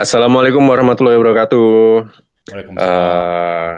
Assalamualaikum 0.00 0.64
warahmatullahi 0.64 1.20
wabarakatuh. 1.20 1.68
Eh, 2.56 3.72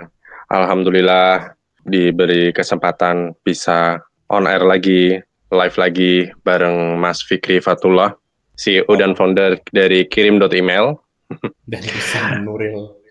Alhamdulillah 0.55 1.59
diberi 1.83 2.55
kesempatan 2.55 3.35
bisa 3.43 3.99
on 4.31 4.47
air 4.47 4.63
lagi, 4.63 5.19
live 5.51 5.77
lagi 5.83 6.31
bareng 6.47 6.95
Mas 6.95 7.27
Fikri 7.27 7.59
Fatullah, 7.59 8.15
CEO 8.55 8.87
dan 8.95 9.19
founder 9.19 9.59
dari 9.75 10.07
kirim.email. 10.07 10.95
Dan 11.75 11.83
bisa 11.91 12.39
menuril 12.39 13.03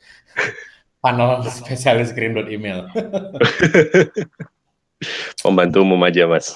panel 1.04 1.44
spesialis 1.52 2.16
kirim.email. 2.16 2.88
Pembantu 5.44 5.84
aja, 6.08 6.32
Mas. 6.32 6.56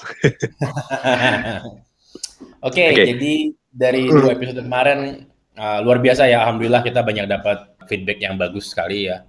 Oke, 2.64 2.80
Oke. 2.96 3.04
jadi 3.12 3.52
dari 3.76 4.08
dua 4.08 4.32
episode 4.32 4.64
kemarin 4.64 5.28
uh, 5.56 5.78
luar 5.82 5.98
biasa 5.98 6.28
ya, 6.28 6.44
alhamdulillah 6.44 6.84
kita 6.84 7.00
banyak 7.02 7.26
dapat 7.26 7.76
feedback 7.88 8.20
yang 8.20 8.36
bagus 8.36 8.70
sekali 8.70 9.08
ya. 9.10 9.24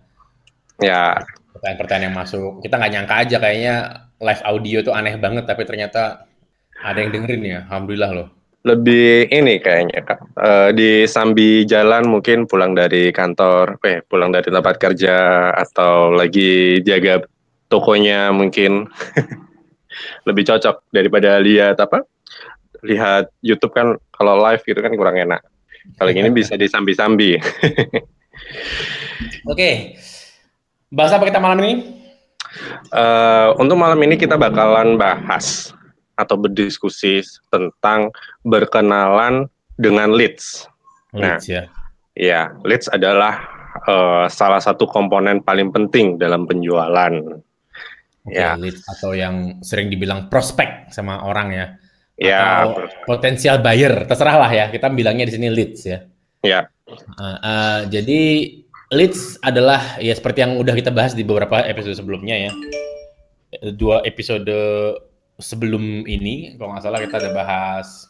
Ya, 0.77 1.17
Pertanyaan-pertanyaan 1.57 2.05
yang 2.13 2.15
masuk, 2.15 2.61
kita 2.61 2.77
nggak 2.77 2.91
nyangka 2.93 3.15
aja 3.17 3.37
kayaknya 3.41 3.75
live 4.21 4.43
audio 4.45 4.77
tuh 4.85 4.93
aneh 4.93 5.17
banget, 5.17 5.49
tapi 5.49 5.65
ternyata 5.65 6.29
ada 6.77 6.97
yang 7.01 7.09
dengerin 7.09 7.43
ya, 7.43 7.59
alhamdulillah 7.65 8.13
loh. 8.13 8.29
lebih 8.67 9.31
ini 9.31 9.63
kayaknya, 9.63 10.03
Kak. 10.03 10.19
Eh, 10.35 10.69
di 10.75 10.91
sambi 11.07 11.63
jalan 11.63 12.03
mungkin 12.03 12.43
pulang 12.51 12.75
dari 12.75 13.15
kantor, 13.15 13.79
eh 13.79 14.03
pulang 14.03 14.27
dari 14.27 14.51
tempat 14.51 14.75
kerja 14.75 15.49
atau 15.55 16.11
lagi 16.11 16.83
jaga 16.83 17.23
tokonya 17.71 18.35
mungkin 18.35 18.91
lebih 20.27 20.43
cocok 20.43 20.83
daripada 20.91 21.39
lihat 21.39 21.79
apa? 21.79 22.03
Lihat 22.83 23.31
YouTube 23.39 23.71
kan 23.71 23.95
kalau 24.11 24.35
live 24.43 24.59
gitu 24.67 24.83
kan 24.83 24.91
kurang 24.99 25.15
enak. 25.15 25.39
Kalau 25.95 26.11
gini 26.11 26.29
bisa 26.29 26.59
disambi-sambi. 26.59 27.39
Oke, 29.51 29.95
bahas 30.91 31.15
apa 31.15 31.23
kita 31.25 31.39
malam 31.39 31.63
ini? 31.63 31.73
Eh, 32.91 33.47
untuk 33.59 33.77
malam 33.79 33.99
ini 34.03 34.19
kita 34.19 34.35
bakalan 34.35 34.99
bahas 34.99 35.71
atau 36.17 36.35
berdiskusi 36.35 37.21
tentang 37.53 38.09
berkenalan 38.41 39.47
dengan 39.77 40.11
leads. 40.13 40.65
Nah. 41.13 41.37
Leads 41.37 41.47
ya. 41.47 41.63
Ya, 42.17 42.41
leads 42.65 42.89
adalah 42.89 43.45
eh, 43.85 44.25
salah 44.33 44.61
satu 44.61 44.89
komponen 44.89 45.45
paling 45.45 45.69
penting 45.69 46.17
dalam 46.17 46.49
penjualan. 46.49 47.13
Oke, 48.27 48.35
Ya. 48.35 48.59
leads 48.59 48.83
atau 48.83 49.15
yang 49.15 49.63
sering 49.63 49.87
dibilang 49.87 50.27
prospek 50.27 50.91
sama 50.91 51.23
orang 51.23 51.47
ya. 51.55 51.67
Ya, 52.17 52.65
atau 52.65 52.89
potensial 53.05 53.61
buyer, 53.61 54.09
terserah 54.09 54.41
lah 54.41 54.51
ya. 54.51 54.65
Kita 54.73 54.89
bilangnya 54.89 55.29
di 55.29 55.33
sini 55.37 55.47
leads 55.53 55.85
ya. 55.85 56.01
ya, 56.41 56.61
Uh, 56.87 57.35
uh, 57.43 57.79
jadi 57.91 58.47
leads 58.95 59.35
adalah 59.43 59.99
ya 59.99 60.15
seperti 60.15 60.39
yang 60.39 60.55
udah 60.55 60.71
kita 60.71 60.87
bahas 60.87 61.11
di 61.11 61.27
beberapa 61.27 61.59
episode 61.67 61.99
sebelumnya 61.99 62.47
ya. 62.47 62.51
Dua 63.75 63.99
episode 64.07 64.47
sebelum 65.35 66.07
ini, 66.07 66.55
kalau 66.55 66.71
nggak 66.71 66.83
salah 66.87 67.03
kita 67.03 67.19
ada 67.19 67.31
bahas 67.35 68.07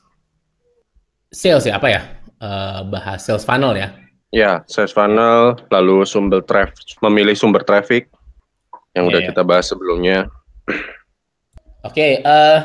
sales 1.33 1.65
ya 1.65 1.81
apa 1.81 1.87
ya? 1.89 2.01
Uh, 2.37 2.85
bahas 2.85 3.25
sales 3.25 3.41
funnel 3.41 3.73
ya. 3.73 3.89
ya, 4.29 4.51
sales 4.69 4.93
funnel, 4.93 5.57
lalu 5.73 6.05
sumber 6.05 6.45
traffic, 6.45 6.85
memilih 7.01 7.33
sumber 7.33 7.65
traffic 7.65 8.13
yang 8.93 9.09
Iya, 9.09 9.11
udah 9.13 9.21
iya. 9.23 9.27
kita 9.33 9.41
bahas 9.41 9.65
sebelumnya. 9.69 10.29
Oke, 11.87 12.21
eh, 12.21 12.57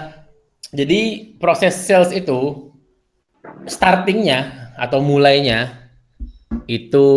jadi 0.72 1.00
proses 1.36 1.76
sales 1.76 2.10
itu 2.16 2.72
startingnya 3.68 4.72
atau 4.80 5.04
mulainya 5.04 5.90
itu 6.66 7.08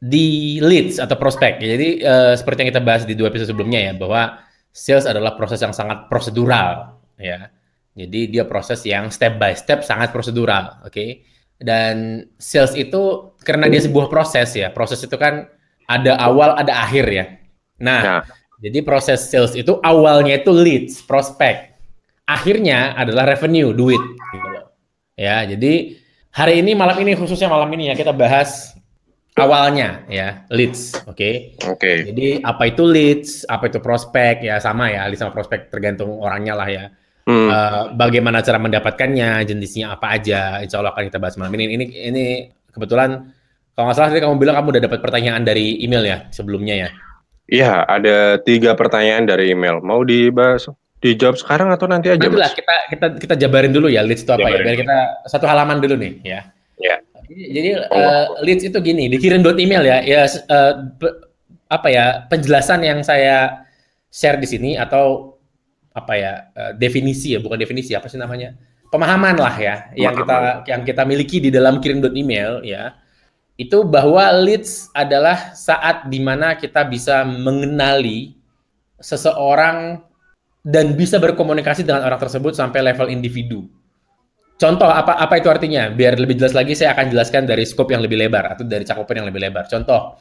di 0.00 0.56
leads 0.64 0.96
atau 0.96 1.16
prospek. 1.16 1.60
Jadi 1.60 1.88
eh, 2.00 2.32
seperti 2.36 2.64
yang 2.64 2.70
kita 2.72 2.82
bahas 2.84 3.04
di 3.04 3.12
dua 3.12 3.28
episode 3.28 3.52
sebelumnya 3.52 3.90
ya, 3.90 3.92
bahwa 3.96 4.40
sales 4.72 5.04
adalah 5.04 5.36
proses 5.36 5.60
yang 5.60 5.76
sangat 5.76 6.08
prosedural 6.08 6.96
ya. 7.20 7.52
Jadi 7.96 8.32
dia 8.32 8.48
proses 8.48 8.80
yang 8.86 9.12
step 9.12 9.36
by 9.36 9.52
step 9.52 9.84
sangat 9.84 10.14
prosedural, 10.14 10.80
oke? 10.86 11.26
Dan 11.60 12.24
sales 12.40 12.72
itu 12.72 13.34
karena 13.44 13.68
dia 13.68 13.84
sebuah 13.84 14.08
proses 14.08 14.56
ya. 14.56 14.72
Proses 14.72 15.04
itu 15.04 15.16
kan 15.20 15.44
ada 15.84 16.16
awal, 16.16 16.56
ada 16.56 16.80
akhir 16.80 17.06
ya. 17.12 17.24
Nah, 17.82 18.00
Nah, 18.00 18.20
jadi 18.60 18.84
proses 18.84 19.24
sales 19.28 19.52
itu 19.56 19.76
awalnya 19.84 20.40
itu 20.40 20.52
leads, 20.52 21.00
prospek. 21.04 21.69
Akhirnya 22.26 22.94
adalah 22.94 23.26
revenue, 23.28 23.72
duit. 23.74 24.00
Gitu 24.32 24.48
loh. 24.50 24.72
Ya, 25.18 25.44
jadi 25.44 26.00
hari 26.32 26.64
ini 26.64 26.72
malam 26.72 26.96
ini 27.02 27.12
khususnya 27.18 27.50
malam 27.50 27.68
ini 27.74 27.90
ya 27.90 27.94
kita 27.98 28.14
bahas 28.14 28.72
awalnya 29.36 30.04
ya 30.08 30.44
leads, 30.52 30.94
oke. 31.06 31.58
oke. 31.64 31.92
Jadi 32.08 32.40
apa 32.44 32.62
itu 32.70 32.82
leads, 32.86 33.44
apa 33.48 33.68
itu 33.68 33.78
prospek 33.82 34.46
ya 34.46 34.60
sama 34.60 34.90
ya, 34.92 35.06
leads 35.08 35.20
sama 35.20 35.34
prospek 35.34 35.68
tergantung 35.72 36.18
orangnya 36.20 36.54
lah 36.56 36.68
ya. 36.68 36.84
Hmm, 37.28 37.46
Eh, 37.46 37.82
bagaimana 37.94 38.40
cara 38.40 38.58
mendapatkannya, 38.58 39.44
jenisnya 39.44 39.92
apa 39.94 40.16
aja, 40.16 40.64
insya 40.64 40.80
Allah 40.80 40.96
akan 40.96 41.04
kita 41.06 41.20
bahas 41.20 41.36
malam 41.36 41.52
ini. 41.60 41.76
Ini, 41.76 41.84
ini 42.10 42.24
kebetulan 42.72 43.30
kalau 43.76 43.84
nggak 43.86 43.96
salah 43.96 44.10
tadi 44.10 44.20
kamu 44.24 44.36
bilang 44.40 44.56
kamu 44.58 44.68
udah 44.76 44.82
dapat 44.88 45.00
pertanyaan 45.04 45.42
dari 45.44 45.78
email 45.84 46.04
ya 46.04 46.18
sebelumnya 46.34 46.74
ya. 46.74 46.88
Iya, 47.50 47.72
ada 47.86 48.38
tiga 48.40 48.78
pertanyaan 48.78 49.26
dari 49.26 49.50
email. 49.50 49.82
Mau 49.82 50.06
dibahas, 50.06 50.70
dijawab 51.00 51.36
sekarang 51.40 51.72
atau 51.72 51.88
nanti 51.88 52.12
aja, 52.12 52.20
Nanti 52.20 52.36
lah 52.36 52.52
kita 52.52 52.74
kita 52.92 53.06
kita 53.16 53.34
jabarin 53.40 53.72
dulu 53.72 53.88
ya 53.88 54.04
leads 54.04 54.20
itu 54.22 54.32
apa 54.32 54.44
ya 54.44 54.60
Jabarin. 54.60 54.64
biar 54.68 54.76
kita 54.84 54.98
satu 55.26 55.44
halaman 55.48 55.80
dulu 55.80 55.96
nih 55.96 56.12
ya. 56.22 56.40
Ya. 56.80 56.96
Jadi, 57.30 57.44
jadi, 57.56 57.70
eh, 57.88 58.24
leads 58.44 58.64
itu 58.68 58.78
gini 58.80 59.08
dikirim 59.08 59.40
dot 59.40 59.56
email 59.56 59.80
ya 59.86 59.98
ya 60.04 60.22
pe- 61.00 61.16
apa 61.70 61.88
ya 61.88 62.04
penjelasan 62.28 62.84
yang 62.84 63.00
saya 63.00 63.64
share 64.10 64.36
di 64.36 64.48
sini 64.48 64.70
atau 64.76 65.36
apa 65.96 66.12
ya 66.18 66.32
eh, 66.52 66.72
definisi 66.76 67.32
ya 67.32 67.40
bukan 67.40 67.56
definisi 67.56 67.96
apa 67.96 68.10
sih 68.10 68.18
namanya 68.20 68.52
pemahaman 68.90 69.38
lah 69.38 69.54
ya 69.56 69.74
yang 69.94 70.12
kita 70.12 70.36
yang 70.68 70.82
kita 70.84 71.02
miliki 71.06 71.38
di 71.40 71.48
dalam 71.48 71.78
kirim 71.80 72.02
dot 72.02 72.12
email 72.12 72.60
ya 72.60 72.98
itu 73.56 73.84
bahwa 73.86 74.24
leads 74.40 74.88
adalah 74.92 75.52
saat 75.54 76.08
di 76.08 76.18
mana 76.18 76.56
kita 76.56 76.82
bisa 76.88 77.22
mengenali 77.22 78.34
seseorang 78.98 80.00
dan 80.60 80.92
bisa 80.92 81.16
berkomunikasi 81.16 81.88
dengan 81.88 82.04
orang 82.04 82.20
tersebut 82.20 82.52
sampai 82.52 82.84
level 82.84 83.08
individu. 83.08 83.64
Contoh 84.60 84.92
apa 84.92 85.16
apa 85.16 85.40
itu 85.40 85.48
artinya? 85.48 85.88
Biar 85.88 86.20
lebih 86.20 86.36
jelas 86.36 86.52
lagi 86.52 86.76
saya 86.76 86.92
akan 86.92 87.08
jelaskan 87.08 87.48
dari 87.48 87.64
scope 87.64 87.96
yang 87.96 88.04
lebih 88.04 88.20
lebar 88.20 88.52
atau 88.52 88.68
dari 88.68 88.84
cakupan 88.84 89.24
yang 89.24 89.28
lebih 89.32 89.40
lebar. 89.40 89.64
Contoh, 89.72 90.20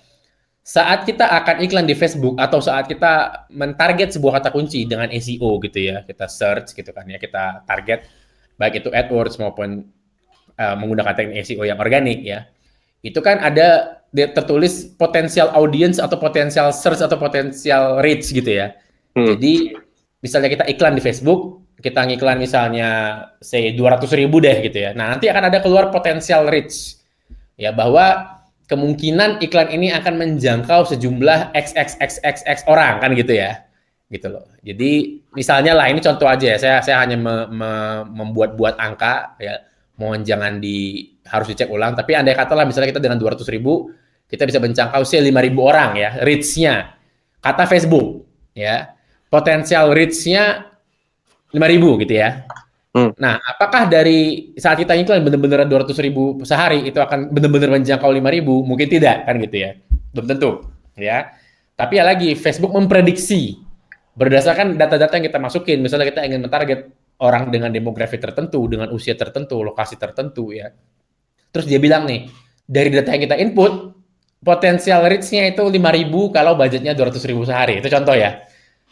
saat 0.64 1.04
kita 1.04 1.28
akan 1.28 1.60
iklan 1.60 1.84
di 1.84 1.92
Facebook 1.92 2.40
atau 2.40 2.64
saat 2.64 2.88
kita 2.88 3.46
mentarget 3.52 4.16
sebuah 4.16 4.40
kata 4.40 4.56
kunci 4.56 4.88
dengan 4.88 5.12
SEO 5.12 5.60
gitu 5.60 5.92
ya, 5.92 6.08
kita 6.08 6.32
search 6.32 6.72
gitu 6.72 6.96
kan 6.96 7.04
ya, 7.12 7.20
kita 7.20 7.68
target 7.68 8.08
baik 8.56 8.80
itu 8.80 8.88
AdWords 8.96 9.36
maupun 9.44 9.92
uh, 10.56 10.76
menggunakan 10.80 11.20
teknik 11.20 11.44
SEO 11.44 11.68
yang 11.68 11.76
organik 11.76 12.24
ya. 12.24 12.48
Itu 13.04 13.20
kan 13.20 13.44
ada 13.44 14.00
tertulis 14.16 14.88
potensial 14.96 15.52
audience 15.52 16.00
atau 16.00 16.16
potensial 16.16 16.72
search 16.72 17.04
atau 17.04 17.20
potensial 17.20 18.00
reach 18.00 18.32
gitu 18.32 18.56
ya. 18.56 18.72
Hmm. 19.20 19.36
Jadi 19.36 19.76
misalnya 20.20 20.50
kita 20.52 20.66
iklan 20.68 20.96
di 20.96 21.02
Facebook, 21.04 21.64
kita 21.80 22.04
ngiklan 22.04 22.38
misalnya 22.40 22.90
say 23.40 23.72
200 23.72 24.04
ribu 24.20 24.44
deh 24.44 24.60
gitu 24.64 24.78
ya. 24.84 24.92
Nah 24.92 25.16
nanti 25.16 25.32
akan 25.32 25.44
ada 25.48 25.64
keluar 25.64 25.88
potensial 25.90 26.48
reach 26.52 27.00
ya 27.56 27.72
bahwa 27.72 28.40
kemungkinan 28.68 29.42
iklan 29.42 29.72
ini 29.74 29.90
akan 29.96 30.14
menjangkau 30.20 30.86
sejumlah 30.92 31.56
xxxxx 31.56 32.68
orang 32.70 33.00
kan 33.02 33.16
gitu 33.16 33.34
ya 33.34 33.64
gitu 34.10 34.28
loh. 34.28 34.46
Jadi 34.66 35.22
misalnya 35.38 35.78
lah 35.78 35.88
ini 35.88 36.02
contoh 36.02 36.26
aja 36.28 36.56
ya. 36.56 36.58
Saya 36.60 36.76
saya 36.84 36.98
hanya 37.06 37.16
me- 37.16 37.50
me- 37.50 38.06
membuat-buat 38.10 38.76
angka 38.78 39.40
ya. 39.40 39.64
Mohon 40.00 40.24
jangan 40.24 40.54
di 40.64 41.12
harus 41.28 41.48
dicek 41.52 41.70
ulang. 41.70 41.96
Tapi 41.96 42.16
andai 42.16 42.36
kata 42.36 42.56
lah 42.56 42.66
misalnya 42.66 42.90
kita 42.92 43.04
dengan 43.04 43.20
200 43.22 43.44
ribu 43.52 43.92
kita 44.30 44.46
bisa 44.46 44.62
menjangkau 44.62 45.02
say 45.08 45.22
5 45.24 45.34
ribu 45.42 45.66
orang 45.66 45.96
ya 45.98 46.10
reach-nya. 46.22 46.94
Kata 47.40 47.66
Facebook 47.66 48.28
ya 48.52 48.99
potensial 49.30 49.94
reach-nya 49.94 50.74
5000 51.54 52.02
gitu 52.06 52.14
ya. 52.14 52.44
Hmm. 52.90 53.14
Nah, 53.22 53.38
apakah 53.38 53.86
dari 53.86 54.50
saat 54.58 54.82
kita 54.82 54.98
iklan 54.98 55.22
benar-benar 55.22 55.70
200 55.70 55.94
ribu 56.02 56.42
sehari 56.42 56.90
itu 56.90 56.98
akan 56.98 57.30
benar-benar 57.30 57.78
menjangkau 57.78 58.10
5000? 58.10 58.66
Mungkin 58.66 58.88
tidak 58.90 59.30
kan 59.30 59.38
gitu 59.38 59.58
ya. 59.62 59.72
Belum 60.14 60.26
tentu 60.26 60.50
ya. 60.98 61.30
Tapi 61.78 62.02
ya 62.02 62.04
lagi 62.04 62.34
Facebook 62.36 62.74
memprediksi 62.74 63.56
berdasarkan 64.18 64.76
data-data 64.76 65.16
yang 65.22 65.26
kita 65.30 65.40
masukin. 65.40 65.80
Misalnya 65.80 66.10
kita 66.10 66.26
ingin 66.26 66.44
mentarget 66.44 66.90
orang 67.22 67.54
dengan 67.54 67.70
demografi 67.70 68.18
tertentu, 68.18 68.66
dengan 68.66 68.90
usia 68.92 69.14
tertentu, 69.14 69.62
lokasi 69.62 69.96
tertentu 69.96 70.52
ya. 70.52 70.74
Terus 71.54 71.66
dia 71.70 71.80
bilang 71.80 72.10
nih, 72.10 72.28
dari 72.66 72.90
data 72.90 73.16
yang 73.16 73.24
kita 73.30 73.38
input, 73.38 73.96
potensial 74.44 75.06
reach-nya 75.06 75.52
itu 75.52 75.62
5000 75.62 76.36
kalau 76.36 76.58
budgetnya 76.58 76.98
200 76.98 77.30
ribu 77.30 77.46
sehari. 77.46 77.80
Itu 77.80 77.88
contoh 77.88 78.18
ya. 78.18 78.49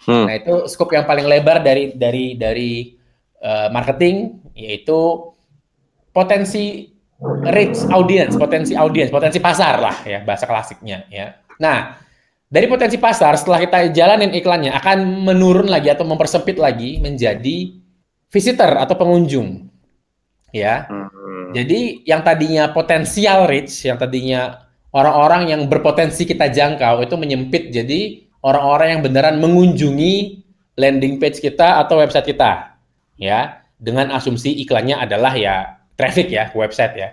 Hmm. 0.08 0.26
Nah, 0.26 0.34
itu 0.40 0.72
scope 0.72 0.96
yang 0.96 1.04
paling 1.04 1.28
lebar 1.28 1.60
dari 1.60 1.92
dari 1.92 2.40
dari 2.40 2.96
uh, 3.44 3.68
marketing 3.76 4.40
yaitu 4.56 5.30
potensi 6.16 6.88
reach 7.52 7.78
audience, 7.92 8.40
potensi 8.40 8.74
audience, 8.74 9.12
potensi 9.12 9.44
pasar 9.44 9.76
lah 9.84 9.96
ya 10.08 10.24
bahasa 10.24 10.48
klasiknya 10.48 11.06
ya. 11.12 11.36
Nah, 11.60 12.00
dari 12.48 12.66
potensi 12.72 12.96
pasar 12.96 13.36
setelah 13.36 13.60
kita 13.60 13.92
jalanin 13.92 14.32
iklannya 14.32 14.72
akan 14.80 15.28
menurun 15.28 15.68
lagi 15.68 15.92
atau 15.92 16.08
mempersempit 16.08 16.56
lagi 16.56 17.04
menjadi 17.04 17.76
visitor 18.32 18.80
atau 18.80 18.96
pengunjung. 18.96 19.68
Ya. 20.56 20.88
Hmm. 20.88 21.52
Jadi 21.52 22.08
yang 22.08 22.24
tadinya 22.24 22.72
potensial 22.72 23.52
reach, 23.52 23.84
yang 23.84 24.00
tadinya 24.00 24.68
orang-orang 24.96 25.52
yang 25.52 25.62
berpotensi 25.68 26.24
kita 26.24 26.48
jangkau 26.48 27.04
itu 27.04 27.16
menyempit 27.20 27.72
jadi 27.72 28.27
orang-orang 28.42 28.98
yang 28.98 29.02
beneran 29.02 29.36
mengunjungi 29.42 30.14
landing 30.78 31.18
page 31.18 31.42
kita 31.42 31.82
atau 31.82 32.02
website 32.02 32.30
kita. 32.30 32.78
Ya, 33.18 33.66
dengan 33.82 34.14
asumsi 34.14 34.54
iklannya 34.62 34.98
adalah 34.98 35.34
ya 35.34 35.82
traffic 35.98 36.30
ya 36.30 36.54
website 36.54 36.94
ya. 36.98 37.10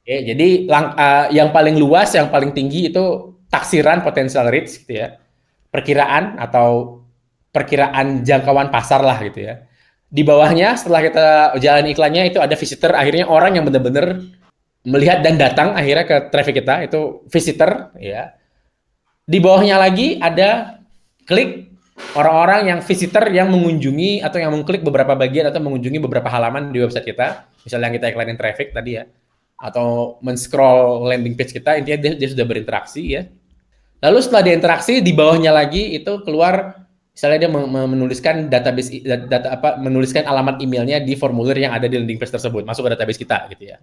Oke, 0.00 0.16
jadi 0.24 0.64
lang, 0.64 0.96
uh, 0.96 1.28
yang 1.28 1.52
paling 1.52 1.76
luas, 1.76 2.16
yang 2.16 2.32
paling 2.32 2.56
tinggi 2.56 2.88
itu 2.88 3.36
taksiran 3.52 4.00
potensial 4.00 4.48
reach 4.48 4.80
gitu 4.80 5.04
ya. 5.04 5.20
Perkiraan 5.68 6.40
atau 6.40 7.00
perkiraan 7.52 8.24
jangkauan 8.24 8.72
pasar 8.72 9.04
lah 9.04 9.20
gitu 9.20 9.44
ya. 9.44 9.68
Di 10.10 10.26
bawahnya 10.26 10.74
setelah 10.74 11.04
kita 11.04 11.26
jalan 11.62 11.86
iklannya 11.92 12.32
itu 12.32 12.40
ada 12.42 12.56
visitor, 12.56 12.96
akhirnya 12.96 13.28
orang 13.30 13.60
yang 13.60 13.68
benar-benar 13.68 14.18
melihat 14.88 15.20
dan 15.20 15.36
datang 15.36 15.76
akhirnya 15.76 16.08
ke 16.08 16.16
traffic 16.32 16.64
kita 16.64 16.88
itu 16.88 17.22
visitor 17.28 17.92
ya. 18.00 18.34
Di 19.30 19.38
bawahnya 19.38 19.78
lagi 19.78 20.18
ada 20.18 20.82
klik 21.22 21.70
orang-orang 22.18 22.74
yang 22.74 22.80
visitor 22.82 23.30
yang 23.30 23.46
mengunjungi 23.54 24.26
atau 24.26 24.42
yang 24.42 24.50
mengklik 24.50 24.82
beberapa 24.82 25.14
bagian 25.14 25.46
atau 25.46 25.62
mengunjungi 25.62 26.02
beberapa 26.02 26.26
halaman 26.26 26.74
di 26.74 26.82
website 26.82 27.06
kita, 27.06 27.46
misalnya 27.62 27.86
yang 27.86 27.96
kita 28.02 28.06
iklanin 28.10 28.34
traffic 28.34 28.74
tadi 28.74 28.98
ya, 28.98 29.06
atau 29.54 30.18
men-scroll 30.18 31.06
landing 31.06 31.38
page 31.38 31.54
kita, 31.54 31.78
intinya 31.78 31.98
dia, 32.02 32.12
dia 32.18 32.28
sudah 32.34 32.42
berinteraksi 32.42 33.02
ya. 33.06 33.22
Lalu 34.02 34.18
setelah 34.18 34.42
dia 34.42 34.54
interaksi 34.58 34.98
di 34.98 35.12
bawahnya 35.14 35.54
lagi 35.54 35.94
itu 35.94 36.24
keluar 36.26 36.82
misalnya 37.12 37.46
dia 37.46 37.50
menuliskan 37.52 38.48
database 38.48 39.04
data 39.04 39.60
apa 39.60 39.76
menuliskan 39.76 40.24
alamat 40.24 40.56
emailnya 40.64 41.04
di 41.04 41.12
formulir 41.20 41.52
yang 41.60 41.76
ada 41.76 41.84
di 41.84 42.00
landing 42.00 42.16
page 42.16 42.32
tersebut 42.32 42.64
masuk 42.64 42.88
ke 42.88 42.90
database 42.96 43.20
kita 43.20 43.46
gitu 43.52 43.76
ya. 43.76 43.78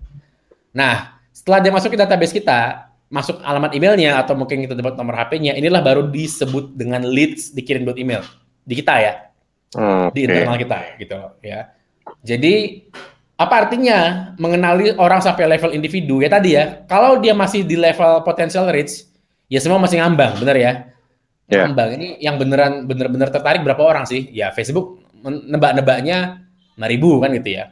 Nah, 0.74 1.22
setelah 1.30 1.62
dia 1.62 1.70
masuk 1.70 1.94
ke 1.94 1.98
database 2.02 2.34
kita, 2.34 2.87
masuk 3.08 3.40
alamat 3.40 3.72
emailnya 3.72 4.20
atau 4.20 4.36
mungkin 4.36 4.68
kita 4.68 4.76
dapat 4.76 5.00
nomor 5.00 5.16
HP-nya, 5.16 5.56
inilah 5.56 5.80
baru 5.80 6.12
disebut 6.12 6.76
dengan 6.76 7.08
leads 7.08 7.56
dikirim 7.56 7.88
buat 7.88 7.96
email 7.96 8.24
di 8.68 8.74
kita 8.76 8.94
ya. 9.00 9.14
Okay. 9.72 10.12
Di 10.16 10.20
internal 10.28 10.58
kita 10.60 10.78
gitu 11.00 11.14
loh 11.16 11.32
ya. 11.40 11.72
Jadi 12.24 12.84
apa 13.38 13.68
artinya 13.68 14.32
mengenali 14.42 14.96
orang 14.98 15.22
sampai 15.22 15.46
level 15.46 15.72
individu 15.72 16.20
ya 16.20 16.30
tadi 16.32 16.56
ya. 16.58 16.84
Kalau 16.90 17.20
dia 17.20 17.32
masih 17.32 17.64
di 17.64 17.80
level 17.80 18.26
potential 18.28 18.68
reach, 18.68 19.08
ya 19.48 19.60
semua 19.64 19.80
masih 19.80 20.04
ngambang, 20.04 20.40
bener 20.44 20.58
ya. 20.58 20.72
Yeah. 21.48 21.64
Ngambang 21.64 21.90
ini 21.96 22.08
yang 22.20 22.36
beneran 22.36 22.84
bener-bener 22.90 23.32
tertarik 23.32 23.64
berapa 23.64 23.80
orang 23.80 24.04
sih? 24.04 24.28
Ya 24.36 24.52
Facebook 24.52 25.00
nebak-nebaknya 25.24 26.44
5000 26.76 27.24
kan 27.24 27.30
gitu 27.40 27.50
ya. 27.56 27.72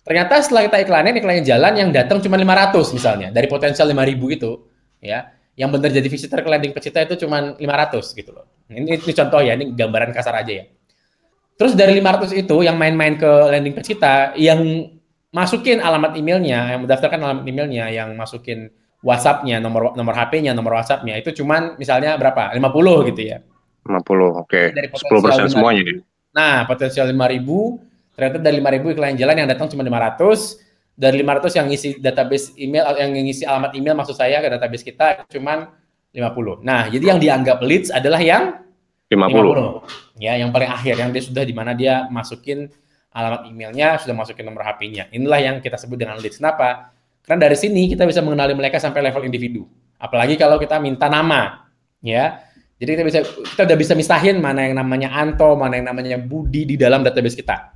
Ternyata 0.00 0.40
setelah 0.40 0.66
kita 0.66 0.78
iklanin, 0.88 1.14
iklannya 1.20 1.44
jalan 1.44 1.72
yang 1.76 1.90
datang 1.92 2.18
cuma 2.24 2.40
500 2.40 2.96
misalnya. 2.96 3.28
Dari 3.30 3.46
potensial 3.46 3.86
5000 3.86 4.36
itu, 4.36 4.50
ya. 5.02 5.32
Yang 5.58 5.70
benar 5.76 5.90
jadi 5.92 6.08
visitor 6.08 6.40
ke 6.40 6.48
landing 6.48 6.72
page 6.72 6.88
kita 6.88 7.04
itu 7.04 7.26
cuma 7.26 7.52
500 7.58 8.16
gitu 8.16 8.30
loh. 8.32 8.46
Ini, 8.70 8.96
ini 8.96 9.12
contoh 9.12 9.40
ya, 9.42 9.52
ini 9.58 9.74
gambaran 9.74 10.14
kasar 10.14 10.40
aja 10.40 10.52
ya. 10.62 10.64
Terus 11.60 11.76
dari 11.76 12.00
500 12.00 12.32
itu 12.32 12.56
yang 12.64 12.80
main-main 12.80 13.20
ke 13.20 13.30
landing 13.52 13.74
page 13.76 13.92
kita, 13.92 14.32
yang 14.40 14.60
masukin 15.34 15.84
alamat 15.84 16.16
emailnya, 16.16 16.72
yang 16.72 16.80
mendaftarkan 16.86 17.20
alamat 17.20 17.44
emailnya, 17.44 17.92
yang 17.92 18.16
masukin 18.16 18.72
WhatsApp-nya, 19.04 19.60
nomor 19.60 19.92
nomor 19.96 20.14
HP-nya, 20.16 20.56
nomor 20.56 20.80
WhatsApp-nya 20.80 21.20
itu 21.20 21.32
cuma 21.42 21.76
misalnya 21.76 22.16
berapa? 22.16 22.56
50 22.56 23.10
gitu 23.12 23.22
ya. 23.36 23.44
50, 23.84 24.44
oke. 24.44 24.48
Okay. 24.48 24.72
10% 24.72 25.52
semuanya. 25.52 26.04
Nah, 26.32 26.64
potensial 26.64 27.10
5000 27.10 27.90
Ternyata 28.20 28.36
dari 28.36 28.60
5000 28.60 28.92
iklan 28.92 29.16
jalan 29.16 29.34
yang 29.40 29.48
datang 29.48 29.72
cuma 29.72 29.80
500. 29.80 30.69
Dari 31.00 31.24
500 31.24 31.56
yang 31.56 31.66
ngisi 31.72 31.88
database 31.96 32.52
email 32.60 32.84
yang 32.92 33.16
ngisi 33.16 33.48
alamat 33.48 33.72
email 33.72 33.96
maksud 33.96 34.20
saya 34.20 34.44
ke 34.44 34.52
database 34.52 34.84
kita 34.84 35.24
cuma 35.32 35.72
50. 36.12 36.60
Nah, 36.60 36.92
jadi 36.92 37.16
yang 37.16 37.16
dianggap 37.16 37.64
leads 37.64 37.88
adalah 37.88 38.20
yang 38.20 38.60
50. 39.08 39.80
50. 39.80 40.20
Ya, 40.20 40.36
yang 40.36 40.52
paling 40.52 40.68
akhir 40.68 41.00
yang 41.00 41.08
dia 41.08 41.24
sudah 41.24 41.40
di 41.48 41.56
mana 41.56 41.72
dia 41.72 42.04
masukin 42.12 42.68
alamat 43.16 43.48
emailnya, 43.48 43.96
sudah 43.96 44.12
masukin 44.12 44.44
nomor 44.44 44.60
HP-nya. 44.60 45.08
Inilah 45.08 45.40
yang 45.40 45.56
kita 45.64 45.80
sebut 45.80 45.96
dengan 45.96 46.20
leads. 46.20 46.36
Kenapa? 46.36 46.92
Karena 47.24 47.48
dari 47.48 47.56
sini 47.56 47.88
kita 47.88 48.04
bisa 48.04 48.20
mengenali 48.20 48.52
mereka 48.52 48.76
sampai 48.76 49.00
level 49.00 49.24
individu. 49.24 49.64
Apalagi 49.96 50.36
kalau 50.36 50.60
kita 50.60 50.76
minta 50.84 51.08
nama, 51.08 51.64
ya. 52.04 52.44
Jadi 52.76 52.90
kita 52.92 53.04
bisa 53.08 53.18
kita 53.24 53.62
udah 53.72 53.78
bisa 53.80 53.92
misahin 53.96 54.36
mana 54.36 54.68
yang 54.68 54.76
namanya 54.76 55.16
Anto, 55.16 55.56
mana 55.56 55.80
yang 55.80 55.88
namanya 55.88 56.20
Budi 56.20 56.68
di 56.68 56.76
dalam 56.76 57.00
database 57.00 57.40
kita 57.40 57.72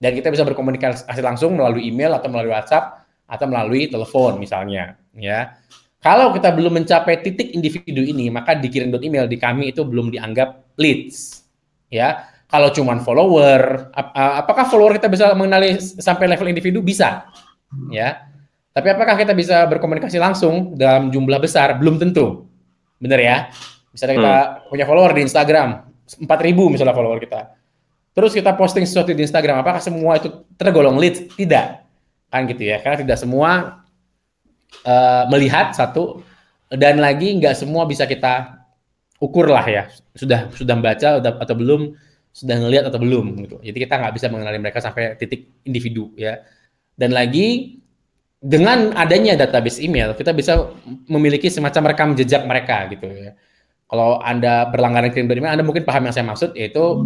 dan 0.00 0.16
kita 0.16 0.32
bisa 0.32 0.48
berkomunikasi 0.48 1.20
langsung 1.20 1.60
melalui 1.60 1.84
email 1.92 2.16
atau 2.16 2.32
melalui 2.32 2.56
WhatsApp 2.56 3.04
atau 3.28 3.46
melalui 3.46 3.86
telepon 3.86 4.40
misalnya 4.40 4.96
ya. 5.14 5.54
Kalau 6.00 6.32
kita 6.32 6.56
belum 6.56 6.80
mencapai 6.80 7.20
titik 7.20 7.52
individu 7.52 8.00
ini 8.00 8.32
maka 8.32 8.56
dikirim 8.56 8.88
email 9.04 9.28
di 9.28 9.36
kami 9.36 9.68
itu 9.68 9.84
belum 9.84 10.08
dianggap 10.08 10.80
leads 10.80 11.44
ya. 11.92 12.24
Kalau 12.50 12.72
cuma 12.74 12.98
follower 12.98 13.92
ap 13.94 14.10
apakah 14.42 14.66
follower 14.66 14.98
kita 14.98 15.06
bisa 15.06 15.30
mengenali 15.36 15.78
sampai 15.78 16.26
level 16.26 16.48
individu? 16.48 16.80
Bisa 16.80 17.28
ya. 17.92 18.24
Tapi 18.72 18.88
apakah 18.88 19.14
kita 19.20 19.36
bisa 19.36 19.68
berkomunikasi 19.68 20.16
langsung 20.16 20.74
dalam 20.80 21.12
jumlah 21.12 21.38
besar? 21.38 21.76
Belum 21.76 22.00
tentu 22.00 22.48
benar 22.96 23.20
ya. 23.20 23.36
Misalnya 23.92 24.14
kita 24.16 24.36
hmm. 24.40 24.56
punya 24.72 24.84
follower 24.88 25.12
di 25.12 25.22
Instagram 25.28 25.68
4000 26.24 26.72
misalnya 26.72 26.94
follower 26.96 27.20
kita 27.22 27.59
terus 28.10 28.34
kita 28.34 28.54
posting 28.58 28.84
sesuatu 28.84 29.14
di 29.14 29.22
Instagram, 29.22 29.62
apakah 29.62 29.78
semua 29.78 30.18
itu 30.18 30.44
tergolong 30.58 30.98
leads? 30.98 31.24
Tidak, 31.34 31.66
kan 32.30 32.42
gitu 32.50 32.62
ya, 32.66 32.82
karena 32.82 33.06
tidak 33.06 33.18
semua 33.18 33.82
uh, 34.86 35.24
melihat 35.30 35.72
satu 35.74 36.22
dan 36.70 36.98
lagi 37.02 37.34
nggak 37.38 37.58
semua 37.58 37.86
bisa 37.86 38.06
kita 38.06 38.62
ukur 39.20 39.50
lah 39.50 39.66
ya, 39.66 39.82
sudah 40.14 40.48
sudah 40.54 40.74
membaca 40.78 41.20
atau 41.20 41.54
belum, 41.54 41.92
sudah 42.30 42.56
ngelihat 42.62 42.88
atau 42.88 43.02
belum 43.02 43.26
gitu. 43.46 43.56
Jadi 43.60 43.78
kita 43.82 43.94
nggak 43.98 44.14
bisa 44.16 44.26
mengenali 44.30 44.58
mereka 44.62 44.78
sampai 44.78 45.18
titik 45.18 45.50
individu 45.66 46.14
ya. 46.14 46.40
Dan 46.94 47.16
lagi 47.16 47.80
dengan 48.40 48.96
adanya 48.96 49.36
database 49.36 49.84
email, 49.84 50.16
kita 50.16 50.32
bisa 50.32 50.72
memiliki 51.04 51.52
semacam 51.52 51.92
rekam 51.92 52.08
jejak 52.16 52.48
mereka 52.48 52.88
gitu 52.88 53.04
ya. 53.12 53.36
Kalau 53.90 54.22
Anda 54.22 54.70
berlangganan 54.70 55.10
kirim 55.10 55.26
email, 55.26 55.58
Anda 55.58 55.66
mungkin 55.66 55.82
paham 55.82 56.06
yang 56.06 56.14
saya 56.14 56.22
maksud, 56.22 56.54
yaitu 56.54 57.02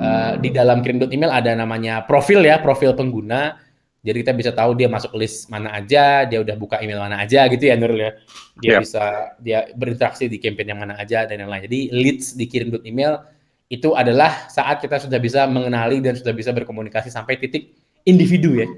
uh, 0.00 0.40
di 0.40 0.48
dalam 0.48 0.80
kirim 0.80 1.04
email 1.12 1.28
ada 1.28 1.52
namanya 1.52 2.00
profil 2.08 2.40
ya, 2.40 2.56
profil 2.64 2.96
pengguna. 2.96 3.60
Jadi 4.04 4.20
kita 4.20 4.32
bisa 4.36 4.52
tahu 4.52 4.76
dia 4.76 4.88
masuk 4.88 5.16
list 5.16 5.48
mana 5.48 5.72
aja, 5.72 6.28
dia 6.28 6.40
udah 6.40 6.56
buka 6.60 6.76
email 6.80 7.00
mana 7.00 7.24
aja 7.24 7.48
gitu 7.48 7.68
ya 7.68 7.76
Nurul 7.76 8.04
ya. 8.04 8.12
Dia 8.60 8.68
yeah. 8.68 8.80
bisa 8.80 9.04
dia 9.40 9.58
berinteraksi 9.72 10.28
di 10.28 10.36
campaign 10.36 10.76
yang 10.76 10.80
mana 10.84 10.96
aja 11.00 11.24
dan 11.24 11.40
yang 11.40 11.48
lain. 11.48 11.64
Jadi 11.64 11.88
leads 11.88 12.36
dikirim 12.36 12.68
email 12.84 13.24
itu 13.72 13.96
adalah 13.96 14.48
saat 14.52 14.84
kita 14.84 15.00
sudah 15.00 15.16
bisa 15.16 15.48
mengenali 15.48 16.04
dan 16.04 16.20
sudah 16.20 16.36
bisa 16.36 16.52
berkomunikasi 16.52 17.08
sampai 17.08 17.40
titik 17.40 17.72
individu 18.04 18.60
ya. 18.60 18.68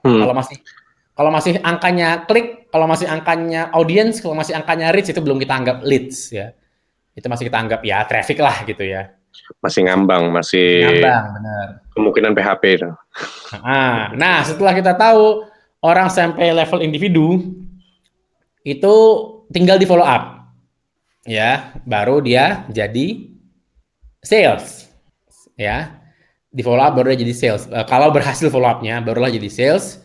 Hmm. 0.00 0.20
Kalau 0.24 0.32
masih 0.32 0.56
kalau 1.16 1.30
masih 1.32 1.60
angkanya 1.64 2.28
klik, 2.28 2.65
kalau 2.76 2.84
masih 2.84 3.08
angkanya 3.08 3.72
audience, 3.72 4.20
kalau 4.20 4.36
masih 4.36 4.52
angkanya 4.52 4.92
reach 4.92 5.08
itu 5.08 5.24
belum 5.24 5.40
kita 5.40 5.56
anggap 5.56 5.80
leads 5.80 6.28
ya. 6.28 6.52
Itu 7.16 7.32
masih 7.32 7.48
kita 7.48 7.56
anggap 7.56 7.80
ya 7.80 8.04
traffic 8.04 8.36
lah 8.36 8.60
gitu 8.68 8.84
ya 8.84 9.16
masih 9.60 9.86
ngambang, 9.86 10.32
masih 10.32 10.84
ngambang, 10.84 11.24
benar. 11.40 11.66
Kemungkinan 11.92 12.32
PHP 12.36 12.62
itu. 12.80 12.90
Nah, 13.64 14.12
nah, 14.16 14.38
setelah 14.44 14.72
kita 14.76 14.92
tahu 14.96 15.48
orang 15.84 16.08
sampai 16.12 16.52
level 16.52 16.80
individu 16.84 17.56
itu 18.66 18.94
tinggal 19.52 19.76
di 19.80 19.86
follow 19.88 20.04
up. 20.04 20.52
Ya, 21.26 21.74
baru 21.82 22.22
dia 22.22 22.66
jadi 22.70 23.26
sales. 24.22 24.86
Ya. 25.58 25.98
Di 26.52 26.64
follow 26.64 26.80
up 26.80 26.96
baru 26.96 27.12
dia 27.12 27.26
jadi 27.26 27.34
sales. 27.34 27.64
Uh, 27.68 27.84
kalau 27.84 28.12
berhasil 28.14 28.48
follow 28.48 28.68
up-nya 28.70 29.02
barulah 29.02 29.28
jadi 29.28 29.50
sales 29.50 30.00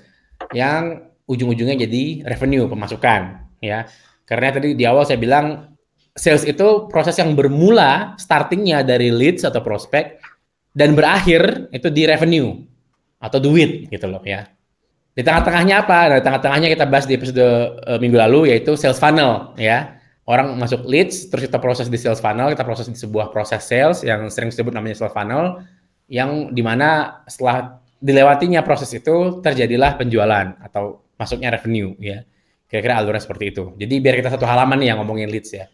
yang 0.51 1.10
ujung-ujungnya 1.31 1.79
jadi 1.79 2.27
revenue 2.27 2.67
pemasukan, 2.67 3.21
ya. 3.63 3.87
Karena 4.27 4.51
tadi 4.51 4.75
di 4.75 4.83
awal 4.83 5.07
saya 5.07 5.19
bilang 5.19 5.71
sales 6.15 6.43
itu 6.43 6.91
proses 6.91 7.15
yang 7.15 7.31
bermula 7.35 8.19
startingnya 8.19 8.83
dari 8.83 9.07
leads 9.11 9.47
atau 9.47 9.63
prospek 9.63 10.19
dan 10.75 10.95
berakhir 10.95 11.71
itu 11.71 11.87
di 11.87 12.03
revenue 12.07 12.59
atau 13.19 13.39
duit 13.39 13.87
gitu 13.87 14.07
loh 14.07 14.23
ya. 14.23 14.47
Di 15.11 15.27
tengah-tengahnya 15.27 15.83
apa? 15.83 15.99
Nah, 16.07 16.17
di 16.19 16.23
tengah-tengahnya 16.23 16.67
kita 16.71 16.85
bahas 16.87 17.03
di 17.03 17.19
episode 17.19 17.43
uh, 17.83 17.99
minggu 17.99 18.15
lalu 18.15 18.55
yaitu 18.55 18.79
sales 18.79 18.99
funnel 18.99 19.55
ya. 19.59 19.99
Orang 20.23 20.55
masuk 20.55 20.87
leads 20.87 21.27
terus 21.27 21.49
kita 21.49 21.59
proses 21.59 21.91
di 21.91 21.99
sales 21.99 22.23
funnel, 22.23 22.55
kita 22.55 22.63
proses 22.63 22.87
di 22.87 22.95
sebuah 22.95 23.35
proses 23.35 23.67
sales 23.67 23.99
yang 24.07 24.31
sering 24.31 24.47
disebut 24.47 24.71
namanya 24.71 24.95
sales 24.95 25.11
funnel 25.11 25.59
yang 26.07 26.55
di 26.55 26.63
mana 26.63 27.19
setelah 27.27 27.83
dilewatinya 27.99 28.63
proses 28.63 28.91
itu 28.95 29.43
terjadilah 29.43 29.99
penjualan 29.99 30.55
atau 30.63 31.03
masuknya 31.21 31.53
revenue 31.53 31.93
ya. 32.01 32.25
Kira-kira 32.65 32.97
alurnya 32.97 33.21
seperti 33.21 33.53
itu. 33.53 33.63
Jadi 33.77 33.93
biar 34.01 34.17
kita 34.17 34.33
satu 34.33 34.49
halaman 34.49 34.81
nih 34.81 34.95
yang 34.95 34.97
ngomongin 35.05 35.29
leads 35.29 35.53
ya. 35.53 35.69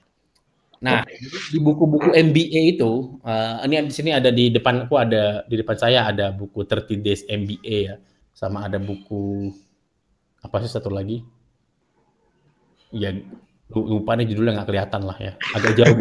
Nah, 0.78 1.02
di 1.50 1.58
buku-buku 1.58 2.14
MBA 2.14 2.78
itu, 2.78 3.18
uh, 3.26 3.66
ini 3.66 3.90
di 3.90 3.94
sini 3.94 4.14
ada 4.14 4.30
di 4.30 4.54
depanku 4.54 4.94
ada 4.94 5.42
di 5.50 5.58
depan 5.58 5.74
saya 5.74 6.06
ada 6.06 6.30
buku 6.30 6.62
30 6.70 7.02
Days 7.02 7.26
MBA 7.26 7.78
ya, 7.90 7.96
sama 8.38 8.70
ada 8.70 8.78
buku 8.78 9.50
apa 10.46 10.62
sih 10.62 10.70
satu 10.70 10.94
lagi? 10.94 11.26
Ya 12.94 13.10
lupa 13.74 14.16
nih 14.16 14.32
judulnya 14.32 14.62
nggak 14.62 14.70
kelihatan 14.70 15.02
lah 15.02 15.18
ya, 15.18 15.34
agak 15.58 15.74
jauh. 15.82 15.98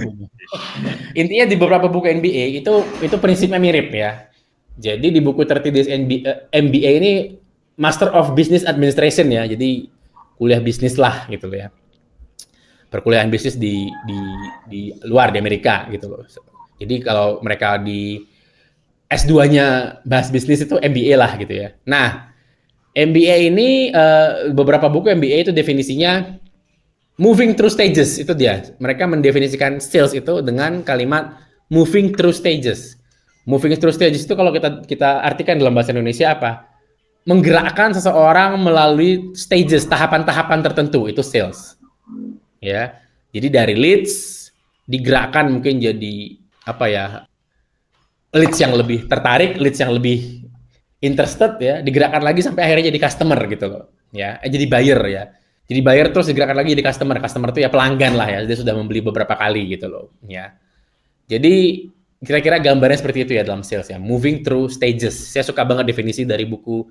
Intinya 1.21 1.45
di 1.49 1.57
beberapa 1.57 1.89
buku 1.89 2.13
MBA 2.21 2.61
itu 2.61 2.85
itu 3.01 3.17
prinsipnya 3.17 3.57
mirip 3.57 3.89
ya. 3.97 4.29
Jadi 4.77 5.09
di 5.09 5.25
buku 5.25 5.49
30 5.49 5.73
Days 5.73 5.89
MBA, 5.89 6.53
MBA 6.53 6.91
ini 7.01 7.13
Master 7.77 8.09
of 8.13 8.33
Business 8.33 8.65
Administration 8.65 9.29
ya, 9.29 9.45
jadi 9.45 9.89
kuliah 10.37 10.61
bisnis 10.61 10.97
lah 10.97 11.29
gitu 11.29 11.49
ya 11.53 11.73
perkuliahan 12.97 13.29
bisnis 13.29 13.59
di 13.59 13.91
di 14.07 14.19
di 14.71 14.81
luar 15.07 15.35
di 15.35 15.39
Amerika 15.43 15.85
gitu 15.91 16.09
loh. 16.09 16.25
Jadi 16.81 17.03
kalau 17.03 17.41
mereka 17.41 17.81
di 17.81 18.21
S2-nya 19.07 20.01
bahas 20.09 20.29
bisnis 20.33 20.65
itu 20.65 20.77
MBA 20.81 21.15
lah 21.17 21.37
gitu 21.39 21.53
ya. 21.53 21.69
Nah, 21.87 22.33
MBA 22.93 23.53
ini 23.53 23.91
uh, 23.93 24.51
beberapa 24.53 24.91
buku 24.91 25.13
MBA 25.13 25.49
itu 25.49 25.53
definisinya 25.55 26.37
moving 27.17 27.57
through 27.57 27.73
stages 27.73 28.21
itu 28.21 28.33
dia. 28.37 28.65
Mereka 28.81 29.09
mendefinisikan 29.09 29.79
sales 29.81 30.13
itu 30.13 30.43
dengan 30.45 30.85
kalimat 30.85 31.39
moving 31.73 32.13
through 32.15 32.35
stages. 32.35 32.99
Moving 33.47 33.79
through 33.79 33.95
stages 33.95 34.27
itu 34.27 34.35
kalau 34.35 34.51
kita 34.51 34.83
kita 34.85 35.23
artikan 35.23 35.57
dalam 35.57 35.73
bahasa 35.73 35.95
Indonesia 35.95 36.35
apa? 36.35 36.76
Menggerakkan 37.27 37.91
seseorang 37.91 38.55
melalui 38.63 39.35
stages, 39.35 39.83
tahapan-tahapan 39.91 40.63
tertentu 40.63 41.11
itu 41.11 41.27
sales 41.27 41.75
ya. 42.63 42.99
Jadi 43.35 43.49
dari 43.53 43.75
leads 43.75 44.49
digerakkan 44.87 45.51
mungkin 45.51 45.83
jadi 45.83 46.39
apa 46.65 46.87
ya? 46.87 47.07
leads 48.37 48.59
yang 48.61 48.77
lebih 48.77 49.09
tertarik, 49.09 49.57
leads 49.57 49.81
yang 49.81 49.97
lebih 49.97 50.45
interested 51.01 51.57
ya, 51.57 51.81
digerakkan 51.81 52.21
lagi 52.21 52.45
sampai 52.45 52.69
akhirnya 52.69 52.93
jadi 52.93 53.01
customer 53.01 53.41
gitu 53.49 53.67
loh. 53.69 53.85
Ya, 54.13 54.37
eh, 54.45 54.53
jadi 54.53 54.67
buyer 54.69 55.01
ya. 55.09 55.25
Jadi 55.67 55.81
buyer 55.83 56.07
terus 56.13 56.29
digerakkan 56.31 56.57
lagi 56.57 56.77
jadi 56.77 56.85
customer. 56.85 57.17
Customer 57.19 57.49
itu 57.51 57.65
ya 57.65 57.71
pelanggan 57.73 58.13
lah 58.15 58.29
ya, 58.29 58.39
dia 58.45 58.57
sudah 58.61 58.77
membeli 58.77 59.01
beberapa 59.01 59.35
kali 59.35 59.73
gitu 59.73 59.89
loh, 59.89 60.13
ya. 60.29 60.53
Jadi 61.27 61.89
kira-kira 62.23 62.63
gambarnya 62.63 62.99
seperti 63.03 63.19
itu 63.25 63.33
ya 63.41 63.43
dalam 63.43 63.65
sales 63.65 63.89
ya, 63.89 63.99
moving 63.99 64.45
through 64.45 64.69
stages. 64.69 65.17
Saya 65.17 65.43
suka 65.43 65.65
banget 65.65 65.89
definisi 65.91 66.23
dari 66.23 66.45
buku 66.45 66.87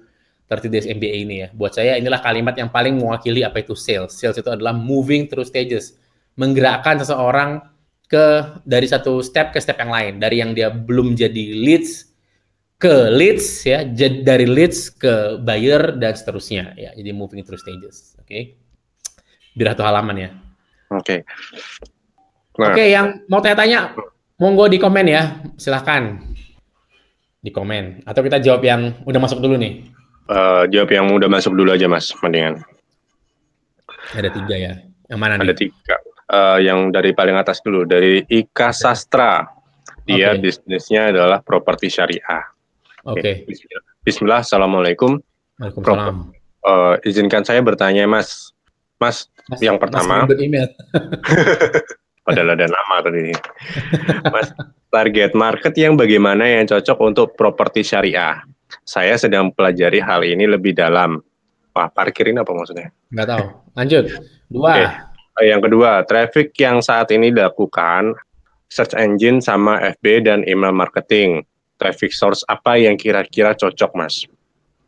30 0.46 0.70
Days 0.70 0.86
MBA 0.86 1.16
ini 1.26 1.36
ya. 1.46 1.48
Buat 1.54 1.82
saya 1.82 1.98
inilah 1.98 2.22
kalimat 2.22 2.54
yang 2.54 2.70
paling 2.70 3.02
mewakili 3.02 3.42
apa 3.42 3.66
itu 3.66 3.74
sales. 3.74 4.14
Sales 4.14 4.38
itu 4.38 4.50
adalah 4.50 4.78
moving 4.78 5.26
through 5.26 5.46
stages, 5.46 5.98
menggerakkan 6.38 7.02
seseorang 7.02 7.66
ke 8.06 8.62
dari 8.62 8.86
satu 8.86 9.26
step 9.26 9.50
ke 9.50 9.58
step 9.58 9.82
yang 9.82 9.90
lain, 9.90 10.14
dari 10.22 10.38
yang 10.42 10.54
dia 10.54 10.70
belum 10.70 11.18
jadi 11.18 11.58
leads 11.58 12.14
ke 12.78 13.10
leads 13.10 13.66
ya, 13.66 13.82
dari 14.22 14.46
leads 14.46 14.94
ke 14.94 15.42
buyer 15.42 15.98
dan 15.98 16.14
seterusnya 16.14 16.78
ya. 16.78 16.94
Jadi 16.94 17.10
moving 17.10 17.42
through 17.42 17.58
stages, 17.58 18.14
oke. 18.22 18.30
Okay? 18.30 18.54
Biar 19.58 19.74
satu 19.74 19.84
halaman 19.88 20.16
ya. 20.20 20.30
Oke. 20.94 21.02
Okay. 21.02 21.20
Nah. 22.56 22.72
Oke, 22.72 22.78
okay, 22.78 22.88
yang 22.94 23.26
mau 23.28 23.42
tanya-tanya 23.42 23.98
monggo 24.38 24.70
di 24.70 24.78
komen 24.78 25.06
ya, 25.10 25.42
silahkan 25.58 26.22
di 27.46 27.54
komen 27.54 28.06
atau 28.06 28.22
kita 28.26 28.42
jawab 28.42 28.62
yang 28.66 28.82
udah 29.06 29.20
masuk 29.20 29.42
dulu 29.42 29.58
nih. 29.58 29.86
Uh, 30.26 30.66
jawab 30.74 30.90
yang 30.90 31.06
udah 31.14 31.30
masuk 31.30 31.54
dulu 31.54 31.70
aja 31.70 31.86
mas, 31.86 32.10
mendingan. 32.26 32.66
Ada 34.14 34.30
tiga 34.34 34.56
ya. 34.58 34.74
Yang 35.06 35.20
mana 35.22 35.34
Ada 35.38 35.54
nih? 35.54 35.58
tiga. 35.70 35.96
Uh, 36.26 36.58
yang 36.58 36.90
dari 36.90 37.14
paling 37.14 37.38
atas 37.38 37.62
dulu, 37.62 37.86
dari 37.86 38.26
Ika 38.26 38.74
Sastra. 38.74 39.46
Dia 40.06 40.38
okay. 40.38 40.42
bisnisnya 40.42 41.10
adalah 41.10 41.42
properti 41.42 41.90
syariah. 41.90 42.46
Oke. 43.06 43.22
Okay. 43.22 43.36
Bismillah. 43.46 43.84
Bismillah. 44.06 44.40
Assalamualaikum. 44.46 45.18
Waalaikumsalam. 45.62 46.34
Uh, 46.66 46.98
izinkan 47.06 47.46
saya 47.46 47.62
bertanya, 47.62 48.06
Mas. 48.10 48.54
Mas, 49.02 49.30
mas 49.50 49.60
yang 49.62 49.78
pertama. 49.78 50.26
Mas 50.26 50.38
email. 50.46 50.70
Padahal 52.26 52.58
ada 52.58 52.66
nama 52.66 52.96
tadi. 53.06 53.34
Mas, 54.34 54.50
target 54.90 55.38
market 55.38 55.74
yang 55.78 55.94
bagaimana 55.94 56.50
yang 56.50 56.66
cocok 56.66 56.98
untuk 57.02 57.28
properti 57.38 57.86
syariah? 57.86 58.42
Saya 58.84 59.16
sedang 59.16 59.54
pelajari 59.54 60.02
hal 60.02 60.26
ini 60.26 60.50
lebih 60.50 60.76
dalam. 60.76 61.22
Wah, 61.76 61.92
parkirin 61.92 62.40
apa 62.40 62.52
maksudnya? 62.56 62.90
Nggak 63.12 63.28
tahu. 63.28 63.46
Lanjut. 63.76 64.06
Dua. 64.48 64.72
Okay. 64.72 64.88
Eh, 65.44 65.52
yang 65.52 65.60
kedua, 65.60 66.08
traffic 66.08 66.56
yang 66.56 66.80
saat 66.80 67.12
ini 67.12 67.28
dilakukan 67.36 68.16
search 68.72 68.96
engine 68.96 69.44
sama 69.44 69.84
FB 70.00 70.24
dan 70.24 70.40
email 70.48 70.72
marketing. 70.72 71.44
Traffic 71.76 72.16
source 72.16 72.48
apa 72.48 72.80
yang 72.80 72.96
kira-kira 72.96 73.52
cocok, 73.52 73.92
Mas? 74.00 74.24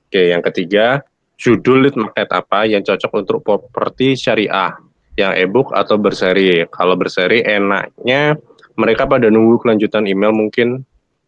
Oke, 0.07 0.31
yang 0.31 0.39
ketiga, 0.39 1.03
judul 1.35 1.83
lead 1.83 1.95
magnet 1.99 2.31
apa 2.31 2.63
yang 2.63 2.79
cocok 2.79 3.11
untuk 3.11 3.43
properti 3.43 4.15
syariah? 4.15 4.71
Yang 5.19 5.33
e-book 5.43 5.75
atau 5.75 5.99
berseri? 5.99 6.63
Kalau 6.71 6.95
berseri 6.95 7.43
enaknya 7.43 8.39
mereka 8.79 9.03
pada 9.03 9.27
nunggu 9.27 9.59
kelanjutan 9.59 10.07
email 10.07 10.31
mungkin 10.31 10.87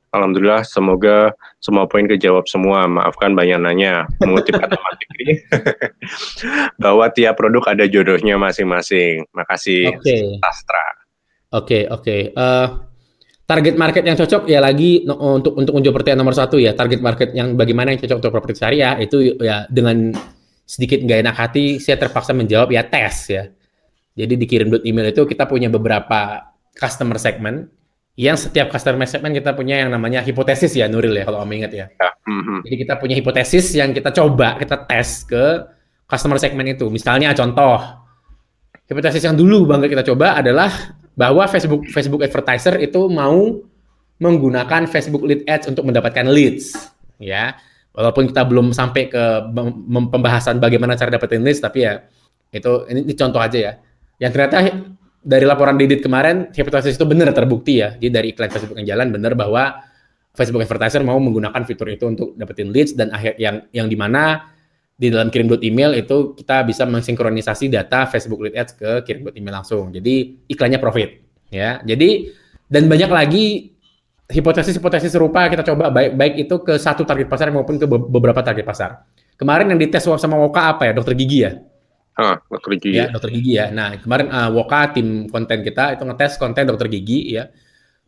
Alhamdulillah, 0.09 0.65
semoga 0.65 1.37
semua 1.61 1.85
poin 1.85 2.09
kejawab 2.09 2.49
semua. 2.49 2.89
Maafkan 2.89 3.37
banyak 3.37 3.61
nanya. 3.61 4.09
Mengutip 4.17 4.57
kata 4.57 4.73
ini, 5.21 5.37
bahwa 6.83 7.05
tiap 7.13 7.37
produk 7.37 7.69
ada 7.69 7.85
jodohnya 7.85 8.41
masing-masing. 8.41 9.29
Makasih, 9.37 9.93
okay. 9.93 10.41
Astra. 10.41 10.85
Oke, 11.53 11.53
okay, 11.53 11.83
oke. 11.85 12.01
Okay. 12.01 12.21
Uh, 12.33 12.41
eh, 12.41 12.67
target 13.45 13.75
market 13.77 14.03
yang 14.05 14.17
cocok 14.17 14.49
ya 14.49 14.61
lagi 14.61 15.05
no, 15.05 15.17
untuk 15.37 15.57
untuk 15.57 15.77
menjawab 15.77 16.01
pertanyaan 16.01 16.21
nomor 16.25 16.37
satu 16.37 16.57
ya. 16.57 16.73
Target 16.73 17.01
market 17.05 17.29
yang 17.37 17.53
bagaimana 17.53 17.93
yang 17.93 18.01
cocok 18.01 18.17
untuk 18.17 18.33
properti 18.33 18.65
syariah 18.65 18.97
itu 18.97 19.37
ya 19.37 19.69
dengan 19.69 20.09
sedikit 20.65 21.01
nggak 21.05 21.19
enak 21.25 21.35
hati, 21.37 21.77
saya 21.77 22.01
terpaksa 22.01 22.33
menjawab 22.33 22.73
ya 22.73 22.81
tes 22.85 23.15
ya. 23.29 23.45
Jadi 24.17 24.33
dikirim 24.41 24.73
email 24.85 25.13
itu 25.13 25.21
kita 25.29 25.45
punya 25.45 25.69
beberapa 25.69 26.49
customer 26.73 27.17
segment 27.21 27.78
yang 28.19 28.35
setiap 28.35 28.67
customer 28.67 29.07
segment 29.07 29.31
kita 29.31 29.55
punya 29.55 29.79
yang 29.79 29.95
namanya 29.95 30.19
hipotesis 30.19 30.75
ya 30.75 30.91
Nuril 30.91 31.15
ya 31.15 31.23
kalau 31.23 31.39
om 31.39 31.51
ingat 31.55 31.71
ya. 31.71 31.87
ya. 31.87 32.11
Mm-hmm. 32.27 32.59
Jadi 32.67 32.75
kita 32.83 32.93
punya 32.99 33.15
hipotesis 33.15 33.71
yang 33.71 33.95
kita 33.95 34.11
coba 34.11 34.59
kita 34.59 34.75
tes 34.83 35.23
ke 35.23 35.63
customer 36.03 36.35
segment 36.35 36.67
itu. 36.67 36.91
Misalnya 36.91 37.31
contoh 37.31 37.79
hipotesis 38.91 39.23
yang 39.23 39.39
dulu 39.39 39.71
banget 39.71 39.95
kita 39.95 40.03
coba 40.03 40.35
adalah 40.35 40.67
bahwa 41.15 41.47
Facebook 41.47 41.87
Facebook 41.95 42.19
advertiser 42.19 42.75
itu 42.83 43.07
mau 43.07 43.63
menggunakan 44.19 44.83
Facebook 44.91 45.23
lead 45.23 45.47
ads 45.47 45.71
untuk 45.71 45.87
mendapatkan 45.87 46.27
leads 46.27 46.75
ya. 47.23 47.55
Walaupun 47.95 48.35
kita 48.35 48.43
belum 48.43 48.75
sampai 48.75 49.07
ke 49.07 49.23
pembahasan 50.11 50.59
bagaimana 50.59 50.99
cara 50.99 51.07
dapetin 51.07 51.39
leads 51.39 51.63
tapi 51.63 51.87
ya 51.87 52.03
itu 52.51 52.83
ini, 52.91 53.07
ini 53.07 53.15
contoh 53.15 53.39
aja 53.39 53.55
ya. 53.55 53.73
Yang 54.19 54.31
ternyata 54.35 54.57
dari 55.19 55.43
laporan 55.43 55.75
Didit 55.75 55.99
kemarin, 55.99 56.49
hipotesis 56.55 56.95
itu 56.95 57.05
benar 57.05 57.35
terbukti 57.35 57.83
ya. 57.83 57.95
Jadi 57.99 58.09
dari 58.09 58.27
iklan 58.31 58.49
Facebook 58.49 58.77
yang 58.79 58.87
jalan 58.95 59.07
benar 59.11 59.35
bahwa 59.35 59.83
Facebook 60.31 60.63
advertiser 60.63 61.03
mau 61.03 61.19
menggunakan 61.19 61.67
fitur 61.67 61.91
itu 61.91 62.07
untuk 62.07 62.27
dapetin 62.39 62.71
leads 62.71 62.95
dan 62.95 63.11
akhir 63.11 63.35
yang 63.35 63.67
yang 63.75 63.91
di 63.91 63.97
mana 63.99 64.47
di 64.99 65.07
dalam 65.11 65.31
kirim 65.31 65.47
dot 65.47 65.63
email 65.63 65.95
itu 65.95 66.35
kita 66.35 66.63
bisa 66.67 66.83
mensinkronisasi 66.83 67.71
data 67.71 68.07
Facebook 68.07 68.43
lead 68.43 68.55
ads 68.55 68.75
ke 68.75 69.03
kirim 69.03 69.27
dot 69.27 69.35
email 69.35 69.59
langsung. 69.59 69.91
Jadi 69.91 70.47
iklannya 70.47 70.79
profit 70.79 71.19
ya. 71.51 71.83
Jadi 71.83 72.31
dan 72.69 72.87
banyak 72.87 73.11
lagi 73.11 73.75
hipotesis-hipotesis 74.29 75.11
serupa 75.11 75.49
kita 75.49 75.65
coba 75.65 75.89
baik 75.89 76.13
baik 76.15 76.33
itu 76.47 76.55
ke 76.61 76.77
satu 76.77 77.03
target 77.03 77.27
pasar 77.27 77.49
maupun 77.49 77.75
ke 77.75 77.87
beberapa 77.89 78.39
target 78.39 78.63
pasar. 78.63 79.03
Kemarin 79.39 79.71
yang 79.71 79.79
dites 79.79 80.03
sama 80.03 80.35
Woka 80.35 80.75
apa 80.75 80.87
ya? 80.87 80.91
Dokter 80.91 81.15
gigi 81.15 81.47
ya? 81.47 81.63
Ah, 82.19 82.35
dokter 82.51 82.75
gigi. 82.75 82.99
Ya, 82.99 83.07
dokter 83.07 83.31
gigi 83.31 83.55
ya. 83.55 83.71
Nah, 83.71 83.95
kemarin 83.95 84.27
uh, 84.27 84.51
Woka 84.51 84.91
tim 84.91 85.31
konten 85.31 85.63
kita 85.63 85.95
itu 85.95 86.03
ngetes 86.03 86.35
konten 86.35 86.67
dokter 86.67 86.91
gigi 86.91 87.39
ya. 87.39 87.47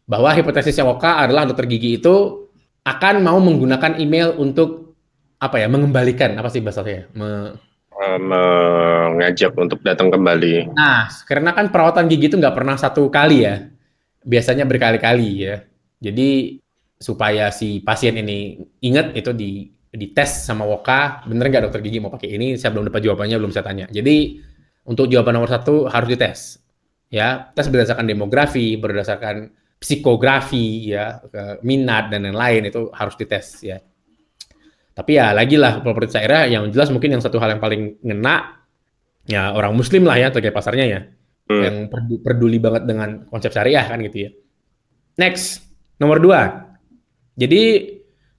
Bahwa 0.03 0.35
hipotesisnya 0.35 0.83
Woka 0.83 1.23
adalah 1.23 1.47
dokter 1.47 1.63
gigi 1.71 1.95
itu 1.95 2.43
akan 2.83 3.23
mau 3.23 3.39
menggunakan 3.39 3.95
email 4.03 4.35
untuk 4.35 4.99
apa 5.39 5.63
ya? 5.63 5.71
Mengembalikan 5.71 6.35
apa 6.35 6.51
sih 6.51 6.59
bahasanya? 6.59 7.07
Me 7.15 7.55
uh, 7.95 9.05
mengajak 9.15 9.55
untuk 9.55 9.79
datang 9.79 10.11
kembali. 10.11 10.75
Nah, 10.75 11.07
karena 11.23 11.55
kan 11.55 11.71
perawatan 11.71 12.11
gigi 12.11 12.27
itu 12.27 12.35
nggak 12.35 12.55
pernah 12.59 12.75
satu 12.75 13.07
kali 13.07 13.47
ya. 13.47 13.71
Biasanya 14.27 14.67
berkali-kali 14.67 15.29
ya. 15.39 15.63
Jadi 16.03 16.59
supaya 16.99 17.49
si 17.49 17.79
pasien 17.79 18.19
ini 18.19 18.59
ingat 18.83 19.15
itu 19.15 19.31
di 19.31 19.71
dites 19.91 20.47
sama 20.47 20.63
Woka, 20.63 21.27
bener 21.27 21.51
nggak 21.51 21.67
dokter 21.67 21.83
gigi 21.83 21.99
mau 21.99 22.07
pakai 22.07 22.31
ini? 22.31 22.55
Saya 22.55 22.71
belum 22.71 22.87
dapat 22.87 23.03
jawabannya, 23.03 23.35
belum 23.35 23.51
saya 23.51 23.67
tanya. 23.67 23.85
Jadi 23.91 24.39
untuk 24.87 25.11
jawaban 25.11 25.35
nomor 25.35 25.51
satu 25.51 25.91
harus 25.91 26.07
dites. 26.07 26.57
Ya, 27.11 27.51
tes 27.51 27.67
berdasarkan 27.67 28.07
demografi, 28.07 28.79
berdasarkan 28.79 29.51
psikografi, 29.75 30.95
ya, 30.95 31.19
minat 31.59 32.07
dan 32.07 32.23
lain-lain 32.23 32.71
itu 32.71 32.87
harus 32.95 33.19
dites 33.19 33.67
ya. 33.67 33.83
Tapi 34.91 35.11
ya 35.19 35.31
lagi 35.35 35.55
lah 35.55 35.79
properti 35.83 36.19
syariah 36.19 36.59
yang 36.59 36.67
jelas 36.71 36.91
mungkin 36.91 37.15
yang 37.15 37.23
satu 37.23 37.39
hal 37.39 37.55
yang 37.55 37.63
paling 37.63 37.99
ngena 38.03 38.59
ya 39.23 39.55
orang 39.55 39.71
muslim 39.71 40.03
lah 40.03 40.19
ya 40.19 40.31
terkait 40.31 40.55
pasarnya 40.55 40.85
ya. 40.87 40.99
Hmm. 41.51 41.63
Yang 41.63 41.75
peduli 42.23 42.59
banget 42.63 42.87
dengan 42.87 43.27
konsep 43.27 43.51
syariah 43.51 43.83
kan 43.87 43.99
gitu 44.03 44.27
ya. 44.27 44.29
Next, 45.19 45.67
nomor 45.99 46.19
dua. 46.23 46.71
Jadi 47.35 47.87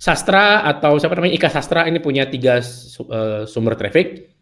sastra 0.03 0.67
atau 0.67 0.99
siapa 0.99 1.15
namanya 1.15 1.39
Ika 1.39 1.47
Sastra 1.47 1.87
ini 1.87 2.03
punya 2.03 2.27
tiga 2.27 2.59
uh, 2.59 3.47
sumber 3.47 3.79
traffic, 3.79 4.35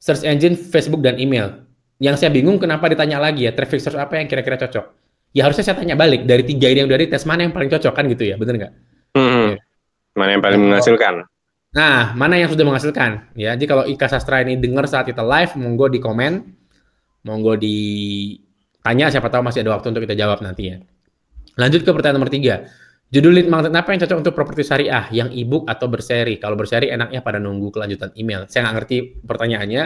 search 0.00 0.24
engine, 0.24 0.56
Facebook 0.56 1.04
dan 1.04 1.20
email. 1.20 1.68
Yang 2.00 2.24
saya 2.24 2.30
bingung 2.32 2.56
kenapa 2.56 2.88
ditanya 2.88 3.20
lagi 3.20 3.44
ya 3.44 3.52
traffic 3.52 3.84
source 3.84 4.00
apa 4.00 4.16
yang 4.16 4.24
kira-kira 4.24 4.56
cocok? 4.56 4.88
Ya 5.36 5.44
harusnya 5.44 5.68
saya 5.68 5.76
tanya 5.76 6.00
balik 6.00 6.24
dari 6.24 6.48
tiga 6.48 6.72
ini 6.72 6.80
yang 6.84 6.88
dari 6.88 7.12
tes 7.12 7.28
mana 7.28 7.44
yang 7.44 7.52
paling 7.52 7.68
cocok 7.68 7.92
kan 7.92 8.08
gitu 8.08 8.24
ya, 8.24 8.40
bener 8.40 8.56
nggak? 8.56 8.72
Hmm. 9.20 9.52
Ya. 9.52 9.60
Mana 10.16 10.30
yang 10.32 10.42
paling 10.44 10.60
menghasilkan? 10.64 11.14
Nah, 11.72 12.12
mana 12.16 12.36
yang 12.36 12.48
sudah 12.52 12.64
menghasilkan? 12.68 13.32
Ya, 13.32 13.56
jadi 13.56 13.64
kalau 13.68 13.84
Ika 13.88 14.08
Sastra 14.08 14.44
ini 14.44 14.60
dengar 14.60 14.84
saat 14.88 15.08
kita 15.08 15.24
live, 15.24 15.56
monggo 15.56 15.88
di 15.88 16.00
komen, 16.04 16.32
monggo 17.24 17.56
di 17.56 17.76
tanya, 18.84 19.08
siapa 19.08 19.32
tahu 19.32 19.40
masih 19.40 19.64
ada 19.64 19.76
waktu 19.76 19.88
untuk 19.88 20.04
kita 20.04 20.16
jawab 20.16 20.44
nanti 20.44 20.72
ya. 20.72 20.76
Lanjut 21.56 21.84
ke 21.84 21.90
pertanyaan 21.92 22.20
nomor 22.20 22.32
tiga. 22.32 22.68
Judul 23.12 23.44
lead 23.44 23.48
magnet 23.52 23.76
apa 23.76 23.92
yang 23.92 24.00
cocok 24.00 24.18
untuk 24.24 24.32
properti 24.32 24.64
syariah? 24.64 25.04
Yang 25.12 25.36
e-book 25.36 25.68
atau 25.68 25.84
berseri? 25.84 26.40
Kalau 26.40 26.56
berseri 26.56 26.88
enaknya 26.88 27.20
pada 27.20 27.36
nunggu 27.36 27.68
kelanjutan 27.68 28.08
email. 28.16 28.48
Saya 28.48 28.64
nggak 28.64 28.76
ngerti 28.80 28.96
pertanyaannya, 29.20 29.82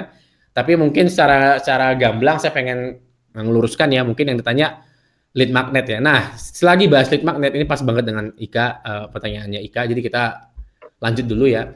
tapi 0.55 0.79
mungkin 0.79 1.11
secara 1.11 1.59
secara 1.59 1.99
gamblang 1.99 2.39
saya 2.39 2.55
pengen 2.55 3.03
meluruskan 3.35 3.91
ya. 3.91 4.07
Mungkin 4.07 4.31
yang 4.31 4.39
ditanya 4.39 4.79
lead 5.35 5.51
magnet 5.51 5.91
ya. 5.91 5.99
Nah, 5.99 6.39
selagi 6.39 6.87
bahas 6.87 7.11
lead 7.11 7.27
magnet 7.27 7.51
ini 7.59 7.67
pas 7.67 7.83
banget 7.83 8.07
dengan 8.07 8.31
Ika 8.31 8.67
uh, 8.87 9.07
pertanyaannya 9.11 9.59
Ika. 9.59 9.91
Jadi 9.91 10.01
kita 10.07 10.23
lanjut 11.03 11.27
dulu 11.27 11.51
ya. 11.51 11.67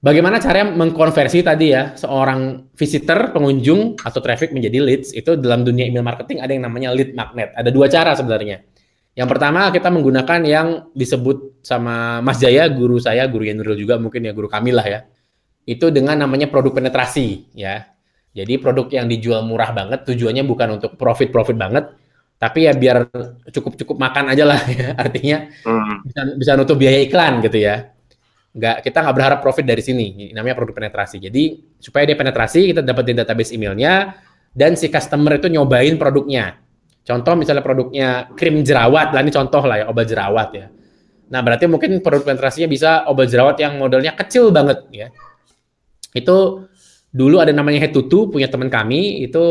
Bagaimana 0.00 0.38
cara 0.38 0.64
mengkonversi 0.64 1.42
tadi 1.42 1.74
ya 1.74 1.98
seorang 1.98 2.70
visitor, 2.78 3.34
pengunjung 3.34 3.98
atau 4.00 4.22
traffic 4.22 4.54
menjadi 4.54 4.80
leads 4.80 5.12
itu 5.18 5.34
dalam 5.34 5.66
dunia 5.66 5.90
email 5.90 6.06
marketing 6.06 6.40
ada 6.40 6.54
yang 6.54 6.62
namanya 6.70 6.94
lead 6.94 7.10
magnet. 7.18 7.50
Ada 7.58 7.74
dua 7.74 7.90
cara 7.90 8.14
sebenarnya. 8.14 8.69
Yang 9.18 9.28
pertama 9.36 9.68
kita 9.74 9.88
menggunakan 9.90 10.40
yang 10.46 10.68
disebut 10.94 11.62
sama 11.66 12.22
Mas 12.22 12.38
Jaya, 12.38 12.70
guru 12.70 12.96
saya, 13.02 13.26
guru 13.26 13.44
Nuril 13.44 13.76
juga 13.76 13.98
mungkin 13.98 14.22
ya 14.24 14.32
guru 14.32 14.46
kami 14.46 14.70
lah 14.70 14.86
ya. 14.86 15.00
Itu 15.66 15.90
dengan 15.90 16.18
namanya 16.18 16.46
produk 16.46 16.78
penetrasi 16.78 17.52
ya. 17.54 17.90
Jadi 18.30 18.62
produk 18.62 18.86
yang 18.94 19.10
dijual 19.10 19.42
murah 19.42 19.74
banget 19.74 20.06
tujuannya 20.06 20.46
bukan 20.46 20.78
untuk 20.78 20.94
profit-profit 20.94 21.58
banget, 21.58 21.90
tapi 22.38 22.70
ya 22.70 22.72
biar 22.78 23.10
cukup-cukup 23.50 23.98
makan 23.98 24.30
aja 24.30 24.46
lah 24.46 24.62
ya. 24.70 24.94
Artinya 25.02 25.50
hmm. 25.66 26.06
bisa 26.06 26.20
bisa 26.38 26.50
nutup 26.54 26.78
biaya 26.78 27.02
iklan 27.02 27.42
gitu 27.42 27.58
ya 27.58 27.90
nggak 28.50 28.82
kita 28.82 28.98
nggak 29.06 29.14
berharap 29.14 29.38
profit 29.38 29.62
dari 29.62 29.78
sini 29.78 30.34
namanya 30.34 30.58
produk 30.58 30.82
penetrasi 30.82 31.22
jadi 31.22 31.54
supaya 31.78 32.02
dia 32.02 32.18
penetrasi 32.18 32.74
kita 32.74 32.82
dapetin 32.82 33.14
database 33.22 33.54
emailnya 33.54 34.18
dan 34.50 34.74
si 34.74 34.90
customer 34.90 35.38
itu 35.38 35.46
nyobain 35.46 35.94
produknya 35.94 36.58
contoh 37.10 37.34
misalnya 37.34 37.64
produknya 37.66 38.30
krim 38.38 38.62
jerawat 38.62 39.10
lah 39.10 39.20
ini 39.20 39.32
contoh 39.34 39.62
lah 39.66 39.76
ya 39.82 39.86
obat 39.90 40.06
jerawat 40.06 40.48
ya 40.54 40.66
nah 41.30 41.42
berarti 41.42 41.66
mungkin 41.66 41.98
produk 41.98 42.22
penetrasinya 42.30 42.70
bisa 42.70 43.06
obat 43.10 43.26
jerawat 43.26 43.58
yang 43.58 43.78
modelnya 43.78 44.14
kecil 44.14 44.54
banget 44.54 44.86
ya 44.94 45.10
itu 46.14 46.66
dulu 47.10 47.42
ada 47.42 47.50
namanya 47.50 47.86
head 47.86 47.94
to 47.94 48.06
two 48.06 48.30
punya 48.30 48.46
teman 48.46 48.70
kami 48.70 49.26
itu 49.26 49.42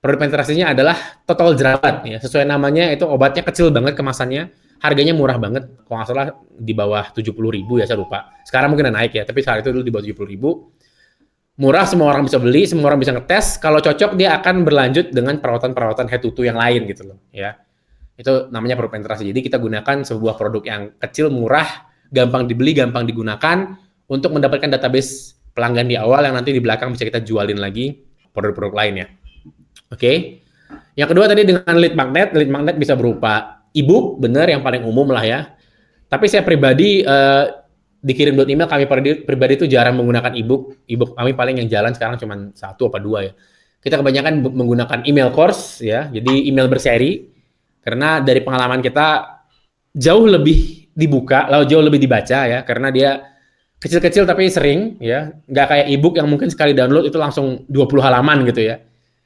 produk 0.00 0.28
penetrasinya 0.28 0.76
adalah 0.76 0.96
total 1.24 1.56
jerawat 1.56 2.04
ya 2.04 2.20
sesuai 2.20 2.44
namanya 2.44 2.92
itu 2.92 3.08
obatnya 3.08 3.44
kecil 3.44 3.72
banget 3.72 3.96
kemasannya 3.96 4.52
harganya 4.82 5.14
murah 5.14 5.38
banget. 5.38 5.70
Kalau 5.86 5.96
nggak 6.02 6.08
salah 6.10 6.26
di 6.58 6.74
bawah 6.74 7.14
70 7.14 7.38
ribu 7.38 7.78
ya, 7.78 7.86
saya 7.86 8.02
lupa. 8.02 8.34
Sekarang 8.42 8.74
mungkin 8.74 8.90
naik 8.90 9.14
ya, 9.14 9.22
tapi 9.22 9.40
saat 9.40 9.62
itu 9.62 9.70
dulu 9.70 9.86
di 9.86 9.94
bawah 9.94 10.04
70 10.04 10.26
ribu. 10.26 10.50
Murah, 11.62 11.86
semua 11.86 12.10
orang 12.10 12.26
bisa 12.26 12.42
beli, 12.42 12.66
semua 12.66 12.90
orang 12.90 12.98
bisa 12.98 13.14
ngetes. 13.14 13.54
Kalau 13.62 13.78
cocok, 13.78 14.18
dia 14.18 14.34
akan 14.34 14.66
berlanjut 14.66 15.14
dengan 15.14 15.38
perawatan-perawatan 15.38 16.10
head 16.10 16.18
to 16.18 16.34
toe 16.34 16.42
yang 16.42 16.58
lain 16.58 16.90
gitu 16.90 17.06
loh. 17.06 17.22
ya 17.30 17.54
Itu 18.18 18.50
namanya 18.50 18.74
produk 18.74 18.98
penetrasi. 18.98 19.30
Jadi 19.30 19.46
kita 19.46 19.62
gunakan 19.62 20.02
sebuah 20.02 20.34
produk 20.34 20.62
yang 20.66 20.82
kecil, 20.98 21.30
murah, 21.30 21.86
gampang 22.10 22.50
dibeli, 22.50 22.74
gampang 22.74 23.06
digunakan 23.06 23.78
untuk 24.10 24.34
mendapatkan 24.34 24.74
database 24.74 25.38
pelanggan 25.54 25.86
di 25.86 25.94
awal 25.94 26.26
yang 26.26 26.34
nanti 26.34 26.50
di 26.50 26.58
belakang 26.58 26.98
bisa 26.98 27.06
kita 27.06 27.22
jualin 27.22 27.62
lagi 27.62 27.94
produk-produk 28.34 28.74
lainnya. 28.74 29.06
Oke. 29.94 30.02
Okay? 30.02 30.16
Yang 30.98 31.08
kedua 31.14 31.30
tadi 31.30 31.46
dengan 31.46 31.74
lead 31.78 31.94
magnet, 31.94 32.34
lead 32.34 32.50
magnet 32.50 32.74
bisa 32.74 32.98
berupa 32.98 33.62
e-book 33.70 34.18
benar 34.18 34.50
yang 34.50 34.66
paling 34.66 34.82
umum 34.82 35.06
lah 35.14 35.22
ya. 35.22 35.54
Tapi 36.10 36.26
saya 36.26 36.42
pribadi 36.42 37.06
uh, 37.06 37.61
dikirim 38.02 38.34
dot 38.34 38.50
email 38.50 38.66
kami 38.66 38.84
pribadi 39.22 39.54
itu 39.54 39.66
jarang 39.70 39.94
menggunakan 39.96 40.34
e-book. 40.34 40.82
E-book 40.90 41.14
kami 41.14 41.32
paling 41.38 41.62
yang 41.62 41.68
jalan 41.70 41.94
sekarang 41.94 42.18
cuma 42.18 42.34
satu 42.52 42.90
apa 42.90 42.98
dua 42.98 43.18
ya. 43.30 43.32
Kita 43.82 43.98
kebanyakan 43.98 44.42
menggunakan 44.42 44.98
email 45.06 45.30
course 45.34 45.82
ya, 45.82 46.10
jadi 46.10 46.46
email 46.46 46.70
berseri 46.70 47.30
karena 47.82 48.22
dari 48.22 48.38
pengalaman 48.42 48.78
kita 48.78 49.38
jauh 49.94 50.26
lebih 50.26 50.90
dibuka, 50.94 51.50
lalu 51.50 51.64
jauh 51.66 51.82
lebih 51.82 51.98
dibaca 51.98 52.46
ya, 52.46 52.62
karena 52.62 52.94
dia 52.94 53.10
kecil-kecil 53.82 54.22
tapi 54.22 54.46
sering 54.46 55.02
ya, 55.02 55.34
nggak 55.50 55.66
kayak 55.66 55.86
e-book 55.90 56.14
yang 56.14 56.30
mungkin 56.30 56.46
sekali 56.46 56.78
download 56.78 57.10
itu 57.10 57.18
langsung 57.18 57.66
20 57.66 57.98
halaman 57.98 58.46
gitu 58.46 58.62
ya. 58.62 58.78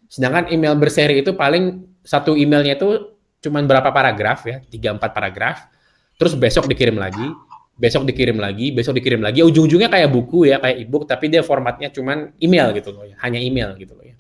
Sedangkan 0.09 0.49
email 0.49 0.73
berseri 0.81 1.21
itu 1.21 1.37
paling 1.37 1.85
satu 2.01 2.33
emailnya 2.33 2.81
itu 2.81 3.13
cuman 3.45 3.69
berapa 3.69 3.93
paragraf 3.93 4.49
ya, 4.49 4.65
tiga 4.73 4.97
empat 4.97 5.13
paragraf. 5.13 5.69
Terus 6.17 6.33
besok 6.33 6.65
dikirim 6.65 6.97
lagi, 6.97 7.29
besok 7.77 8.09
dikirim 8.09 8.41
lagi, 8.41 8.73
besok 8.73 8.97
dikirim 8.97 9.21
lagi. 9.21 9.45
Ujung-ujungnya 9.45 9.93
kayak 9.93 10.09
buku 10.09 10.49
ya, 10.49 10.57
kayak 10.59 10.77
ebook, 10.89 11.05
tapi 11.05 11.29
dia 11.29 11.45
formatnya 11.45 11.93
cuman 11.93 12.33
email 12.41 12.73
gitu 12.73 12.91
loh 12.97 13.05
ya, 13.05 13.15
hanya 13.21 13.37
email 13.37 13.77
gitu 13.77 13.93
loh 13.93 14.05
ya. 14.05 14.17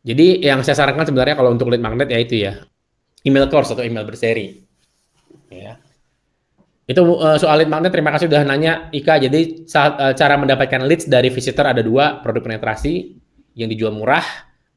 Jadi 0.00 0.44
yang 0.44 0.60
saya 0.60 0.76
sarankan 0.84 1.08
sebenarnya 1.08 1.36
kalau 1.36 1.52
untuk 1.52 1.68
lead 1.72 1.80
magnet 1.80 2.08
ya 2.08 2.18
itu 2.20 2.36
ya, 2.40 2.64
email 3.24 3.48
course 3.48 3.72
atau 3.72 3.84
email 3.84 4.04
berseri. 4.04 4.60
Ya. 5.48 5.80
Itu 6.84 7.04
uh, 7.04 7.40
soal 7.40 7.64
lead 7.64 7.72
magnet, 7.72 7.92
terima 7.92 8.12
kasih 8.12 8.28
sudah 8.28 8.44
nanya 8.44 8.92
Ika. 8.92 9.16
Jadi 9.16 9.64
saat, 9.64 9.92
uh, 9.96 10.12
cara 10.12 10.36
mendapatkan 10.36 10.84
leads 10.84 11.08
dari 11.08 11.32
visitor 11.32 11.64
ada 11.64 11.80
dua, 11.80 12.20
produk 12.20 12.52
penetrasi 12.52 13.16
yang 13.56 13.68
dijual 13.72 13.96
murah, 13.96 14.24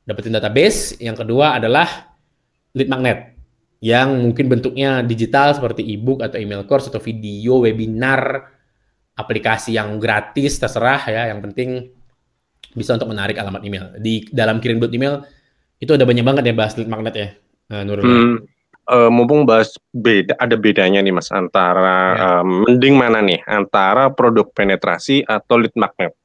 dapetin 0.08 0.32
database. 0.32 0.96
Yang 1.00 1.28
kedua 1.28 1.60
adalah 1.60 1.88
lead 2.72 2.88
magnet 2.88 3.33
yang 3.84 4.16
mungkin 4.24 4.48
bentuknya 4.48 5.04
digital 5.04 5.52
seperti 5.52 5.84
e-book 5.84 6.24
atau 6.24 6.40
email 6.40 6.64
course 6.64 6.88
atau 6.88 7.04
video, 7.04 7.60
webinar, 7.60 8.48
aplikasi 9.20 9.76
yang 9.76 10.00
gratis 10.00 10.56
terserah 10.56 11.04
ya, 11.04 11.28
yang 11.36 11.44
penting 11.44 11.92
bisa 12.72 12.96
untuk 12.96 13.12
menarik 13.12 13.36
alamat 13.36 13.60
email. 13.68 13.92
Di 14.00 14.24
dalam 14.32 14.64
kirim 14.64 14.80
email 14.88 15.28
itu 15.84 15.92
ada 15.92 16.08
banyak 16.08 16.24
banget 16.24 16.44
ya 16.48 16.56
bahas 16.56 16.80
lead 16.80 16.88
magnet 16.88 17.16
ya, 17.20 17.28
uh, 17.76 17.84
Nurul. 17.84 18.08
Hmm, 18.08 18.36
uh, 18.88 19.12
mumpung 19.12 19.44
bahas 19.44 19.76
beda, 19.92 20.40
ada 20.40 20.56
bedanya 20.56 21.04
nih 21.04 21.12
mas 21.12 21.28
antara 21.28 22.00
ya. 22.16 22.24
uh, 22.40 22.44
mending 22.48 22.96
mana 22.96 23.20
nih 23.20 23.44
antara 23.52 24.08
produk 24.16 24.48
penetrasi 24.56 25.28
atau 25.28 25.60
lead 25.60 25.76
magnet? 25.76 26.16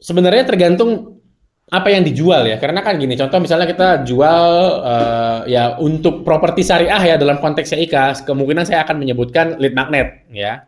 Sebenarnya 0.00 0.48
tergantung 0.48 1.20
apa 1.66 1.88
yang 1.90 2.06
dijual 2.06 2.46
ya? 2.46 2.62
Karena 2.62 2.78
kan 2.78 2.94
gini 2.94 3.18
contoh 3.18 3.42
misalnya 3.42 3.66
kita 3.66 4.06
jual 4.06 4.46
uh, 4.86 5.42
ya 5.50 5.74
untuk 5.82 6.22
properti 6.22 6.62
syariah 6.62 7.14
ya 7.14 7.16
dalam 7.18 7.42
konteks 7.42 7.74
IKA 7.74 8.22
kemungkinan 8.22 8.62
saya 8.62 8.86
akan 8.86 9.02
menyebutkan 9.02 9.58
lead 9.58 9.74
magnet 9.74 10.26
ya. 10.30 10.62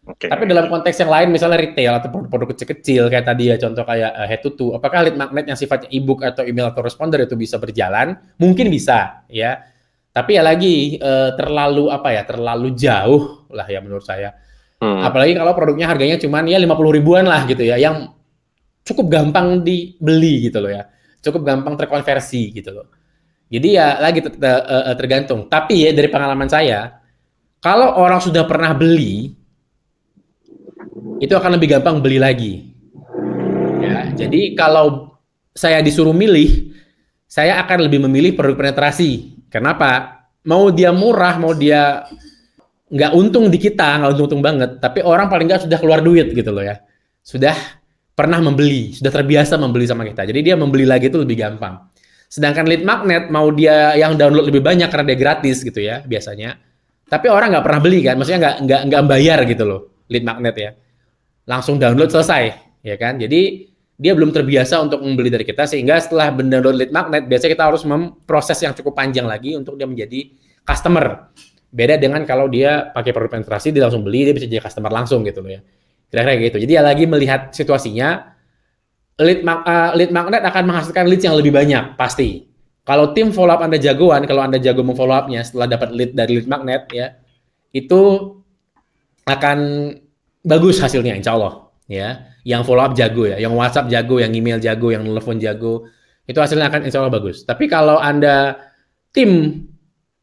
Okay. 0.00 0.32
tapi 0.32 0.48
dalam 0.48 0.72
konteks 0.72 0.96
yang 0.96 1.12
lain 1.12 1.28
misalnya 1.28 1.60
retail 1.60 2.00
atau 2.00 2.08
produk-produk 2.08 2.56
kecil-kecil 2.56 3.12
kayak 3.12 3.30
tadi 3.30 3.52
ya 3.52 3.60
contoh 3.60 3.84
kayak 3.84 4.10
uh, 4.10 4.26
head 4.26 4.40
to 4.42 4.56
toe 4.56 4.72
apakah 4.74 5.06
lead 5.06 5.14
magnet 5.14 5.44
yang 5.46 5.54
sifatnya 5.60 5.92
ebook 5.92 6.24
atau 6.24 6.42
email 6.42 6.72
atau 6.72 6.80
responder 6.80 7.20
itu 7.20 7.36
bisa 7.36 7.60
berjalan? 7.60 8.16
Mungkin 8.40 8.72
bisa 8.72 9.28
ya. 9.28 9.60
Tapi 10.10 10.40
ya 10.40 10.42
lagi 10.42 10.98
uh, 10.98 11.36
terlalu 11.36 11.92
apa 11.92 12.16
ya 12.16 12.22
terlalu 12.26 12.74
jauh 12.74 13.46
lah 13.52 13.68
ya 13.68 13.78
menurut 13.84 14.02
saya. 14.02 14.32
Hmm. 14.80 15.04
apalagi 15.04 15.36
kalau 15.36 15.52
produknya 15.52 15.92
harganya 15.92 16.16
cuma 16.16 16.40
ya 16.48 16.56
50 16.56 16.96
ribuan 16.96 17.28
lah 17.28 17.44
gitu 17.44 17.60
ya 17.60 17.76
yang 17.76 18.16
cukup 18.86 19.06
gampang 19.12 19.62
dibeli 19.62 20.48
gitu 20.50 20.58
loh 20.62 20.72
ya. 20.72 20.88
Cukup 21.20 21.44
gampang 21.44 21.76
terkonversi 21.76 22.52
gitu 22.54 22.70
loh. 22.72 22.86
Jadi 23.50 23.68
ya 23.76 23.98
lagi 23.98 24.22
tergantung. 24.96 25.50
Tapi 25.50 25.84
ya 25.84 25.90
dari 25.90 26.06
pengalaman 26.06 26.46
saya, 26.46 27.02
kalau 27.60 27.98
orang 27.98 28.22
sudah 28.22 28.46
pernah 28.46 28.72
beli, 28.72 29.34
itu 31.20 31.34
akan 31.36 31.58
lebih 31.58 31.76
gampang 31.76 32.00
beli 32.00 32.16
lagi. 32.16 32.72
Ya, 33.80 34.12
jadi 34.14 34.54
kalau 34.56 35.18
saya 35.52 35.82
disuruh 35.84 36.14
milih, 36.14 36.72
saya 37.28 37.60
akan 37.60 37.90
lebih 37.90 38.06
memilih 38.06 38.38
produk 38.38 38.56
penetrasi. 38.56 39.42
Kenapa? 39.50 40.22
Mau 40.46 40.72
dia 40.72 40.88
murah, 40.94 41.36
mau 41.36 41.52
dia 41.52 42.06
nggak 42.90 43.12
untung 43.12 43.52
di 43.52 43.58
kita, 43.60 44.02
nggak 44.02 44.10
untung-untung 44.16 44.42
banget, 44.42 44.70
tapi 44.82 45.04
orang 45.04 45.30
paling 45.30 45.46
nggak 45.46 45.62
sudah 45.68 45.78
keluar 45.78 46.02
duit 46.02 46.32
gitu 46.32 46.50
loh 46.50 46.64
ya. 46.64 46.80
Sudah 47.22 47.54
pernah 48.20 48.36
membeli, 48.44 48.92
sudah 48.92 49.08
terbiasa 49.08 49.56
membeli 49.56 49.88
sama 49.88 50.04
kita. 50.04 50.28
Jadi 50.28 50.52
dia 50.52 50.54
membeli 50.60 50.84
lagi 50.84 51.08
itu 51.08 51.16
lebih 51.16 51.40
gampang. 51.40 51.88
Sedangkan 52.28 52.68
lead 52.68 52.84
magnet 52.84 53.32
mau 53.32 53.48
dia 53.48 53.96
yang 53.96 54.20
download 54.20 54.52
lebih 54.52 54.60
banyak 54.60 54.92
karena 54.92 55.08
dia 55.08 55.18
gratis 55.18 55.64
gitu 55.64 55.80
ya 55.80 56.04
biasanya. 56.04 56.60
Tapi 57.08 57.26
orang 57.32 57.56
nggak 57.56 57.64
pernah 57.64 57.80
beli 57.80 58.04
kan, 58.04 58.20
maksudnya 58.20 58.38
nggak 58.44 58.56
nggak 58.68 58.80
nggak 58.92 59.02
bayar 59.08 59.38
gitu 59.48 59.64
loh 59.64 59.80
lead 60.12 60.22
magnet 60.26 60.56
ya. 60.58 60.72
langsung 61.50 61.82
download 61.82 62.12
selesai, 62.14 62.54
ya 62.86 62.94
kan? 62.94 63.18
Jadi 63.18 63.66
dia 63.98 64.12
belum 64.14 64.30
terbiasa 64.30 64.78
untuk 64.80 65.02
membeli 65.02 65.34
dari 65.34 65.42
kita 65.42 65.66
sehingga 65.66 65.98
setelah 65.98 66.30
mendownload 66.30 66.76
lead 66.78 66.92
magnet 66.94 67.26
biasanya 67.26 67.52
kita 67.58 67.64
harus 67.66 67.82
memproses 67.82 68.58
yang 68.62 68.72
cukup 68.72 68.94
panjang 68.94 69.26
lagi 69.26 69.58
untuk 69.58 69.74
dia 69.74 69.90
menjadi 69.90 70.30
customer. 70.62 71.34
Beda 71.74 71.98
dengan 71.98 72.22
kalau 72.22 72.46
dia 72.46 72.94
pakai 72.94 73.10
produk 73.10 73.36
penetrasi 73.38 73.74
dia 73.74 73.82
langsung 73.82 74.06
beli 74.06 74.30
dia 74.30 74.34
bisa 74.34 74.46
jadi 74.46 74.62
customer 74.62 74.94
langsung 74.94 75.26
gitu 75.26 75.42
loh 75.42 75.58
ya. 75.58 75.60
Kira-kira 76.10 76.50
gitu. 76.50 76.58
Jadi 76.66 76.72
ya 76.74 76.82
lagi 76.82 77.06
melihat 77.06 77.54
situasinya 77.54 78.34
lead 79.20 79.46
uh, 79.46 79.94
lead 79.94 80.10
magnet 80.10 80.42
akan 80.42 80.62
menghasilkan 80.66 81.06
leads 81.06 81.24
yang 81.24 81.38
lebih 81.38 81.54
banyak 81.54 81.94
pasti. 81.94 82.50
Kalau 82.82 83.14
tim 83.14 83.30
follow 83.30 83.54
up 83.54 83.62
Anda 83.62 83.78
jagoan, 83.78 84.26
kalau 84.26 84.42
Anda 84.42 84.58
jago 84.58 84.82
memfollow 84.82 85.14
up-nya 85.14 85.46
setelah 85.46 85.70
dapat 85.70 85.94
lead 85.94 86.10
dari 86.16 86.42
lead 86.42 86.48
magnet 86.50 86.90
ya, 86.90 87.14
itu 87.70 88.34
akan 89.28 89.58
bagus 90.42 90.80
hasilnya 90.82 91.14
insya 91.14 91.36
Allah 91.36 91.70
ya 91.86 92.32
yang 92.42 92.64
follow 92.64 92.82
up 92.82 92.96
jago 92.96 93.28
ya, 93.28 93.36
yang 93.36 93.52
WhatsApp 93.52 93.92
jago, 93.92 94.18
yang 94.18 94.32
email 94.32 94.56
jago, 94.58 94.88
yang 94.90 95.04
telepon 95.04 95.36
jago, 95.36 95.86
itu 96.24 96.40
hasilnya 96.40 96.72
akan 96.72 96.88
insya 96.88 97.04
Allah 97.04 97.12
bagus. 97.12 97.44
Tapi 97.44 97.68
kalau 97.68 98.00
anda 98.00 98.56
tim 99.12 99.62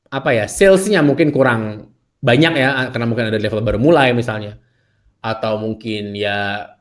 apa 0.10 0.34
ya 0.34 0.46
salesnya 0.50 1.06
mungkin 1.06 1.30
kurang 1.30 1.94
banyak 2.20 2.54
ya, 2.58 2.90
karena 2.90 3.06
mungkin 3.06 3.30
ada 3.30 3.38
level 3.38 3.62
baru 3.62 3.78
mulai 3.78 4.12
misalnya, 4.18 4.58
atau 5.28 5.60
mungkin 5.60 6.16
ya 6.16 6.72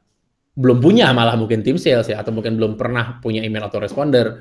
belum 0.56 0.80
punya 0.80 1.12
malah 1.12 1.36
mungkin 1.36 1.60
tim 1.60 1.76
sales 1.76 2.08
ya, 2.08 2.22
atau 2.22 2.32
mungkin 2.32 2.56
belum 2.56 2.80
pernah 2.80 3.20
punya 3.20 3.44
email 3.44 3.68
atau 3.68 3.76
responder, 3.76 4.40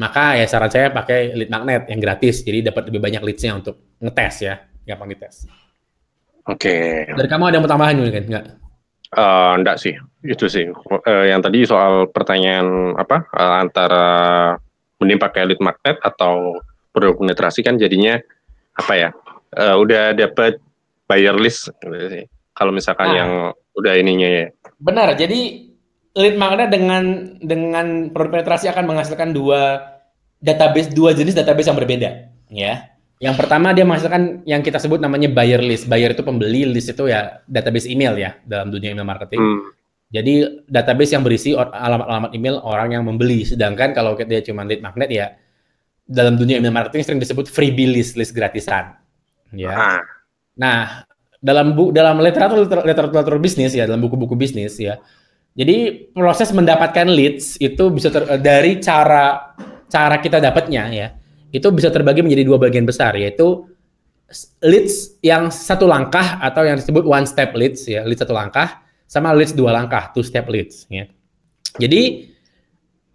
maka 0.00 0.40
ya 0.40 0.48
saran 0.48 0.72
saya 0.72 0.88
pakai 0.88 1.36
lead 1.36 1.52
magnet 1.52 1.84
yang 1.92 2.00
gratis, 2.00 2.40
jadi 2.40 2.72
dapat 2.72 2.88
lebih 2.88 3.04
banyak 3.04 3.20
leadsnya 3.20 3.60
untuk 3.60 4.00
ngetes 4.00 4.34
ya, 4.40 4.64
gampang 4.88 5.12
dites. 5.12 5.44
Oke. 6.48 7.04
Okay. 7.06 7.12
Dari 7.12 7.28
kamu 7.28 7.52
ada 7.52 7.54
yang 7.60 7.64
mau 7.68 7.70
tambahin 7.70 8.00
mungkin 8.00 8.24
nggak? 8.32 8.46
Uh, 9.12 9.60
enggak 9.60 9.76
sih, 9.76 9.92
itu 10.24 10.48
sih. 10.48 10.72
Uh, 10.72 11.28
yang 11.28 11.44
tadi 11.44 11.68
soal 11.68 12.08
pertanyaan 12.08 12.96
apa 12.96 13.28
uh, 13.36 13.60
antara 13.60 14.06
mending 14.96 15.20
pakai 15.20 15.52
lead 15.52 15.60
magnet 15.60 16.00
atau 16.00 16.64
produk 16.96 17.20
penetrasi 17.20 17.60
kan 17.60 17.76
jadinya 17.76 18.16
apa 18.80 18.94
ya? 18.96 19.08
Uh, 19.52 19.76
udah 19.76 20.16
dapat 20.16 20.56
buyer 21.04 21.36
list 21.36 21.68
gitu 21.84 22.08
sih. 22.08 22.24
Kalau 22.52 22.72
misalkan 22.72 23.08
nah, 23.08 23.16
yang 23.16 23.30
udah 23.76 23.92
ininya 23.96 24.28
ya. 24.28 24.44
Benar. 24.76 25.16
Jadi 25.16 25.72
lead 26.12 26.36
magnet 26.36 26.68
dengan 26.68 27.04
dengan 27.40 28.12
produk 28.12 28.40
penetrasi 28.40 28.68
akan 28.68 28.84
menghasilkan 28.84 29.32
dua 29.32 29.80
database 30.42 30.92
dua 30.92 31.16
jenis 31.16 31.32
database 31.32 31.72
yang 31.72 31.78
berbeda, 31.78 32.10
ya. 32.52 32.92
Yang 33.22 33.38
pertama 33.38 33.70
dia 33.70 33.86
menghasilkan 33.86 34.42
yang 34.44 34.66
kita 34.66 34.82
sebut 34.82 34.98
namanya 34.98 35.30
buyer 35.30 35.62
list. 35.62 35.86
Buyer 35.86 36.10
itu 36.10 36.26
pembeli, 36.26 36.66
list 36.66 36.90
itu 36.90 37.06
ya 37.06 37.38
database 37.46 37.86
email 37.86 38.18
ya 38.18 38.34
dalam 38.42 38.74
dunia 38.74 38.90
email 38.90 39.06
marketing. 39.06 39.38
Hmm. 39.38 39.70
Jadi 40.12 40.66
database 40.66 41.14
yang 41.14 41.22
berisi 41.22 41.54
alamat-alamat 41.56 42.34
email 42.34 42.58
orang 42.66 42.98
yang 42.98 43.06
membeli. 43.06 43.46
Sedangkan 43.46 43.94
kalau 43.94 44.18
dia 44.18 44.42
cuma 44.42 44.66
lead 44.66 44.82
magnet 44.82 45.08
ya 45.08 45.38
dalam 46.02 46.34
dunia 46.34 46.58
email 46.58 46.74
marketing 46.74 47.06
sering 47.06 47.20
disebut 47.22 47.46
freebie 47.46 47.88
list, 47.88 48.18
list 48.18 48.34
gratisan. 48.34 48.98
Ya. 49.54 49.72
Ah. 49.72 50.02
Nah, 50.58 51.06
dalam 51.42 51.74
bu 51.74 51.90
dalam 51.90 52.22
literatur 52.22 52.62
literatur, 52.62 52.86
literatur 52.86 53.36
bisnis 53.42 53.74
ya, 53.74 53.84
dalam 53.84 54.00
buku-buku 54.00 54.38
bisnis 54.38 54.78
ya. 54.78 55.02
Jadi 55.52 56.08
proses 56.16 56.48
mendapatkan 56.54 57.04
leads 57.12 57.60
itu 57.60 57.92
bisa 57.92 58.08
ter, 58.08 58.24
dari 58.40 58.80
cara 58.80 59.52
cara 59.92 60.16
kita 60.16 60.40
dapatnya 60.40 60.88
ya 60.88 61.08
itu 61.52 61.68
bisa 61.68 61.92
terbagi 61.92 62.24
menjadi 62.24 62.48
dua 62.48 62.56
bagian 62.56 62.88
besar 62.88 63.12
yaitu 63.20 63.68
leads 64.64 65.20
yang 65.20 65.52
satu 65.52 65.84
langkah 65.84 66.40
atau 66.40 66.64
yang 66.64 66.80
disebut 66.80 67.04
one 67.04 67.28
step 67.28 67.52
leads 67.52 67.84
ya 67.84 68.00
leads 68.08 68.24
satu 68.24 68.32
langkah 68.32 68.80
sama 69.04 69.36
leads 69.36 69.52
dua 69.52 69.76
langkah 69.76 70.08
two 70.16 70.24
step 70.24 70.48
leads 70.48 70.88
ya 70.88 71.04
jadi 71.76 72.32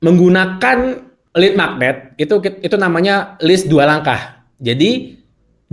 menggunakan 0.06 1.02
lead 1.34 1.58
magnet 1.58 2.14
itu 2.22 2.38
itu 2.62 2.76
namanya 2.78 3.42
list 3.42 3.66
dua 3.66 3.90
langkah 3.90 4.46
jadi 4.62 5.18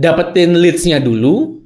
dapetin 0.01 0.57
leadsnya 0.57 0.97
dulu 0.97 1.61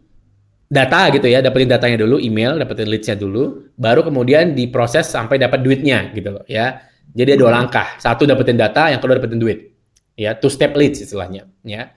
data 0.70 1.10
gitu 1.10 1.26
ya 1.26 1.42
dapetin 1.42 1.66
datanya 1.66 2.06
dulu 2.06 2.22
email 2.22 2.62
dapetin 2.62 2.86
leadsnya 2.86 3.18
dulu 3.18 3.74
baru 3.74 4.06
kemudian 4.06 4.54
diproses 4.54 5.10
sampai 5.10 5.42
dapat 5.42 5.66
duitnya 5.66 6.14
gitu 6.14 6.40
loh 6.40 6.46
ya. 6.46 6.86
Jadi 7.10 7.36
ada 7.36 7.42
dua 7.42 7.52
langkah. 7.58 7.98
Satu 7.98 8.30
dapetin 8.30 8.54
data 8.54 8.94
yang 8.94 9.02
kedua 9.02 9.18
dapetin 9.18 9.42
duit 9.42 9.74
ya. 10.14 10.38
Two 10.38 10.54
step 10.54 10.78
leads 10.78 11.02
istilahnya 11.02 11.50
ya. 11.66 11.90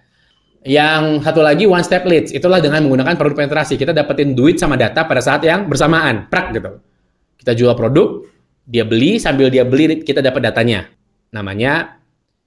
Yang 0.65 1.27
satu 1.27 1.45
lagi 1.45 1.69
one 1.69 1.85
step 1.85 2.09
leads. 2.09 2.33
Itulah 2.33 2.65
dengan 2.65 2.81
menggunakan 2.89 3.21
produk 3.21 3.45
penetrasi. 3.45 3.77
Kita 3.77 3.93
dapetin 3.93 4.33
duit 4.33 4.57
sama 4.57 4.81
data 4.81 5.05
pada 5.05 5.21
saat 5.21 5.45
yang 5.45 5.69
bersamaan. 5.69 6.33
Prak 6.33 6.57
gitu. 6.57 6.81
Kita 7.37 7.53
jual 7.53 7.77
produk 7.77 8.25
dia 8.65 8.87
beli 8.89 9.21
sambil 9.21 9.53
dia 9.53 9.69
beli 9.69 10.01
kita 10.01 10.25
dapat 10.25 10.49
datanya. 10.49 10.89
Namanya 11.29 12.01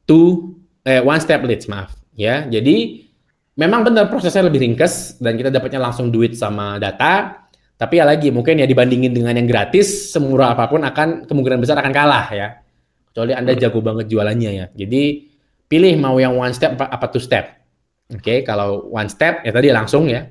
two 0.09 0.57
eh, 0.89 1.05
one 1.05 1.21
step 1.21 1.45
leads 1.45 1.69
maaf 1.69 1.93
ya. 2.17 2.49
Jadi 2.49 3.04
memang 3.55 3.87
benar 3.87 4.11
prosesnya 4.11 4.47
lebih 4.47 4.61
ringkes 4.61 5.19
dan 5.19 5.39
kita 5.39 5.51
dapatnya 5.51 5.79
langsung 5.91 6.11
duit 6.11 6.35
sama 6.35 6.79
data 6.79 7.43
tapi 7.75 7.99
ya 7.99 8.07
lagi 8.07 8.31
mungkin 8.31 8.59
ya 8.59 8.67
dibandingin 8.67 9.11
dengan 9.11 9.35
yang 9.35 9.47
gratis 9.47 10.11
semurah 10.11 10.55
apa 10.55 10.71
pun 10.71 10.83
akan 10.83 11.27
kemungkinan 11.27 11.59
besar 11.59 11.79
akan 11.79 11.91
kalah 11.91 12.27
ya 12.31 12.47
kecuali 13.11 13.31
anda 13.35 13.51
jago 13.55 13.79
banget 13.83 14.11
jualannya 14.11 14.51
ya 14.51 14.65
jadi 14.71 15.03
pilih 15.65 15.97
mau 15.97 16.15
yang 16.21 16.37
one 16.37 16.53
step 16.53 16.77
apa, 16.77 17.05
two 17.09 17.21
step. 17.21 17.57
Oke, 18.13 18.21
okay, 18.21 18.37
kalau 18.45 18.85
one 18.93 19.09
step 19.09 19.41
ya 19.41 19.51
tadi 19.51 19.73
langsung 19.73 20.05
ya. 20.05 20.29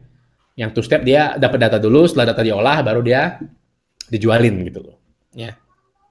Yang 0.54 0.70
two 0.78 0.84
step 0.87 1.02
dia 1.02 1.34
dapat 1.34 1.66
data 1.66 1.82
dulu, 1.82 2.06
setelah 2.06 2.30
data 2.30 2.42
diolah 2.46 2.78
baru 2.87 3.02
dia 3.02 3.42
dijualin 4.06 4.62
gitu 4.70 4.87
loh. 4.87 4.96
Ya. 5.34 5.58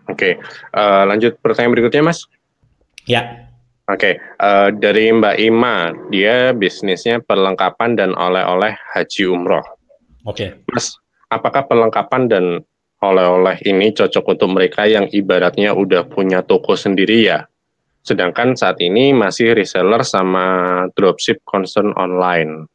Oke, 0.03 0.35
okay. 0.35 0.43
uh, 0.75 1.01
eh, 1.01 1.03
lanjut 1.07 1.39
pertanyaan 1.39 1.71
berikutnya, 1.79 2.03
Mas. 2.03 2.27
Ya. 3.07 3.42
Oke, 3.91 4.15
okay. 4.15 4.39
uh, 4.39 4.71
eh, 4.71 4.79
dari 4.79 5.11
Mbak 5.11 5.37
Ima, 5.43 5.91
dia 6.07 6.55
bisnisnya 6.55 7.19
perlengkapan 7.19 7.99
dan 7.99 8.15
oleh-oleh 8.15 8.71
haji 8.95 9.27
umroh. 9.27 9.59
Oke. 10.23 10.55
Okay. 10.55 10.71
Mas, 10.71 10.95
apakah 11.27 11.67
perlengkapan 11.67 12.31
dan 12.31 12.45
oleh-oleh 13.03 13.59
ini 13.67 13.91
cocok 13.91 14.39
untuk 14.39 14.55
mereka 14.55 14.87
yang 14.87 15.11
ibaratnya 15.11 15.75
udah 15.75 16.07
punya 16.07 16.39
toko 16.47 16.79
sendiri 16.79 17.27
ya? 17.27 17.43
Sedangkan 18.07 18.55
saat 18.55 18.79
ini 18.79 19.11
masih 19.11 19.51
reseller 19.51 20.07
sama 20.07 20.87
dropship 20.95 21.43
concern 21.43 21.91
online. 21.99 22.71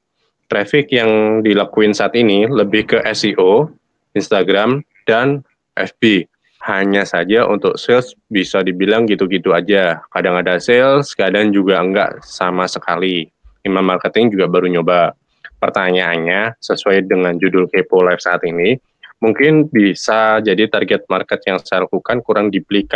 Traffic 0.53 0.93
yang 0.93 1.41
dilakuin 1.41 1.97
saat 1.97 2.17
ini 2.17 2.45
lebih 2.45 2.85
ke 2.85 3.01
SEO, 3.17 3.73
Instagram, 4.13 4.85
dan 5.09 5.41
FB. 5.77 6.29
Hanya 6.67 7.07
saja 7.07 7.47
untuk 7.47 7.79
sales 7.79 8.19
bisa 8.27 8.67
dibilang 8.67 9.07
gitu-gitu 9.07 9.55
aja. 9.55 10.03
Kadang 10.11 10.43
ada 10.43 10.59
sales, 10.59 11.15
kadang 11.15 11.55
juga 11.55 11.79
enggak 11.79 12.19
sama 12.27 12.67
sekali. 12.67 13.31
Imam 13.63 13.87
Marketing 13.87 14.35
juga 14.35 14.51
baru 14.51 14.67
nyoba. 14.67 15.15
Pertanyaannya, 15.59 16.59
sesuai 16.63 17.11
dengan 17.11 17.35
judul 17.39 17.67
Kepo 17.71 18.03
Live 18.07 18.23
saat 18.23 18.47
ini, 18.47 18.79
mungkin 19.19 19.67
bisa 19.67 20.39
jadi 20.39 20.71
target 20.71 21.07
market 21.11 21.43
yang 21.47 21.59
saya 21.59 21.87
lakukan 21.87 22.23
kurang 22.23 22.55
dibeli 22.55 22.87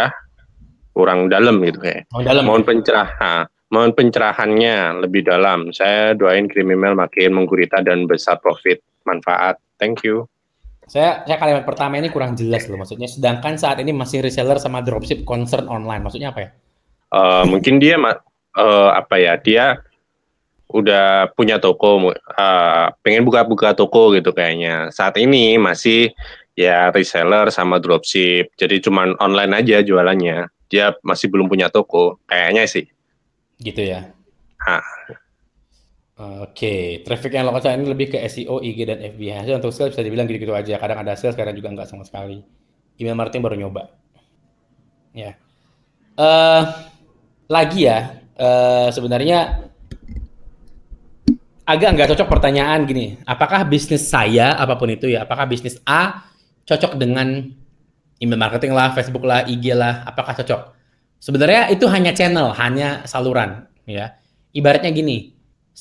kurang 0.93 1.27
dalam 1.33 1.59
gitu 1.65 1.83
kayak. 1.83 2.07
Oh, 2.15 2.23
dalam. 2.23 2.45
Mohon 2.47 2.65
pencerahan, 2.69 3.49
mohon 3.73 3.93
pencerahannya 3.97 5.03
lebih 5.03 5.25
dalam. 5.27 5.73
Saya 5.73 6.13
doain 6.13 6.47
kirim 6.47 6.77
email 6.77 6.95
makin 6.95 7.33
menggurita 7.35 7.81
dan 7.81 8.05
besar 8.05 8.39
profit 8.39 8.79
manfaat. 9.09 9.59
Thank 9.81 10.07
you. 10.07 10.32
Saya 10.87 11.23
saya 11.25 11.39
kalimat 11.39 11.65
pertama 11.65 11.99
ini 11.99 12.11
kurang 12.13 12.35
jelas 12.35 12.67
loh 12.67 12.81
maksudnya. 12.81 13.07
Sedangkan 13.07 13.57
saat 13.57 13.81
ini 13.81 13.95
masih 13.95 14.21
reseller 14.21 14.59
sama 14.59 14.83
dropship 14.83 15.23
concern 15.27 15.71
online. 15.71 16.03
Maksudnya 16.03 16.35
apa 16.35 16.41
ya? 16.41 16.51
Uh, 17.13 17.45
mungkin 17.49 17.79
dia 17.79 17.97
uh, 18.01 18.91
apa 18.93 19.17
ya? 19.21 19.39
Dia 19.39 19.81
udah 20.73 21.29
punya 21.37 21.61
toko, 21.61 22.11
uh, 22.17 22.87
pengen 23.05 23.29
buka-buka 23.29 23.77
toko 23.77 24.17
gitu 24.17 24.33
kayaknya. 24.33 24.89
Saat 24.89 25.21
ini 25.21 25.61
masih 25.61 26.13
ya 26.57 26.89
reseller 26.93 27.53
sama 27.53 27.81
dropship. 27.81 28.53
Jadi 28.57 28.81
cuman 28.85 29.17
online 29.21 29.53
aja 29.61 29.85
jualannya 29.85 30.49
dia 30.73 30.97
masih 31.05 31.29
belum 31.29 31.53
punya 31.53 31.69
toko 31.69 32.17
kayaknya 32.25 32.65
sih 32.65 32.89
gitu 33.61 33.85
ya 33.85 34.09
ha. 34.65 34.81
Oke, 36.23 37.03
traffic 37.03 37.35
yang 37.35 37.51
lokal 37.51 37.75
ini 37.75 37.91
lebih 37.91 38.15
ke 38.15 38.19
SEO, 38.31 38.63
IG 38.63 38.87
dan 38.87 39.03
FB. 39.03 39.21
Hasil 39.27 39.59
untuk 39.59 39.75
sales 39.75 39.91
bisa 39.91 40.07
dibilang 40.07 40.31
gitu-gitu 40.31 40.55
aja. 40.55 40.79
Kadang 40.79 41.03
ada 41.03 41.19
sales, 41.19 41.35
kadang 41.35 41.59
juga 41.59 41.75
nggak 41.75 41.89
sama 41.91 42.07
sekali. 42.07 42.39
Email 42.95 43.19
marketing 43.19 43.43
baru 43.43 43.57
nyoba. 43.59 43.91
Ya. 45.11 45.35
Uh, 46.15 46.63
lagi 47.51 47.91
ya, 47.91 48.23
uh, 48.39 48.87
sebenarnya 48.95 49.67
agak 51.67 51.91
nggak 51.99 52.09
cocok 52.15 52.29
pertanyaan 52.31 52.87
gini. 52.87 53.19
Apakah 53.27 53.67
bisnis 53.67 54.07
saya, 54.07 54.55
apa 54.55 54.79
pun 54.79 54.95
itu 54.95 55.11
ya, 55.11 55.27
apakah 55.27 55.51
bisnis 55.51 55.83
A 55.83 56.23
cocok 56.63 57.03
dengan 57.03 57.51
email 58.23 58.39
marketing 58.39 58.79
lah, 58.79 58.95
Facebook 58.95 59.27
lah, 59.27 59.43
IG 59.43 59.75
lah, 59.75 60.07
apakah 60.07 60.39
cocok? 60.39 60.79
Sebenarnya 61.19 61.73
itu 61.75 61.91
hanya 61.91 62.15
channel, 62.15 62.55
hanya 62.55 63.03
saluran, 63.11 63.67
ya. 63.89 64.15
Ibaratnya 64.53 64.93
gini, 64.93 65.32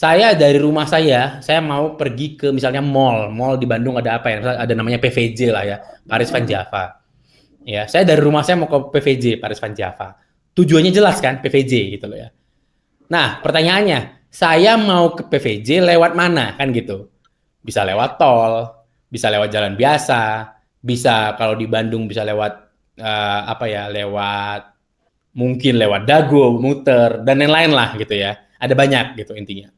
saya 0.02 0.34
dari 0.34 0.58
rumah 0.58 0.90
saya, 0.90 1.38
saya 1.46 1.62
mau 1.62 1.94
pergi 1.94 2.34
ke 2.34 2.50
misalnya 2.50 2.82
mall, 2.82 3.30
mall 3.30 3.54
di 3.62 3.70
Bandung 3.70 4.02
ada 4.02 4.18
apa 4.18 4.34
ya? 4.34 4.58
Ada 4.58 4.74
namanya 4.74 4.98
PVJ 4.98 5.54
lah 5.54 5.62
ya, 5.62 5.78
Paris 6.10 6.34
Van 6.34 6.42
Java. 6.42 6.98
Ya, 7.62 7.86
saya 7.86 8.02
dari 8.02 8.18
rumah 8.18 8.42
saya 8.42 8.58
mau 8.58 8.66
ke 8.66 8.98
PVJ, 8.98 9.38
Paris 9.38 9.62
Van 9.62 9.78
Java. 9.78 10.18
Tujuannya 10.58 10.90
jelas 10.90 11.22
kan, 11.22 11.38
PVJ 11.38 11.94
gitu 11.94 12.10
loh 12.10 12.18
ya. 12.18 12.34
Nah, 13.14 13.46
pertanyaannya, 13.46 14.26
saya 14.34 14.74
mau 14.74 15.14
ke 15.14 15.22
PVJ 15.30 15.86
lewat 15.86 16.18
mana 16.18 16.58
kan 16.58 16.74
gitu? 16.74 17.14
Bisa 17.62 17.86
lewat 17.86 18.18
tol, 18.18 18.74
bisa 19.06 19.30
lewat 19.30 19.54
jalan 19.54 19.78
biasa, 19.78 20.50
bisa 20.82 21.38
kalau 21.38 21.54
di 21.54 21.70
Bandung 21.70 22.10
bisa 22.10 22.26
lewat 22.26 22.54
uh, 22.98 23.42
apa 23.46 23.70
ya, 23.70 23.86
lewat 23.86 24.66
mungkin 25.38 25.78
lewat 25.78 26.10
dago, 26.10 26.58
muter 26.58 27.22
dan 27.22 27.38
lain-lain 27.38 27.70
lah 27.70 27.94
gitu 28.02 28.18
ya. 28.18 28.34
Ada 28.58 28.74
banyak 28.74 29.22
gitu 29.22 29.38
intinya. 29.38 29.70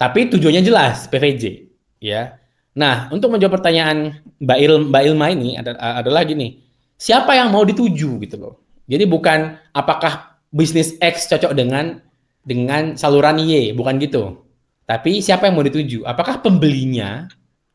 Tapi 0.00 0.32
tujuannya 0.32 0.64
jelas 0.64 1.04
PVJ, 1.12 1.68
ya. 2.00 2.40
Nah, 2.72 3.12
untuk 3.12 3.28
menjawab 3.28 3.60
pertanyaan 3.60 4.24
Mbak 4.40 4.58
Il 4.64 4.72
Mbak 4.88 5.02
Ilma 5.12 5.26
ini 5.28 5.60
ada 5.60 5.76
adalah 5.76 6.24
gini, 6.24 6.64
siapa 6.96 7.36
yang 7.36 7.52
mau 7.52 7.68
dituju 7.68 8.16
gitu 8.24 8.36
loh. 8.40 8.54
Jadi 8.88 9.04
bukan 9.04 9.60
apakah 9.76 10.40
bisnis 10.48 10.96
X 10.96 11.28
cocok 11.28 11.52
dengan 11.52 12.00
dengan 12.40 12.96
saluran 12.96 13.44
Y, 13.44 13.76
bukan 13.76 14.00
gitu. 14.00 14.40
Tapi 14.88 15.20
siapa 15.20 15.46
yang 15.46 15.60
mau 15.60 15.66
dituju? 15.68 16.08
Apakah 16.08 16.40
pembelinya 16.40 17.28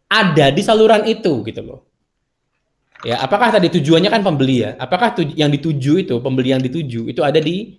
ada 0.09 0.49
di 0.49 0.61
saluran 0.65 1.05
itu 1.05 1.45
gitu 1.45 1.61
loh. 1.61 1.79
Ya, 3.05 3.21
apakah 3.21 3.53
tadi 3.53 3.69
tujuannya 3.69 4.09
kan 4.09 4.25
pembeli 4.25 4.65
ya? 4.65 4.73
Apakah 4.81 5.13
yang 5.37 5.53
dituju 5.53 6.01
itu, 6.01 6.15
pembeli 6.25 6.57
yang 6.57 6.63
dituju 6.63 7.05
itu 7.05 7.21
ada 7.21 7.37
di 7.37 7.77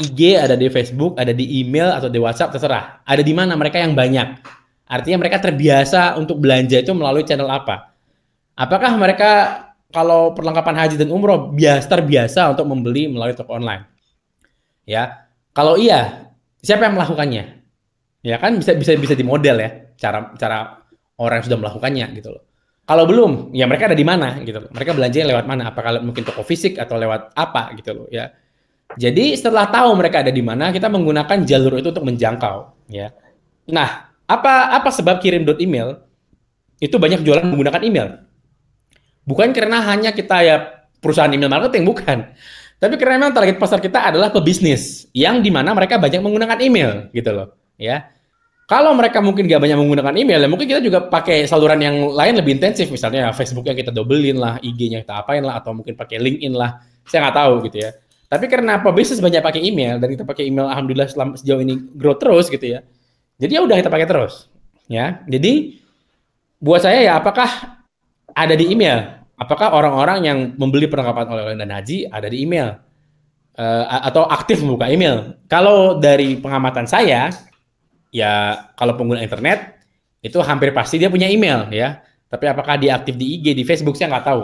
IG, 0.00 0.40
ada 0.40 0.56
di 0.56 0.72
Facebook, 0.72 1.20
ada 1.20 1.36
di 1.36 1.60
email 1.60 1.92
atau 1.92 2.08
di 2.08 2.16
WhatsApp 2.16 2.56
terserah. 2.56 3.04
Ada 3.04 3.20
di 3.20 3.36
mana 3.36 3.52
mereka 3.58 3.76
yang 3.76 3.92
banyak. 3.92 4.40
Artinya 4.88 5.24
mereka 5.24 5.40
terbiasa 5.40 6.16
untuk 6.16 6.40
belanja 6.40 6.80
itu 6.80 6.92
melalui 6.96 7.24
channel 7.28 7.48
apa? 7.48 7.92
Apakah 8.56 8.96
mereka 8.96 9.30
kalau 9.92 10.32
perlengkapan 10.32 10.76
haji 10.76 10.96
dan 10.96 11.12
umroh 11.12 11.52
biasa 11.52 11.86
terbiasa 11.88 12.52
untuk 12.52 12.64
membeli 12.68 13.08
melalui 13.08 13.36
toko 13.36 13.56
online? 13.56 13.84
Ya, 14.88 15.28
kalau 15.52 15.76
iya, 15.76 16.32
siapa 16.64 16.88
yang 16.88 16.96
melakukannya? 16.96 17.60
Ya 18.22 18.36
kan 18.38 18.56
bisa 18.56 18.72
bisa 18.78 18.94
bisa 18.96 19.14
di 19.18 19.26
model 19.26 19.58
ya 19.58 19.70
cara 19.98 20.30
cara 20.38 20.82
orang 21.18 21.42
yang 21.42 21.46
sudah 21.46 21.58
melakukannya 21.58 22.06
gitu 22.16 22.30
loh. 22.32 22.42
Kalau 22.82 23.06
belum, 23.06 23.54
ya 23.54 23.64
mereka 23.70 23.86
ada 23.86 23.94
di 23.94 24.02
mana 24.02 24.42
gitu 24.42 24.58
loh. 24.58 24.70
Mereka 24.74 24.90
belanja 24.92 25.22
lewat 25.22 25.46
mana? 25.46 25.70
Apakah 25.70 26.02
mungkin 26.02 26.26
toko 26.26 26.42
fisik 26.42 26.82
atau 26.82 26.98
lewat 26.98 27.30
apa 27.38 27.72
gitu 27.78 27.94
loh 27.94 28.06
ya. 28.10 28.30
Jadi 28.98 29.36
setelah 29.38 29.68
tahu 29.68 29.96
mereka 29.96 30.20
ada 30.20 30.32
di 30.32 30.44
mana, 30.44 30.68
kita 30.68 30.88
menggunakan 30.92 31.44
jalur 31.48 31.80
itu 31.80 31.88
untuk 31.92 32.04
menjangkau, 32.04 32.88
ya. 32.92 33.12
Nah, 33.70 34.12
apa 34.28 34.74
apa 34.76 34.88
sebab 34.92 35.20
kirim 35.22 35.44
dot 35.48 35.60
email 35.60 36.02
itu 36.82 36.96
banyak 36.98 37.24
jualan 37.24 37.46
menggunakan 37.46 37.82
email? 37.84 38.08
Bukan 39.22 39.54
karena 39.54 39.78
hanya 39.86 40.10
kita 40.10 40.36
ya 40.42 40.56
perusahaan 40.98 41.30
email 41.30 41.48
marketing, 41.48 41.86
bukan. 41.86 42.34
Tapi 42.82 42.98
karena 42.98 43.22
memang 43.22 43.30
target 43.30 43.62
pasar 43.62 43.78
kita 43.78 44.10
adalah 44.10 44.34
pebisnis 44.34 45.06
yang 45.14 45.38
di 45.38 45.54
mana 45.54 45.70
mereka 45.70 45.96
banyak 46.02 46.18
menggunakan 46.18 46.58
email, 46.58 47.06
gitu 47.14 47.30
loh, 47.30 47.54
ya. 47.78 48.10
Kalau 48.66 48.96
mereka 48.96 49.20
mungkin 49.20 49.46
gak 49.46 49.62
banyak 49.62 49.78
menggunakan 49.78 50.14
email, 50.16 50.40
ya 50.42 50.48
mungkin 50.48 50.66
kita 50.66 50.80
juga 50.80 51.04
pakai 51.06 51.44
saluran 51.44 51.76
yang 51.78 52.08
lain 52.10 52.40
lebih 52.40 52.56
intensif, 52.56 52.88
misalnya 52.88 53.28
Facebook 53.36 53.68
yang 53.68 53.76
kita 53.76 53.94
dobelin 53.94 54.40
lah, 54.40 54.56
IG-nya 54.64 55.04
kita 55.04 55.22
apain 55.22 55.44
lah, 55.44 55.60
atau 55.60 55.76
mungkin 55.76 55.92
pakai 55.94 56.16
LinkedIn 56.18 56.56
lah. 56.56 56.80
Saya 57.06 57.28
nggak 57.28 57.36
tahu 57.36 57.52
gitu 57.68 57.76
ya. 57.84 57.90
Tapi 58.32 58.48
karena 58.48 58.80
apa 58.80 58.88
bisnis 58.96 59.20
banyak 59.20 59.44
pakai 59.44 59.60
email 59.60 60.00
dan 60.00 60.08
kita 60.08 60.24
pakai 60.24 60.48
email 60.48 60.64
alhamdulillah 60.64 61.04
selama 61.04 61.36
sejauh 61.36 61.60
ini 61.60 61.84
grow 61.92 62.16
terus 62.16 62.48
gitu 62.48 62.64
ya. 62.64 62.80
Jadi 63.36 63.52
ya 63.52 63.60
udah 63.60 63.76
kita 63.76 63.92
pakai 63.92 64.08
terus. 64.08 64.48
Ya. 64.88 65.20
Jadi 65.28 65.84
buat 66.56 66.80
saya 66.80 67.04
ya 67.04 67.20
apakah 67.20 67.76
ada 68.32 68.56
di 68.56 68.72
email? 68.72 69.20
Apakah 69.36 69.76
orang-orang 69.76 70.24
yang 70.24 70.38
membeli 70.56 70.88
perlengkapan 70.88 71.28
oleh-oleh 71.28 71.60
dan 71.60 71.76
haji 71.76 72.08
ada 72.08 72.24
di 72.32 72.40
email? 72.40 72.80
Uh, 73.52 73.84
atau 74.08 74.24
aktif 74.24 74.64
membuka 74.64 74.88
email? 74.88 75.36
Kalau 75.44 76.00
dari 76.00 76.40
pengamatan 76.40 76.88
saya 76.88 77.28
ya 78.08 78.64
kalau 78.80 78.96
pengguna 78.96 79.20
internet 79.20 79.76
itu 80.24 80.40
hampir 80.40 80.72
pasti 80.72 80.96
dia 80.96 81.12
punya 81.12 81.28
email 81.28 81.68
ya. 81.68 82.00
Tapi 82.32 82.48
apakah 82.48 82.80
dia 82.80 82.96
aktif 82.96 83.12
di 83.12 83.36
IG, 83.36 83.52
di 83.52 83.60
Facebook 83.68 83.92
saya 83.92 84.08
nggak 84.08 84.24
tahu. 84.24 84.42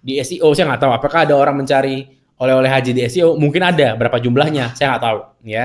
Di 0.00 0.24
SEO 0.24 0.56
saya 0.56 0.72
nggak 0.72 0.88
tahu. 0.88 0.92
Apakah 0.96 1.28
ada 1.28 1.36
orang 1.36 1.60
mencari 1.60 2.15
oleh-oleh 2.36 2.68
haji 2.68 2.92
di 2.92 3.02
SEO 3.08 3.40
mungkin 3.40 3.64
ada 3.64 3.96
berapa 3.96 4.20
jumlahnya 4.20 4.76
saya 4.76 4.96
nggak 4.96 5.04
tahu 5.04 5.20
ya. 5.48 5.64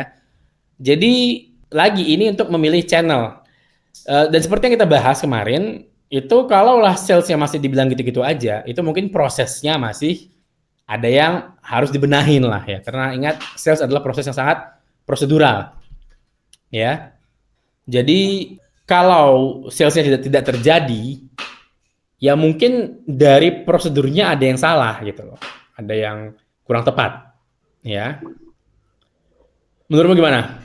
Jadi 0.82 1.14
lagi 1.72 2.04
ini 2.16 2.32
untuk 2.32 2.52
memilih 2.52 2.84
channel. 2.88 3.44
Uh, 4.08 4.32
dan 4.32 4.40
seperti 4.40 4.72
yang 4.72 4.76
kita 4.80 4.88
bahas 4.88 5.20
kemarin 5.20 5.84
itu 6.08 6.38
kalau 6.48 6.80
lah 6.80 6.96
salesnya 6.96 7.36
masih 7.36 7.60
dibilang 7.60 7.92
gitu-gitu 7.92 8.24
aja 8.24 8.64
itu 8.64 8.80
mungkin 8.84 9.12
prosesnya 9.12 9.76
masih 9.76 10.32
ada 10.88 11.08
yang 11.08 11.34
harus 11.64 11.92
dibenahin 11.92 12.44
lah 12.44 12.64
ya. 12.64 12.80
Karena 12.84 13.12
ingat 13.16 13.40
sales 13.60 13.84
adalah 13.84 14.00
proses 14.04 14.28
yang 14.28 14.36
sangat 14.36 14.80
prosedural 15.04 15.76
ya. 16.72 17.16
Jadi 17.86 18.56
kalau 18.88 19.68
salesnya 19.68 20.08
tidak 20.08 20.22
tidak 20.24 20.44
terjadi 20.56 21.04
ya 22.20 22.36
mungkin 22.40 23.04
dari 23.04 23.64
prosedurnya 23.64 24.36
ada 24.36 24.44
yang 24.44 24.60
salah 24.60 25.00
gitu 25.04 25.32
loh. 25.32 25.40
Ada 25.76 25.96
yang 25.96 26.18
kurang 26.72 26.88
tepat. 26.88 27.36
Ya. 27.84 28.24
Menurutmu 29.92 30.24
gimana? 30.24 30.64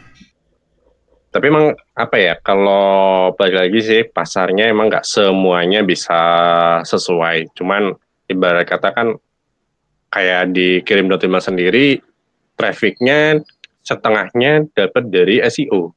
Tapi 1.35 1.51
emang 1.51 1.75
apa 1.99 2.15
ya, 2.15 2.39
kalau 2.39 3.35
balik 3.35 3.67
lagi 3.67 3.81
sih 3.83 4.03
pasarnya 4.07 4.71
emang 4.71 4.87
nggak 4.87 5.03
semuanya 5.03 5.83
bisa 5.83 6.15
sesuai. 6.87 7.51
Cuman 7.59 7.91
ibarat 8.31 8.71
kata 8.71 8.95
kan 8.95 9.19
kayak 10.15 10.55
di 10.55 10.79
kirim 10.87 11.11
Dotima 11.11 11.43
sendiri, 11.43 11.99
trafficnya 12.55 13.43
setengahnya 13.83 14.63
dapat 14.79 15.11
dari 15.11 15.43
SEO, 15.43 15.91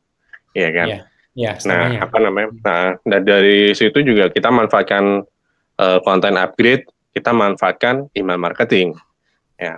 ya 0.57 0.73
kan? 0.73 0.87
Ya, 0.89 0.99
ya, 1.37 1.51
nah, 1.69 2.01
apa 2.01 2.17
namanya? 2.17 2.49
Nah, 2.65 2.85
dan 3.05 3.21
dari 3.29 3.77
situ 3.77 4.01
juga 4.01 4.33
kita 4.33 4.49
manfaatkan 4.49 5.21
uh, 5.77 5.99
konten 6.01 6.33
upgrade, 6.33 6.89
kita 7.13 7.29
manfaatkan 7.29 8.09
email 8.17 8.41
marketing, 8.41 8.97
ya 9.61 9.77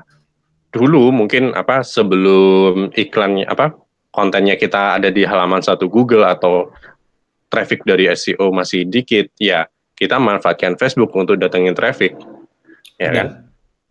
dulu 0.72 1.12
mungkin 1.12 1.52
apa 1.52 1.84
sebelum 1.84 2.96
iklannya 2.96 3.44
apa 3.44 3.76
kontennya 4.12 4.56
kita 4.56 5.00
ada 5.00 5.12
di 5.12 5.28
halaman 5.28 5.60
satu 5.60 5.92
Google 5.92 6.24
atau 6.24 6.72
traffic 7.52 7.84
dari 7.84 8.08
SEO 8.16 8.56
masih 8.56 8.88
dikit 8.88 9.28
ya 9.36 9.68
kita 10.00 10.18
manfaatkan 10.18 10.80
Facebook 10.80 11.14
untuk 11.14 11.38
datengin 11.38 11.76
traffic. 11.76 12.16
Ya, 12.98 13.12
ya. 13.12 13.12
kan? 13.12 13.28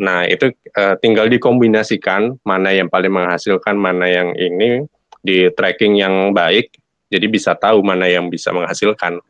Nah 0.00 0.24
itu 0.24 0.50
uh, 0.74 0.96
tinggal 0.98 1.28
dikombinasikan 1.28 2.40
mana 2.42 2.72
yang 2.72 2.88
paling 2.88 3.12
menghasilkan 3.12 3.76
mana 3.76 4.08
yang 4.08 4.32
ini 4.34 4.88
di 5.20 5.52
tracking 5.52 6.00
yang 6.00 6.32
baik 6.32 6.72
jadi 7.12 7.26
bisa 7.28 7.52
tahu 7.52 7.84
mana 7.84 8.08
yang 8.08 8.32
bisa 8.32 8.50
menghasilkan. 8.50 9.20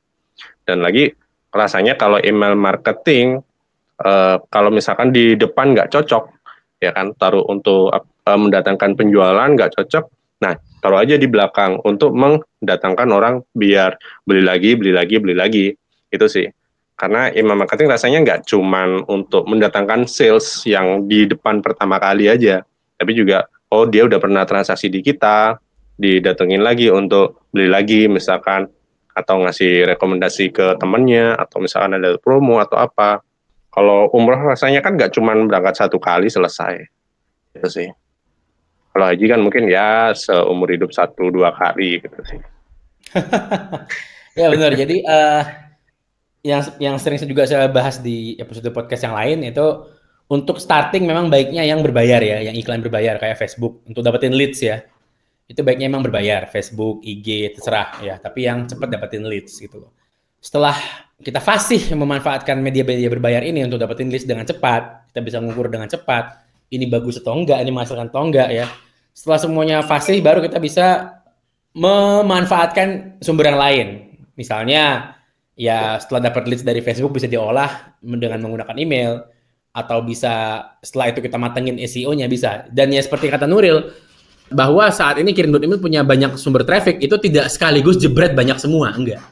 Dan 0.62 0.86
lagi 0.86 1.10
rasanya 1.50 1.98
kalau 1.98 2.22
email 2.22 2.54
marketing 2.54 3.42
uh, 4.06 4.38
kalau 4.48 4.70
misalkan 4.70 5.10
di 5.10 5.34
depan 5.34 5.74
nggak 5.74 5.90
cocok 5.90 6.39
ya 6.80 6.90
kan 6.96 7.12
taruh 7.14 7.44
untuk 7.46 7.92
uh, 7.92 8.38
mendatangkan 8.40 8.96
penjualan 8.96 9.48
nggak 9.52 9.76
cocok 9.76 10.08
nah 10.40 10.56
taruh 10.80 11.04
aja 11.04 11.20
di 11.20 11.28
belakang 11.28 11.78
untuk 11.84 12.16
mendatangkan 12.16 13.08
orang 13.12 13.44
biar 13.52 14.00
beli 14.24 14.40
lagi 14.40 14.72
beli 14.74 14.96
lagi 14.96 15.20
beli 15.20 15.36
lagi. 15.36 15.66
Itu 16.08 16.26
sih. 16.26 16.48
Karena 16.96 17.28
email 17.32 17.60
marketing 17.60 17.92
rasanya 17.92 18.18
nggak 18.24 18.40
cuman 18.48 19.04
untuk 19.08 19.44
mendatangkan 19.44 20.08
sales 20.08 20.64
yang 20.64 21.04
di 21.04 21.28
depan 21.28 21.60
pertama 21.60 22.00
kali 22.00 22.28
aja 22.28 22.64
tapi 23.00 23.16
juga 23.16 23.48
oh 23.72 23.88
dia 23.88 24.04
udah 24.04 24.20
pernah 24.20 24.44
transaksi 24.44 24.92
di 24.92 25.00
kita 25.00 25.56
didatengin 25.96 26.60
lagi 26.60 26.92
untuk 26.92 27.48
beli 27.48 27.72
lagi 27.72 28.04
misalkan 28.04 28.68
atau 29.16 29.40
ngasih 29.40 29.88
rekomendasi 29.96 30.52
ke 30.52 30.76
temennya 30.76 31.40
atau 31.40 31.64
misalkan 31.64 31.96
ada 31.96 32.20
promo 32.20 32.60
atau 32.60 32.76
apa 32.76 33.24
kalau 33.70 34.10
umroh 34.10 34.50
rasanya 34.50 34.82
kan 34.82 34.98
nggak 34.98 35.14
cuma 35.14 35.34
berangkat 35.46 35.78
satu 35.78 36.02
kali 36.02 36.26
selesai, 36.26 36.90
itu 37.54 37.68
sih. 37.70 37.88
Kalau 38.90 39.06
haji 39.06 39.24
kan 39.30 39.38
mungkin 39.38 39.70
ya 39.70 40.10
seumur 40.10 40.66
hidup 40.74 40.90
satu 40.90 41.30
dua 41.30 41.54
kali 41.54 42.02
gitu 42.02 42.18
sih. 42.26 42.40
ya 44.40 44.50
benar. 44.50 44.74
Jadi 44.74 45.06
uh, 45.06 45.42
yang 46.42 46.62
yang 46.82 46.96
sering 46.98 47.22
juga 47.22 47.46
saya 47.46 47.70
bahas 47.70 48.02
di 48.02 48.34
episode 48.42 48.66
podcast 48.74 49.06
yang 49.06 49.14
lain 49.14 49.46
itu 49.46 49.66
untuk 50.30 50.58
starting 50.58 51.06
memang 51.06 51.30
baiknya 51.30 51.62
yang 51.62 51.82
berbayar 51.82 52.22
ya, 52.22 52.38
yang 52.42 52.54
iklan 52.58 52.82
berbayar 52.82 53.18
kayak 53.22 53.38
Facebook 53.38 53.86
untuk 53.86 54.02
dapetin 54.02 54.34
leads 54.34 54.62
ya. 54.62 54.82
Itu 55.50 55.66
baiknya 55.66 55.90
memang 55.90 56.06
berbayar, 56.06 56.46
Facebook, 56.46 57.02
IG, 57.02 57.58
terserah 57.58 57.98
ya. 58.02 58.14
Tapi 58.22 58.46
yang 58.46 58.70
cepat 58.70 58.86
dapetin 58.94 59.26
leads 59.26 59.58
gitu 59.58 59.82
loh. 59.82 59.90
Setelah 60.38 60.78
kita 61.20 61.40
fasih 61.40 61.92
memanfaatkan 61.92 62.56
media-media 62.60 63.12
berbayar 63.12 63.44
ini 63.44 63.60
untuk 63.64 63.76
dapetin 63.76 64.08
list 64.08 64.24
dengan 64.24 64.48
cepat, 64.48 65.12
kita 65.12 65.20
bisa 65.20 65.36
mengukur 65.40 65.68
dengan 65.68 65.86
cepat, 65.86 66.40
ini 66.72 66.88
bagus 66.88 67.20
atau 67.20 67.36
enggak, 67.36 67.60
ini 67.60 67.70
menghasilkan 67.70 68.08
atau 68.08 68.24
enggak 68.24 68.48
ya. 68.48 68.66
Setelah 69.12 69.38
semuanya 69.42 69.76
fasih, 69.84 70.16
baru 70.24 70.40
kita 70.40 70.56
bisa 70.56 71.18
memanfaatkan 71.76 73.20
sumber 73.20 73.52
yang 73.52 73.60
lain. 73.60 73.86
Misalnya 74.34 75.14
ya 75.60 76.00
setelah 76.00 76.32
dapat 76.32 76.48
leads 76.48 76.64
dari 76.64 76.80
Facebook 76.80 77.12
bisa 77.12 77.28
diolah 77.28 78.00
dengan 78.00 78.40
menggunakan 78.40 78.76
email 78.80 79.20
atau 79.70 80.02
bisa 80.02 80.64
setelah 80.80 81.12
itu 81.12 81.20
kita 81.20 81.36
matengin 81.36 81.76
SEO-nya 81.84 82.26
bisa. 82.26 82.64
Dan 82.72 82.90
ya 82.90 83.04
seperti 83.04 83.28
kata 83.28 83.44
Nuril 83.44 83.92
bahwa 84.50 84.88
saat 84.90 85.20
ini 85.20 85.30
kirim.email 85.30 85.78
punya 85.78 86.00
banyak 86.02 86.34
sumber 86.40 86.66
traffic 86.66 86.98
itu 86.98 87.14
tidak 87.22 87.52
sekaligus 87.52 88.00
jebret 88.00 88.34
banyak 88.34 88.56
semua, 88.58 88.90
enggak. 88.90 89.22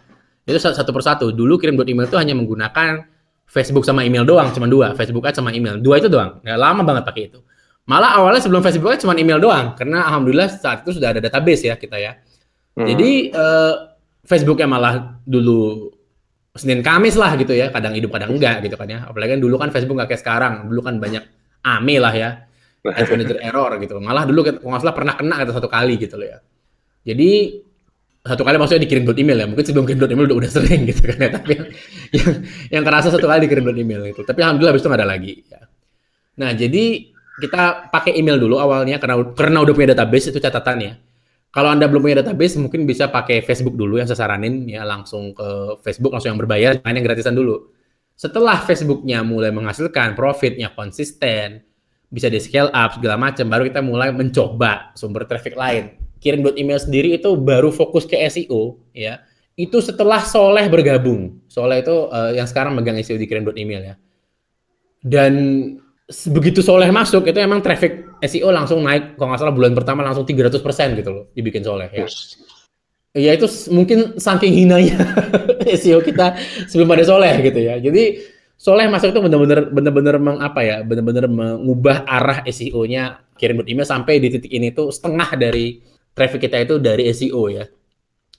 Itu 0.48 0.56
satu 0.56 0.90
persatu. 0.96 1.28
Dulu 1.28 1.61
kirim.email 1.61 2.08
itu 2.08 2.16
hanya 2.16 2.32
menggunakan 2.32 3.04
Facebook 3.48 3.84
sama 3.84 4.04
email 4.04 4.24
doang, 4.24 4.52
cuma 4.52 4.68
dua, 4.68 4.96
Facebook 4.96 5.24
Ads 5.24 5.40
sama 5.40 5.52
email. 5.52 5.76
Dua 5.80 6.00
itu 6.00 6.08
doang. 6.08 6.40
Ya, 6.44 6.56
lama 6.56 6.84
banget 6.84 7.04
pakai 7.04 7.22
itu. 7.32 7.40
Malah 7.88 8.20
awalnya 8.20 8.44
sebelum 8.44 8.61
Facebook 8.61 8.92
Ads 8.92 9.08
cuma 9.08 9.16
email 9.16 9.40
doang 9.40 9.72
karena 9.72 10.04
alhamdulillah 10.04 10.52
saat 10.52 10.84
itu 10.84 11.00
sudah 11.00 11.16
ada 11.16 11.20
database 11.24 11.64
ya 11.64 11.76
kita 11.80 11.96
ya. 11.96 12.20
Hmm. 12.76 12.84
Jadi 12.84 13.32
uh, 13.32 13.96
Facebooknya 14.28 14.68
malah 14.68 15.16
dulu 15.24 15.88
Senin 16.52 16.84
Kamis 16.84 17.16
lah 17.16 17.32
gitu 17.40 17.56
ya, 17.56 17.72
kadang 17.72 17.96
hidup 17.96 18.12
kadang 18.12 18.37
enggak 18.37 18.61
gitu 18.61 18.76
kan 18.76 18.88
ya. 18.92 19.08
Apalagi 19.08 19.37
kan 19.37 19.40
dulu 19.40 19.56
kan 19.56 19.72
Facebook 19.72 19.96
nggak 19.96 20.12
kayak 20.12 20.20
sekarang, 20.20 20.68
dulu 20.68 20.80
kan 20.84 21.00
banyak 21.00 21.24
AME 21.64 21.96
lah 21.96 22.12
ya, 22.12 22.30
Ads 22.84 23.08
Manager 23.08 23.40
Error 23.40 23.72
gitu. 23.80 23.96
Malah 23.96 24.28
dulu 24.28 24.44
kalau 24.44 24.68
nggak 24.76 24.82
salah 24.84 24.96
pernah 24.96 25.14
kena 25.16 25.37
atau 25.40 25.56
satu 25.56 25.72
kali 25.72 25.96
gitu 25.96 26.20
loh 26.20 26.28
ya. 26.28 26.38
Jadi 27.08 27.64
satu 28.26 28.42
kali 28.42 28.57
maksudnya 28.59 28.83
dikirim 28.83 29.04
dot 29.07 29.18
email 29.18 29.38
ya, 29.38 29.46
mungkin 29.46 29.64
sebelum 29.64 29.85
kirim 29.87 30.00
dot 30.02 30.11
email 30.11 30.26
udah, 30.31 30.38
udah 30.44 30.50
sering 30.50 30.87
gitu 30.90 31.02
kan 31.07 31.18
ya. 31.18 31.31
Tapi 31.35 31.52
yang, 32.14 32.33
yang 32.78 32.83
kerasa 32.85 33.09
satu 33.14 33.26
kali 33.26 33.46
dikirim 33.46 33.64
dot 33.64 33.78
email 33.78 34.02
itu. 34.09 34.20
Tapi 34.26 34.40
alhamdulillah 34.42 34.72
habis 34.74 34.83
itu 34.83 34.88
nggak 34.90 35.00
ada 35.00 35.09
lagi. 35.09 35.33
Ya. 35.46 35.61
Nah 36.38 36.50
jadi 36.54 36.85
kita 37.38 37.90
pakai 37.94 38.18
email 38.18 38.38
dulu 38.38 38.59
awalnya 38.59 38.98
karena 38.98 39.22
karena 39.35 39.59
udah 39.62 39.72
punya 39.74 39.94
database 39.94 40.35
itu 40.35 40.42
catatannya 40.42 41.09
kalau 41.48 41.72
Anda 41.72 41.88
belum 41.88 42.04
punya 42.04 42.20
database, 42.20 42.61
mungkin 42.61 42.85
bisa 42.85 43.09
pakai 43.09 43.40
Facebook 43.40 43.72
dulu 43.72 43.96
yang 43.96 44.04
saya 44.04 44.28
saranin 44.28 44.68
ya 44.68 44.85
langsung 44.85 45.33
ke 45.33 45.81
Facebook 45.81 46.12
langsung 46.12 46.37
yang 46.37 46.40
berbayar, 46.40 46.76
jangan 46.76 46.92
yang 46.92 47.07
gratisan 47.09 47.33
dulu. 47.33 47.72
Setelah 48.12 48.61
Facebooknya 48.61 49.24
mulai 49.24 49.48
menghasilkan 49.48 50.12
profitnya 50.12 50.68
konsisten, 50.76 51.64
bisa 52.12 52.28
di 52.28 52.37
scale 52.37 52.68
up 52.68 53.00
segala 53.00 53.16
macam, 53.16 53.48
baru 53.48 53.64
kita 53.64 53.81
mulai 53.81 54.12
mencoba 54.12 54.92
sumber 54.92 55.24
traffic 55.24 55.57
lain. 55.57 55.96
Kirim 56.18 56.42
buat 56.42 56.59
email 56.59 56.78
sendiri 56.83 57.14
itu 57.14 57.35
baru 57.38 57.70
fokus 57.70 58.04
ke 58.04 58.18
SEO 58.26 58.78
ya. 58.94 59.22
Itu 59.59 59.83
setelah 59.83 60.22
Soleh 60.22 60.66
bergabung. 60.70 61.42
Soleh 61.50 61.83
itu 61.83 62.11
uh, 62.11 62.31
yang 62.35 62.46
sekarang 62.46 62.78
megang 62.78 62.98
SEO 63.02 63.18
di 63.18 63.26
kirim 63.26 63.46
email 63.59 63.94
ya. 63.94 63.94
Dan 65.02 65.35
begitu 66.09 66.64
Soleh 66.64 66.88
masuk 66.88 67.28
itu 67.28 67.38
emang 67.38 67.61
traffic 67.61 68.07
SEO 68.24 68.48
langsung 68.50 68.83
naik 68.83 69.14
kalau 69.20 69.31
nggak 69.31 69.40
salah 69.44 69.54
bulan 69.54 69.76
pertama 69.76 70.00
langsung 70.00 70.24
300% 70.24 70.59
gitu 70.98 71.11
loh 71.12 71.24
dibikin 71.37 71.62
Soleh 71.62 71.90
ya. 71.92 72.07
Ya 73.16 73.35
itu 73.35 73.48
mungkin 73.74 74.20
saking 74.20 74.52
hinanya 74.52 75.00
SEO 75.81 76.02
kita 76.04 76.38
sebelum 76.70 76.94
ada 76.94 77.04
Soleh 77.07 77.35
gitu 77.42 77.61
ya. 77.61 77.78
Jadi 77.78 78.37
Soleh 78.59 78.90
masuk 78.90 79.14
itu 79.14 79.20
benar-benar 79.22 79.70
benar-benar 79.70 80.16
mengapa 80.18 80.66
ya, 80.66 80.83
benar-benar 80.83 81.31
mengubah 81.31 82.02
arah 82.11 82.42
SEO-nya 82.42 83.22
kirim 83.38 83.62
email 83.62 83.87
sampai 83.87 84.18
di 84.18 84.35
titik 84.35 84.50
ini 84.50 84.74
tuh 84.74 84.90
setengah 84.90 85.38
dari 85.38 85.78
traffic 86.18 86.50
kita 86.50 86.59
itu 86.66 86.83
dari 86.83 87.07
SEO 87.14 87.46
ya. 87.46 87.64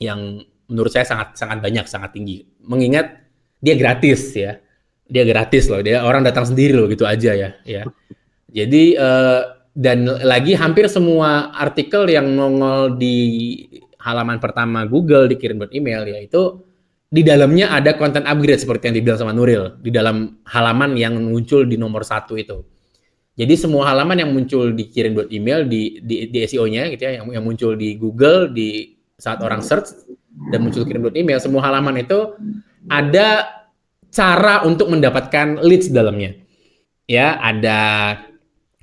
Yang 0.03 0.43
menurut 0.67 0.91
saya 0.91 1.07
sangat 1.07 1.39
sangat 1.39 1.63
banyak, 1.63 1.87
sangat 1.87 2.11
tinggi. 2.11 2.43
Mengingat 2.67 3.29
dia 3.59 3.75
gratis 3.75 4.35
ya 4.35 4.59
dia 5.09 5.23
gratis 5.25 5.67
loh 5.67 5.81
dia 5.83 6.05
orang 6.05 6.23
datang 6.23 6.47
sendiri 6.47 6.77
loh 6.77 6.87
gitu 6.87 7.03
aja 7.03 7.35
ya 7.35 7.49
ya 7.65 7.83
jadi 8.49 8.83
uh, 8.95 9.41
dan 9.73 10.05
lagi 10.25 10.53
hampir 10.53 10.85
semua 10.85 11.53
artikel 11.57 12.05
yang 12.09 12.29
nongol 12.29 12.95
di 12.95 13.17
halaman 13.99 14.37
pertama 14.37 14.85
Google 14.85 15.27
dikirim 15.27 15.59
buat 15.59 15.73
email 15.75 16.07
ya 16.07 16.19
itu 16.23 16.63
di 17.09 17.25
dalamnya 17.25 17.73
ada 17.73 17.97
konten 17.97 18.21
upgrade 18.21 18.61
seperti 18.61 18.93
yang 18.93 18.95
dibilang 19.01 19.17
sama 19.17 19.33
Nuril 19.33 19.81
di 19.81 19.89
dalam 19.89 20.45
halaman 20.45 20.93
yang 20.93 21.17
muncul 21.17 21.65
di 21.65 21.73
nomor 21.73 22.05
satu 22.05 22.37
itu. 22.37 22.61
Jadi 23.39 23.55
semua 23.55 23.87
halaman 23.87 24.19
yang 24.19 24.35
muncul 24.35 24.75
dikirim 24.75 25.15
buat 25.15 25.31
email 25.31 25.63
di 25.63 26.03
di, 26.03 26.27
di 26.27 26.37
SEO-nya 26.43 26.91
gitu 26.91 27.07
ya, 27.07 27.23
yang, 27.23 27.31
yang 27.31 27.43
muncul 27.47 27.71
di 27.79 27.95
Google 27.95 28.51
di 28.51 28.99
saat 29.15 29.39
orang 29.39 29.63
search 29.63 29.95
dan 30.51 30.59
muncul 30.59 30.83
kirim 30.83 31.07
buat 31.07 31.15
email, 31.15 31.39
semua 31.39 31.63
halaman 31.63 32.03
itu 32.03 32.35
ada 32.91 33.47
cara 34.11 34.67
untuk 34.67 34.91
mendapatkan 34.91 35.63
leads 35.63 35.87
dalamnya. 35.87 36.35
Ya, 37.07 37.39
ada 37.39 37.79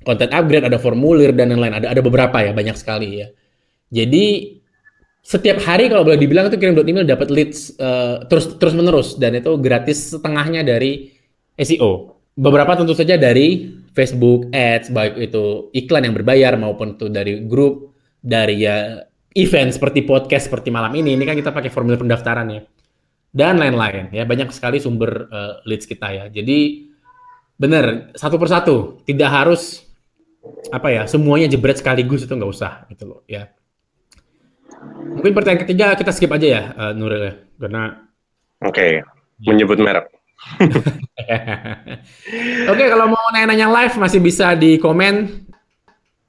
content 0.01 0.33
upgrade, 0.33 0.65
ada 0.65 0.81
formulir 0.81 1.37
dan 1.37 1.53
lain-lain. 1.53 1.77
Ada 1.77 1.93
ada 1.93 2.01
beberapa 2.01 2.41
ya, 2.41 2.49
banyak 2.49 2.75
sekali 2.81 3.21
ya. 3.21 3.27
Jadi 3.93 4.57
setiap 5.21 5.61
hari 5.61 5.91
kalau 5.91 6.01
boleh 6.01 6.17
dibilang 6.17 6.49
itu 6.49 6.57
kirim 6.57 6.73
email 6.81 7.05
dapat 7.05 7.29
leads 7.29 7.77
uh, 7.77 8.25
terus 8.25 8.57
terus 8.57 8.73
menerus 8.73 9.21
dan 9.21 9.37
itu 9.37 9.53
gratis 9.61 10.17
setengahnya 10.17 10.65
dari 10.65 11.13
SEO. 11.61 12.16
Beberapa 12.37 12.77
tentu 12.77 12.93
saja 12.93 13.17
dari 13.17 13.65
Facebook 13.97 14.53
Ads 14.53 14.93
baik 14.93 15.17
itu 15.17 15.73
iklan 15.73 16.05
yang 16.05 16.13
berbayar 16.13 16.53
maupun 16.53 16.93
itu 16.93 17.09
dari 17.09 17.41
grup 17.49 17.97
dari 18.21 18.61
ya 18.61 19.01
event 19.33 19.73
seperti 19.73 20.05
podcast 20.05 20.45
seperti 20.45 20.69
malam 20.69 20.93
ini. 20.93 21.17
Ini 21.17 21.23
kan 21.25 21.33
kita 21.33 21.49
pakai 21.49 21.73
formulir 21.73 21.97
pendaftaran 21.97 22.45
ya. 22.53 22.61
Dan 23.33 23.57
lain-lain 23.57 24.13
ya. 24.13 24.29
Banyak 24.29 24.53
sekali 24.53 24.77
sumber 24.77 25.25
uh, 25.33 25.65
leads 25.65 25.89
kita 25.89 26.13
ya. 26.13 26.25
Jadi 26.29 26.89
benar 27.57 28.13
satu 28.13 28.37
persatu. 28.37 29.01
Tidak 29.01 29.29
harus 29.29 29.81
apa 30.69 30.93
ya 30.93 31.03
semuanya 31.09 31.49
jebret 31.49 31.81
sekaligus 31.81 32.23
itu 32.23 32.33
nggak 32.37 32.53
usah 32.53 32.85
gitu 32.93 33.03
loh 33.09 33.21
ya. 33.25 33.49
Mungkin 35.17 35.33
pertanyaan 35.33 35.65
ketiga 35.65 35.97
kita 35.97 36.13
skip 36.13 36.29
aja 36.29 36.47
ya 36.47 36.61
uh, 36.77 36.93
Nuril 36.93 37.21
ya. 37.21 37.33
Karena 37.57 37.97
oke 38.61 38.77
okay. 38.77 39.01
menyebut 39.41 39.81
merek 39.81 40.16
Oke, 42.67 42.77
okay, 42.77 42.87
kalau 42.87 43.09
mau 43.11 43.25
nanya-nanya 43.33 43.67
live 43.73 43.95
masih 43.97 44.19
bisa 44.21 44.53
di 44.53 44.77
komen. 44.77 45.45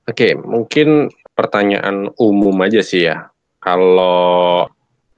Oke, 0.08 0.32
okay, 0.32 0.32
mungkin 0.34 1.12
pertanyaan 1.36 2.10
umum 2.16 2.56
aja 2.64 2.80
sih 2.80 3.06
ya. 3.06 3.28
Kalau 3.60 4.66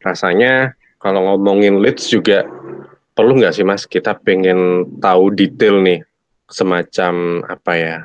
rasanya 0.03 0.75
kalau 1.01 1.25
ngomongin 1.33 1.81
leads 1.81 2.09
juga 2.13 2.45
perlu 3.17 3.37
nggak 3.37 3.53
sih 3.53 3.67
mas 3.67 3.85
kita 3.85 4.17
pengen 4.21 4.89
tahu 5.01 5.33
detail 5.37 5.81
nih 5.85 6.01
semacam 6.49 7.45
apa 7.49 7.73
ya 7.77 7.97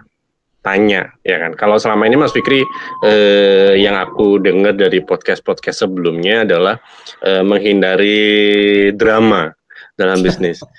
tanya 0.60 1.14
ya 1.22 1.38
kan 1.40 1.54
kalau 1.56 1.78
selama 1.78 2.10
ini 2.10 2.18
mas 2.20 2.34
Fikri 2.34 2.66
eh, 3.06 3.78
yang 3.78 3.96
aku 3.96 4.42
dengar 4.42 4.74
dari 4.74 5.00
podcast 5.00 5.46
podcast 5.46 5.86
sebelumnya 5.86 6.44
adalah 6.44 6.76
eh, 7.22 7.46
menghindari 7.46 8.92
drama 8.98 9.54
dalam 9.96 10.20
bisnis. 10.22 10.62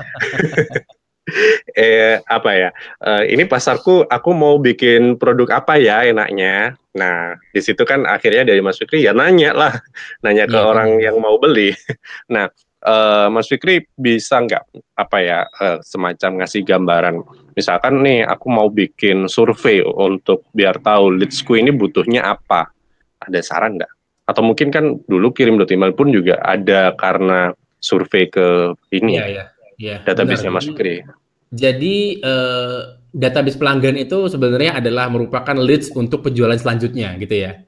Eh 1.74 2.22
apa 2.22 2.50
ya? 2.54 2.70
Uh, 3.02 3.26
ini 3.26 3.50
pasarku 3.50 4.06
aku 4.06 4.30
mau 4.30 4.62
bikin 4.62 5.18
produk 5.18 5.58
apa 5.58 5.74
ya 5.74 6.06
enaknya? 6.06 6.78
Nah 6.94 7.34
di 7.50 7.58
situ 7.58 7.82
kan 7.82 8.06
akhirnya 8.06 8.46
dari 8.46 8.62
Mas 8.62 8.78
Fikri 8.78 9.02
ya 9.02 9.10
nanya 9.10 9.50
lah. 9.50 9.74
Nanya 10.24 10.46
ke 10.46 10.54
yeah. 10.54 10.70
orang 10.70 11.02
yang 11.02 11.18
mau 11.18 11.34
beli. 11.36 11.74
Nah 12.32 12.46
uh, 12.86 13.26
Mas 13.26 13.50
Fikri 13.50 13.90
bisa 13.98 14.38
nggak 14.38 14.62
apa 14.94 15.18
ya 15.18 15.38
uh, 15.58 15.82
semacam 15.82 16.46
ngasih 16.46 16.62
gambaran? 16.62 17.18
Misalkan 17.58 18.06
nih 18.06 18.22
aku 18.22 18.46
mau 18.46 18.70
bikin 18.70 19.26
survei 19.26 19.82
untuk 19.82 20.46
biar 20.54 20.78
tahu 20.78 21.18
leadsku 21.18 21.58
ini 21.58 21.74
butuhnya 21.74 22.22
apa. 22.22 22.70
Ada 23.18 23.42
saran 23.42 23.82
nggak? 23.82 23.92
Atau 24.30 24.46
mungkin 24.46 24.70
kan 24.70 24.94
dulu 25.10 25.34
kirim 25.34 25.58
email 25.58 25.90
pun 25.90 26.14
juga 26.14 26.38
ada 26.38 26.94
karena 26.94 27.50
survei 27.80 28.28
ke 28.30 28.72
ini 28.90 29.20
yeah, 29.20 29.28
yeah 29.28 29.48
yeah, 29.80 30.00
database-nya 30.02 30.52
Mas 30.52 30.66
Fikri. 30.66 31.04
Jadi 31.54 32.20
uh, 32.20 32.98
database 33.14 33.56
pelanggan 33.56 33.96
itu 33.96 34.26
sebenarnya 34.26 34.82
adalah 34.82 35.06
merupakan 35.08 35.54
leads 35.56 35.94
untuk 35.94 36.26
penjualan 36.26 36.56
selanjutnya 36.58 37.14
gitu 37.22 37.46
ya. 37.46 37.62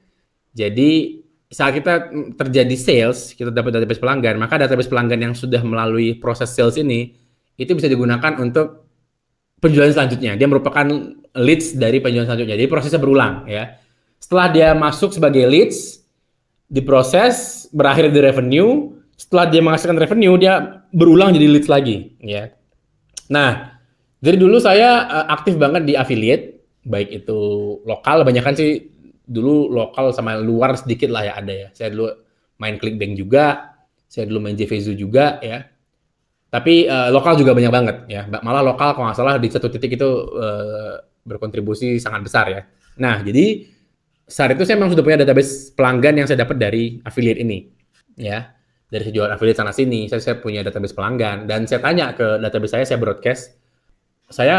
Jadi 0.57 1.23
saat 1.49 1.73
kita 1.73 2.13
terjadi 2.37 2.77
sales, 2.77 3.33
kita 3.33 3.49
dapat 3.55 3.73
database 3.73 4.03
pelanggan, 4.03 4.37
maka 4.37 4.61
database 4.61 4.91
pelanggan 4.91 5.31
yang 5.31 5.35
sudah 5.37 5.63
melalui 5.65 6.19
proses 6.19 6.53
sales 6.53 6.77
ini 6.77 7.15
itu 7.57 7.73
bisa 7.73 7.89
digunakan 7.89 8.37
untuk 8.43 8.85
penjualan 9.63 9.89
selanjutnya. 9.95 10.35
Dia 10.35 10.49
merupakan 10.51 10.87
leads 11.39 11.79
dari 11.79 12.03
penjualan 12.03 12.27
selanjutnya. 12.27 12.59
Jadi 12.59 12.69
prosesnya 12.69 13.01
berulang 13.01 13.47
ya. 13.47 13.79
Setelah 14.19 14.47
dia 14.51 14.69
masuk 14.75 15.15
sebagai 15.15 15.47
leads, 15.47 16.03
diproses, 16.67 17.65
berakhir 17.71 18.11
di 18.11 18.19
revenue, 18.19 18.98
setelah 19.19 19.51
dia 19.51 19.59
menghasilkan 19.59 19.99
revenue 19.99 20.39
dia 20.39 20.87
berulang 20.95 21.35
jadi 21.35 21.47
leads 21.51 21.67
lagi 21.67 22.15
ya. 22.23 22.55
Nah 23.35 23.75
dari 24.23 24.39
dulu 24.39 24.63
saya 24.63 25.11
uh, 25.11 25.27
aktif 25.35 25.59
banget 25.59 25.83
di 25.83 25.99
affiliate 25.99 26.63
baik 26.87 27.11
itu 27.11 27.39
lokal 27.83 28.23
banyak 28.23 28.47
kan 28.47 28.55
sih 28.55 28.95
dulu 29.27 29.69
lokal 29.69 30.15
sama 30.15 30.39
luar 30.39 30.79
sedikit 30.79 31.11
lah 31.11 31.27
ya 31.27 31.33
ada 31.35 31.51
ya. 31.51 31.69
Saya 31.75 31.91
dulu 31.91 32.15
main 32.63 32.79
clickbank 32.79 33.19
juga 33.19 33.75
saya 34.07 34.31
dulu 34.31 34.39
main 34.39 34.55
JVZoo 34.55 34.95
juga 34.95 35.43
ya. 35.43 35.67
Tapi 36.49 36.87
uh, 36.87 37.11
lokal 37.11 37.37
juga 37.37 37.53
banyak 37.59 37.73
banget 37.75 37.97
ya. 38.07 38.23
Malah 38.31 38.63
lokal 38.63 38.95
kalau 38.95 39.11
nggak 39.11 39.19
salah 39.19 39.35
di 39.37 39.51
satu 39.51 39.67
titik 39.67 39.99
itu 39.99 40.11
uh, 40.39 40.95
berkontribusi 41.27 41.99
sangat 41.99 42.23
besar 42.23 42.47
ya. 42.55 42.63
Nah 43.03 43.19
jadi 43.21 43.67
saat 44.31 44.55
itu 44.55 44.63
saya 44.63 44.79
memang 44.79 44.95
sudah 44.95 45.03
punya 45.03 45.19
database 45.21 45.75
pelanggan 45.75 46.23
yang 46.23 46.27
saya 46.31 46.45
dapat 46.45 46.61
dari 46.61 47.01
affiliate 47.01 47.41
ini, 47.41 47.65
ya 48.21 48.58
dari 48.89 49.13
jual 49.13 49.29
affiliate 49.29 49.61
sana 49.61 49.73
sini. 49.73 50.09
Saya, 50.09 50.21
saya 50.21 50.37
punya 50.41 50.65
database 50.65 50.97
pelanggan 50.97 51.45
dan 51.45 51.69
saya 51.69 51.81
tanya 51.85 52.17
ke 52.17 52.41
database 52.41 52.73
saya, 52.75 52.85
saya 52.89 52.99
broadcast. 52.99 53.55
Saya 54.29 54.59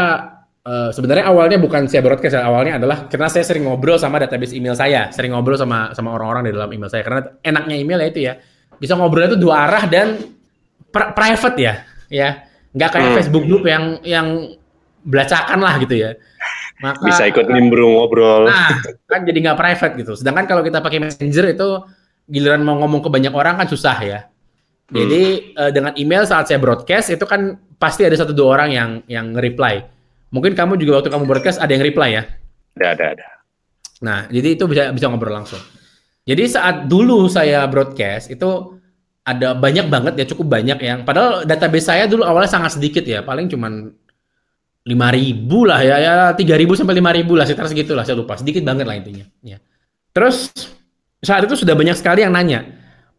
uh, 0.66 0.90
sebenarnya 0.94 1.30
awalnya 1.30 1.58
bukan 1.58 1.90
saya 1.90 2.02
broadcast, 2.02 2.38
ya. 2.38 2.46
awalnya 2.46 2.78
adalah 2.78 3.10
karena 3.10 3.28
saya 3.30 3.44
sering 3.46 3.66
ngobrol 3.66 3.98
sama 3.98 4.22
database 4.22 4.54
email 4.54 4.74
saya, 4.78 5.10
sering 5.10 5.34
ngobrol 5.34 5.58
sama 5.58 5.90
sama 5.94 6.14
orang-orang 6.14 6.50
di 6.50 6.52
dalam 6.54 6.70
email 6.70 6.90
saya. 6.90 7.02
Karena 7.02 7.20
enaknya 7.42 7.76
email 7.76 7.98
ya 8.02 8.08
itu 8.08 8.20
ya, 8.26 8.34
bisa 8.78 8.94
ngobrol 8.94 9.26
itu 9.26 9.38
dua 9.38 9.66
arah 9.66 9.84
dan 9.90 10.18
private 10.90 11.58
ya, 11.58 11.74
ya 12.10 12.30
nggak 12.70 12.90
kayak 12.90 13.10
hmm. 13.10 13.16
Facebook 13.18 13.44
group 13.50 13.66
yang 13.66 13.98
yang 14.06 14.26
belacakan 15.02 15.58
lah 15.58 15.74
gitu 15.82 15.94
ya. 15.98 16.10
Maka, 16.80 17.04
bisa 17.04 17.28
ikut 17.28 17.46
nimbrung 17.52 17.92
ngobrol. 17.92 18.48
Nah, 18.48 18.72
kan 19.04 19.20
jadi 19.28 19.36
nggak 19.36 19.58
private 19.58 19.94
gitu. 20.00 20.12
Sedangkan 20.16 20.48
kalau 20.48 20.64
kita 20.64 20.80
pakai 20.80 20.96
Messenger 20.96 21.52
itu 21.52 21.68
giliran 22.30 22.62
mau 22.62 22.78
ngomong 22.78 23.02
ke 23.02 23.10
banyak 23.10 23.34
orang 23.34 23.58
kan 23.58 23.66
susah 23.66 23.98
ya. 24.00 24.20
Jadi 24.90 25.22
hmm. 25.54 25.58
uh, 25.58 25.70
dengan 25.70 25.92
email 25.98 26.26
saat 26.26 26.50
saya 26.50 26.58
broadcast 26.58 27.14
itu 27.14 27.22
kan 27.26 27.58
pasti 27.78 28.06
ada 28.06 28.14
satu 28.14 28.34
dua 28.34 28.58
orang 28.58 28.70
yang 28.70 28.90
yang 29.06 29.26
reply. 29.34 29.82
Mungkin 30.30 30.54
kamu 30.54 30.78
juga 30.78 31.02
waktu 31.02 31.10
kamu 31.10 31.26
broadcast 31.26 31.58
ada 31.58 31.70
yang 31.74 31.82
reply 31.82 32.10
ya? 32.14 32.22
Ada 32.78 32.86
ada 32.94 33.04
ada. 33.18 33.26
Nah, 34.00 34.18
jadi 34.30 34.56
itu 34.56 34.64
bisa 34.70 34.90
bisa 34.94 35.06
ngobrol 35.10 35.34
langsung. 35.34 35.60
Jadi 36.24 36.42
saat 36.46 36.86
dulu 36.86 37.26
saya 37.26 37.66
broadcast 37.66 38.30
itu 38.30 38.80
ada 39.26 39.52
banyak 39.54 39.86
banget 39.86 40.14
ya 40.16 40.26
cukup 40.32 40.58
banyak 40.58 40.78
yang 40.80 40.98
padahal 41.04 41.44
database 41.44 41.86
saya 41.92 42.08
dulu 42.08 42.24
awalnya 42.24 42.50
sangat 42.50 42.80
sedikit 42.80 43.04
ya 43.04 43.20
paling 43.20 43.52
cuman 43.52 43.92
lima 44.88 45.08
ribu 45.12 45.68
lah 45.68 45.84
ya 45.84 45.96
ya 46.00 46.14
tiga 46.32 46.56
ribu 46.56 46.72
sampai 46.72 46.96
lima 46.96 47.12
ribu 47.12 47.36
lah 47.36 47.44
sekitar 47.44 47.68
segitu 47.68 47.92
lah 47.92 48.02
saya 48.08 48.16
lupa 48.16 48.40
sedikit 48.40 48.64
banget 48.64 48.88
lah 48.88 48.96
intinya 48.96 49.28
ya 49.44 49.60
terus 50.16 50.48
saat 51.20 51.44
itu 51.44 51.54
sudah 51.56 51.76
banyak 51.76 51.96
sekali 51.96 52.24
yang 52.24 52.32
nanya, 52.32 52.64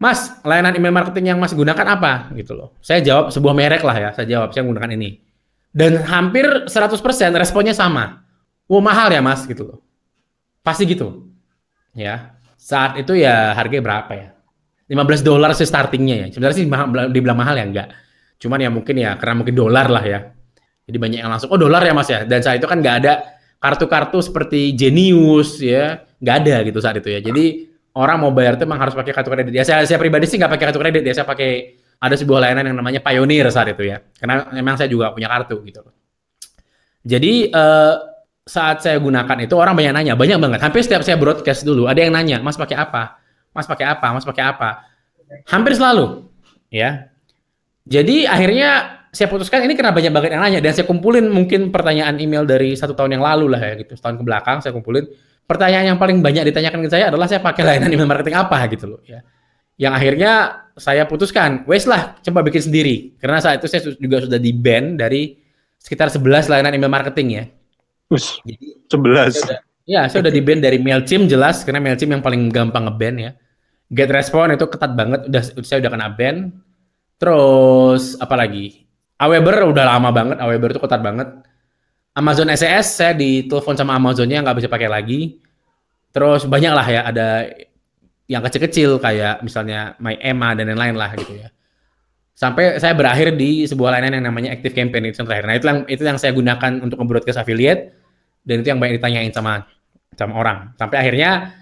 Mas, 0.01 0.33
layanan 0.41 0.73
email 0.73 0.89
marketing 0.89 1.33
yang 1.33 1.37
Mas 1.37 1.53
gunakan 1.53 1.85
apa? 1.85 2.33
Gitu 2.33 2.57
loh. 2.57 2.73
Saya 2.81 3.05
jawab 3.05 3.29
sebuah 3.29 3.53
merek 3.53 3.85
lah 3.85 3.93
ya, 3.93 4.09
saya 4.17 4.25
jawab, 4.25 4.49
saya 4.49 4.65
menggunakan 4.65 4.97
ini. 4.97 5.21
Dan 5.69 6.01
hampir 6.01 6.65
100% 6.65 6.97
responnya 7.37 7.77
sama. 7.77 8.25
Wah, 8.65 8.81
mahal 8.81 9.13
ya 9.13 9.21
Mas, 9.21 9.45
gitu 9.45 9.69
loh. 9.69 9.79
Pasti 10.65 10.89
gitu. 10.89 11.29
Ya. 11.93 12.33
Saat 12.57 12.97
itu 12.97 13.13
ya 13.13 13.53
harganya 13.53 13.85
berapa 13.85 14.11
ya? 14.13 14.27
15 14.89 15.23
dolar 15.23 15.53
sih 15.55 15.69
startingnya 15.69 16.15
ya. 16.17 16.25
Sebenarnya 16.33 16.57
sih 16.57 16.67
dibilang 17.13 17.37
mahal 17.37 17.55
ya 17.55 17.65
enggak. 17.69 17.87
Cuman 18.41 18.59
ya 18.59 18.69
mungkin 18.73 18.97
ya 18.97 19.15
karena 19.15 19.39
mungkin 19.39 19.55
dolar 19.55 19.87
lah 19.87 20.03
ya. 20.03 20.19
Jadi 20.83 20.97
banyak 20.97 21.19
yang 21.23 21.31
langsung, 21.31 21.53
oh 21.53 21.61
dolar 21.61 21.79
ya 21.85 21.93
mas 21.95 22.09
ya. 22.11 22.27
Dan 22.27 22.43
saat 22.43 22.59
itu 22.59 22.67
kan 22.67 22.81
nggak 22.83 22.95
ada 23.05 23.37
kartu-kartu 23.61 24.19
seperti 24.19 24.75
Genius 24.75 25.61
ya. 25.63 26.03
Nggak 26.19 26.35
ada 26.43 26.55
gitu 26.67 26.79
saat 26.83 26.99
itu 26.99 27.07
ya. 27.07 27.23
Jadi 27.23 27.70
orang 27.97 28.17
mau 28.23 28.31
bayar 28.31 28.55
itu 28.55 28.63
memang 28.63 28.87
harus 28.87 28.95
pakai 28.95 29.11
kartu 29.11 29.29
kredit. 29.31 29.51
Ya 29.51 29.63
saya, 29.67 29.83
saya 29.83 29.99
pribadi 29.99 30.27
sih 30.27 30.39
nggak 30.39 30.51
pakai 30.51 30.65
kartu 30.71 30.79
kredit 30.79 31.03
ya, 31.03 31.13
saya 31.21 31.27
pakai 31.27 31.79
ada 32.01 32.15
sebuah 32.17 32.39
layanan 32.41 32.71
yang 32.71 32.77
namanya 32.79 32.99
Pioneer 33.03 33.47
saat 33.51 33.73
itu 33.73 33.83
ya. 33.85 34.01
Karena 34.17 34.47
memang 34.55 34.75
saya 34.79 34.87
juga 34.87 35.11
punya 35.13 35.27
kartu 35.27 35.59
gitu. 35.67 35.81
Jadi 37.01 37.49
uh, 37.51 37.95
saat 38.45 38.81
saya 38.81 38.97
gunakan 38.97 39.37
itu 39.41 39.53
orang 39.57 39.73
banyak 39.73 39.93
nanya, 39.93 40.13
banyak 40.17 40.37
banget. 40.37 40.59
Hampir 40.61 40.81
setiap 40.85 41.01
saya 41.05 41.17
broadcast 41.17 41.65
dulu 41.65 41.85
ada 41.89 42.01
yang 42.01 42.13
nanya, 42.13 42.41
"Mas 42.41 42.57
pakai 42.57 42.77
apa? 42.77 43.21
Mas 43.53 43.65
pakai 43.65 43.85
apa? 43.89 44.07
Mas 44.13 44.25
pakai 44.25 44.43
apa?" 44.45 44.69
Hampir 45.47 45.73
selalu, 45.77 46.27
ya. 46.67 47.07
Jadi 47.87 48.27
akhirnya 48.27 49.00
saya 49.11 49.27
putuskan 49.27 49.67
ini 49.67 49.75
karena 49.75 49.91
banyak 49.91 50.11
banget 50.11 50.29
yang 50.33 50.43
nanya 50.43 50.59
dan 50.63 50.71
saya 50.71 50.87
kumpulin 50.87 51.27
mungkin 51.27 51.67
pertanyaan 51.67 52.15
email 52.17 52.47
dari 52.47 52.79
satu 52.79 52.95
tahun 52.95 53.19
yang 53.19 53.23
lalu 53.23 53.51
lah 53.51 53.59
ya 53.59 53.73
gitu, 53.83 53.99
setahun 53.99 54.15
ke 54.17 54.23
belakang 54.23 54.57
saya 54.63 54.71
kumpulin 54.71 55.03
pertanyaan 55.51 55.91
yang 55.91 55.99
paling 55.99 56.23
banyak 56.23 56.47
ditanyakan 56.47 56.87
ke 56.87 56.89
saya 56.89 57.11
adalah 57.11 57.27
saya 57.27 57.43
pakai 57.43 57.61
layanan 57.67 57.91
email 57.91 58.07
marketing 58.07 58.39
apa 58.39 58.57
gitu 58.71 58.95
loh 58.95 59.01
ya. 59.03 59.19
Yang 59.75 59.93
akhirnya 59.97 60.31
saya 60.77 61.03
putuskan, 61.09 61.65
wes 61.65 61.89
lah 61.89 62.15
coba 62.21 62.45
bikin 62.45 62.69
sendiri. 62.69 63.17
Karena 63.17 63.41
saat 63.41 63.59
itu 63.59 63.67
saya 63.67 63.81
juga 63.97 64.21
sudah 64.21 64.37
di 64.37 64.53
ban 64.53 64.93
dari 64.93 65.35
sekitar 65.81 66.13
11 66.13 66.47
layanan 66.47 66.71
email 66.77 66.93
marketing 66.93 67.27
ya. 67.33 67.43
Us, 68.13 68.37
Jadi 68.45 68.85
11. 68.93 69.41
Saya 69.41 69.59
ya, 69.89 70.01
saya 70.05 70.21
udah 70.27 70.33
di 70.33 70.41
ban 70.43 70.61
dari 70.61 70.77
Mailchimp 70.77 71.25
jelas 71.25 71.65
karena 71.65 71.81
Mailchimp 71.81 72.13
yang 72.13 72.23
paling 72.23 72.47
gampang 72.53 72.87
ngeban 72.87 73.15
ya. 73.17 73.31
Get 73.91 74.07
Response 74.07 74.55
itu 74.55 74.65
ketat 74.71 74.95
banget, 74.95 75.27
udah 75.27 75.43
saya 75.65 75.83
udah 75.83 75.91
kena 75.91 76.07
ban. 76.13 76.35
Terus 77.19 78.15
apa 78.21 78.39
lagi? 78.39 78.87
Aweber 79.21 79.69
udah 79.69 79.85
lama 79.85 80.09
banget, 80.09 80.37
Aweber 80.41 80.73
itu 80.73 80.81
ketat 80.81 81.01
banget. 81.05 81.29
Amazon 82.17 82.51
SES 82.51 82.99
saya 82.99 83.13
ditelepon 83.15 83.77
sama 83.77 83.95
Amazonnya 83.95 84.41
nggak 84.41 84.57
bisa 84.57 84.67
pakai 84.67 84.89
lagi. 84.89 85.39
Terus 86.11 86.43
banyak 86.43 86.73
lah 86.73 86.87
ya 86.89 87.01
ada 87.07 87.47
yang 88.27 88.43
kecil-kecil 88.43 88.99
kayak 88.99 89.39
misalnya 89.45 89.95
My 90.01 90.19
Emma 90.19 90.51
dan 90.57 90.71
lain-lain 90.71 90.95
lah 90.97 91.15
gitu 91.15 91.39
ya. 91.39 91.47
Sampai 92.35 92.81
saya 92.81 92.97
berakhir 92.97 93.37
di 93.37 93.63
sebuah 93.69 93.95
layanan 93.95 94.19
yang 94.19 94.25
namanya 94.33 94.49
Active 94.55 94.73
Campaign 94.73 95.13
itu 95.13 95.21
yang 95.21 95.27
terakhir. 95.29 95.45
Nah 95.45 95.55
itu 95.55 95.65
yang 95.69 95.79
itu 95.85 96.01
yang 96.03 96.17
saya 96.17 96.31
gunakan 96.33 96.71
untuk 96.81 96.97
ke 96.99 97.31
affiliate 97.31 97.93
dan 98.43 98.65
itu 98.65 98.67
yang 98.73 98.79
banyak 98.81 98.97
ditanyain 98.97 99.31
sama 99.31 99.69
sama 100.17 100.33
orang. 100.35 100.57
Sampai 100.75 100.97
akhirnya 100.99 101.53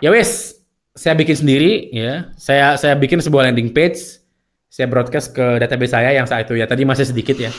ya 0.00 0.08
wes 0.10 0.56
saya 0.96 1.12
bikin 1.14 1.36
sendiri 1.36 1.92
ya. 1.92 2.32
Saya 2.40 2.80
saya 2.80 2.96
bikin 2.96 3.20
sebuah 3.20 3.52
landing 3.52 3.70
page. 3.70 4.24
Saya 4.66 4.86
broadcast 4.90 5.32
ke 5.32 5.62
database 5.62 5.94
saya 5.94 6.12
yang 6.12 6.26
saat 6.26 6.50
itu 6.50 6.58
ya 6.58 6.66
tadi 6.68 6.82
masih 6.82 7.06
sedikit 7.08 7.38
ya. 7.38 7.50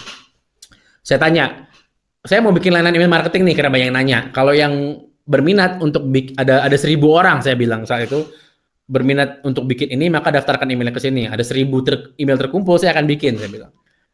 Saya 1.01 1.17
tanya, 1.23 1.67
saya 2.27 2.43
mau 2.43 2.51
bikin 2.51 2.75
layanan 2.75 2.93
email 2.99 3.11
marketing 3.11 3.47
nih 3.47 3.55
karena 3.55 3.71
banyak 3.71 3.87
yang 3.87 3.97
nanya. 3.97 4.19
Kalau 4.35 4.51
yang 4.51 4.73
berminat 5.27 5.79
untuk 5.83 6.07
ada 6.39 6.63
ada 6.63 6.77
seribu 6.79 7.15
orang 7.15 7.43
saya 7.43 7.59
bilang 7.59 7.83
saat 7.83 8.07
itu 8.07 8.23
berminat 8.87 9.43
untuk 9.43 9.67
bikin 9.67 9.91
ini 9.91 10.07
maka 10.07 10.31
daftarkan 10.31 10.71
emailnya 10.71 10.95
ke 10.95 11.03
sini. 11.03 11.27
Ada 11.27 11.43
seribu 11.43 11.83
ter, 11.83 12.15
email 12.19 12.39
terkumpul 12.39 12.79
saya 12.79 12.95
akan 12.95 13.05
bikin 13.07 13.35
saya 13.39 13.51
bilang. 13.51 13.71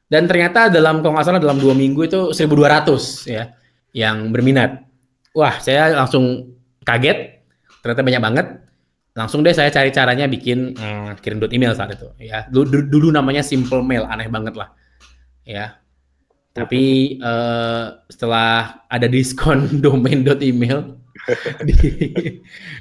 Dan 0.10 0.30
ternyata 0.30 0.70
dalam 0.70 1.02
kalau 1.02 1.18
nggak 1.18 1.26
salah 1.26 1.42
dalam 1.42 1.58
dua 1.58 1.74
minggu 1.74 2.02
itu 2.06 2.22
1200 2.34 3.30
ya 3.30 3.54
yang 3.94 4.34
berminat. 4.34 4.86
Wah 5.34 5.58
saya 5.62 5.94
langsung 5.94 6.54
kaget. 6.86 7.42
Ternyata 7.82 8.02
banyak 8.06 8.22
banget. 8.22 8.48
Langsung 9.14 9.46
deh 9.46 9.54
saya 9.54 9.70
cari 9.70 9.94
caranya 9.94 10.26
bikin 10.26 10.74
hmm, 10.74 11.22
kirim 11.22 11.38
dot 11.38 11.54
email 11.54 11.78
saat 11.78 11.94
itu 11.94 12.10
ya. 12.18 12.50
Dulu, 12.50 12.90
dulu 12.90 13.14
namanya 13.14 13.46
simple 13.46 13.86
mail 13.86 14.10
aneh 14.10 14.26
banget 14.26 14.58
lah. 14.58 14.74
Ya, 15.44 15.84
tapi 16.54 17.18
uh, 17.18 17.98
setelah 18.14 18.86
ada 18.86 19.10
diskon 19.10 19.66
domain 19.86 20.22
email 20.42 21.02
di, 21.68 21.78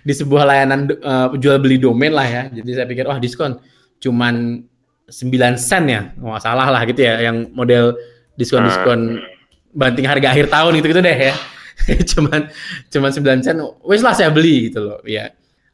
di 0.04 0.12
sebuah 0.12 0.44
layanan 0.44 0.92
uh, 1.00 1.32
jual 1.40 1.56
beli 1.56 1.80
domain 1.80 2.12
lah 2.12 2.28
ya. 2.28 2.42
Jadi 2.52 2.70
saya 2.76 2.86
pikir 2.88 3.08
wah 3.08 3.16
diskon 3.16 3.56
cuman 4.00 4.64
9 5.08 5.56
sen 5.56 5.84
ya. 5.88 6.12
Nggak 6.20 6.42
salah 6.44 6.68
lah 6.68 6.84
gitu 6.84 7.00
ya 7.00 7.32
yang 7.32 7.48
model 7.56 7.96
diskon-diskon 8.36 9.20
banting 9.72 10.04
harga 10.04 10.36
akhir 10.36 10.52
tahun 10.52 10.80
gitu-gitu 10.80 11.00
deh 11.00 11.18
ya. 11.32 11.34
cuman 12.12 12.52
cuman 12.92 13.10
9 13.40 13.44
sen 13.44 13.56
wes 13.88 14.04
lah 14.04 14.12
saya 14.12 14.28
beli 14.28 14.68
gitu 14.68 14.84
loh 14.84 15.00
ya. 15.08 15.32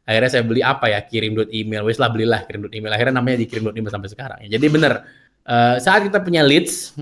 Akhirnya 0.09 0.29
saya 0.33 0.41
beli 0.41 0.65
apa 0.65 0.89
ya? 0.89 1.05
Kirim 1.05 1.37
dot 1.37 1.53
email. 1.53 1.85
Wes 1.85 2.01
lah 2.01 2.09
belilah 2.09 2.49
kirim 2.49 2.65
dot 2.65 2.73
email. 2.73 2.89
Akhirnya 2.89 3.21
namanya 3.21 3.37
dikirim 3.45 3.69
dot 3.69 3.77
email 3.77 3.93
sampai 3.93 4.09
sekarang. 4.09 4.41
Jadi 4.49 4.65
bener 4.65 5.05
uh, 5.45 5.77
saat 5.77 6.09
kita 6.09 6.25
punya 6.25 6.41
leads 6.41 6.97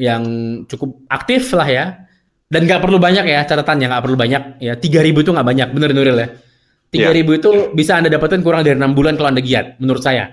yang 0.00 0.24
cukup 0.64 1.04
aktif 1.12 1.52
lah 1.52 1.68
ya. 1.68 1.86
Dan 2.48 2.64
nggak 2.64 2.80
perlu 2.80 2.96
banyak 2.96 3.28
ya 3.28 3.44
catatannya 3.44 3.92
nggak 3.92 4.04
perlu 4.08 4.16
banyak 4.16 4.42
ya. 4.64 4.72
Tiga 4.80 5.04
ribu 5.04 5.20
itu 5.20 5.36
nggak 5.36 5.44
banyak, 5.44 5.68
bener 5.76 5.92
Nuril 5.92 6.16
ya. 6.16 6.28
Tiga 6.88 7.12
ribu 7.12 7.36
yeah. 7.36 7.40
itu 7.44 7.50
bisa 7.76 8.00
anda 8.00 8.08
dapetin 8.08 8.40
kurang 8.40 8.64
dari 8.64 8.72
enam 8.72 8.96
bulan 8.96 9.20
kalau 9.20 9.28
anda 9.28 9.44
giat, 9.44 9.76
menurut 9.76 10.00
saya. 10.00 10.32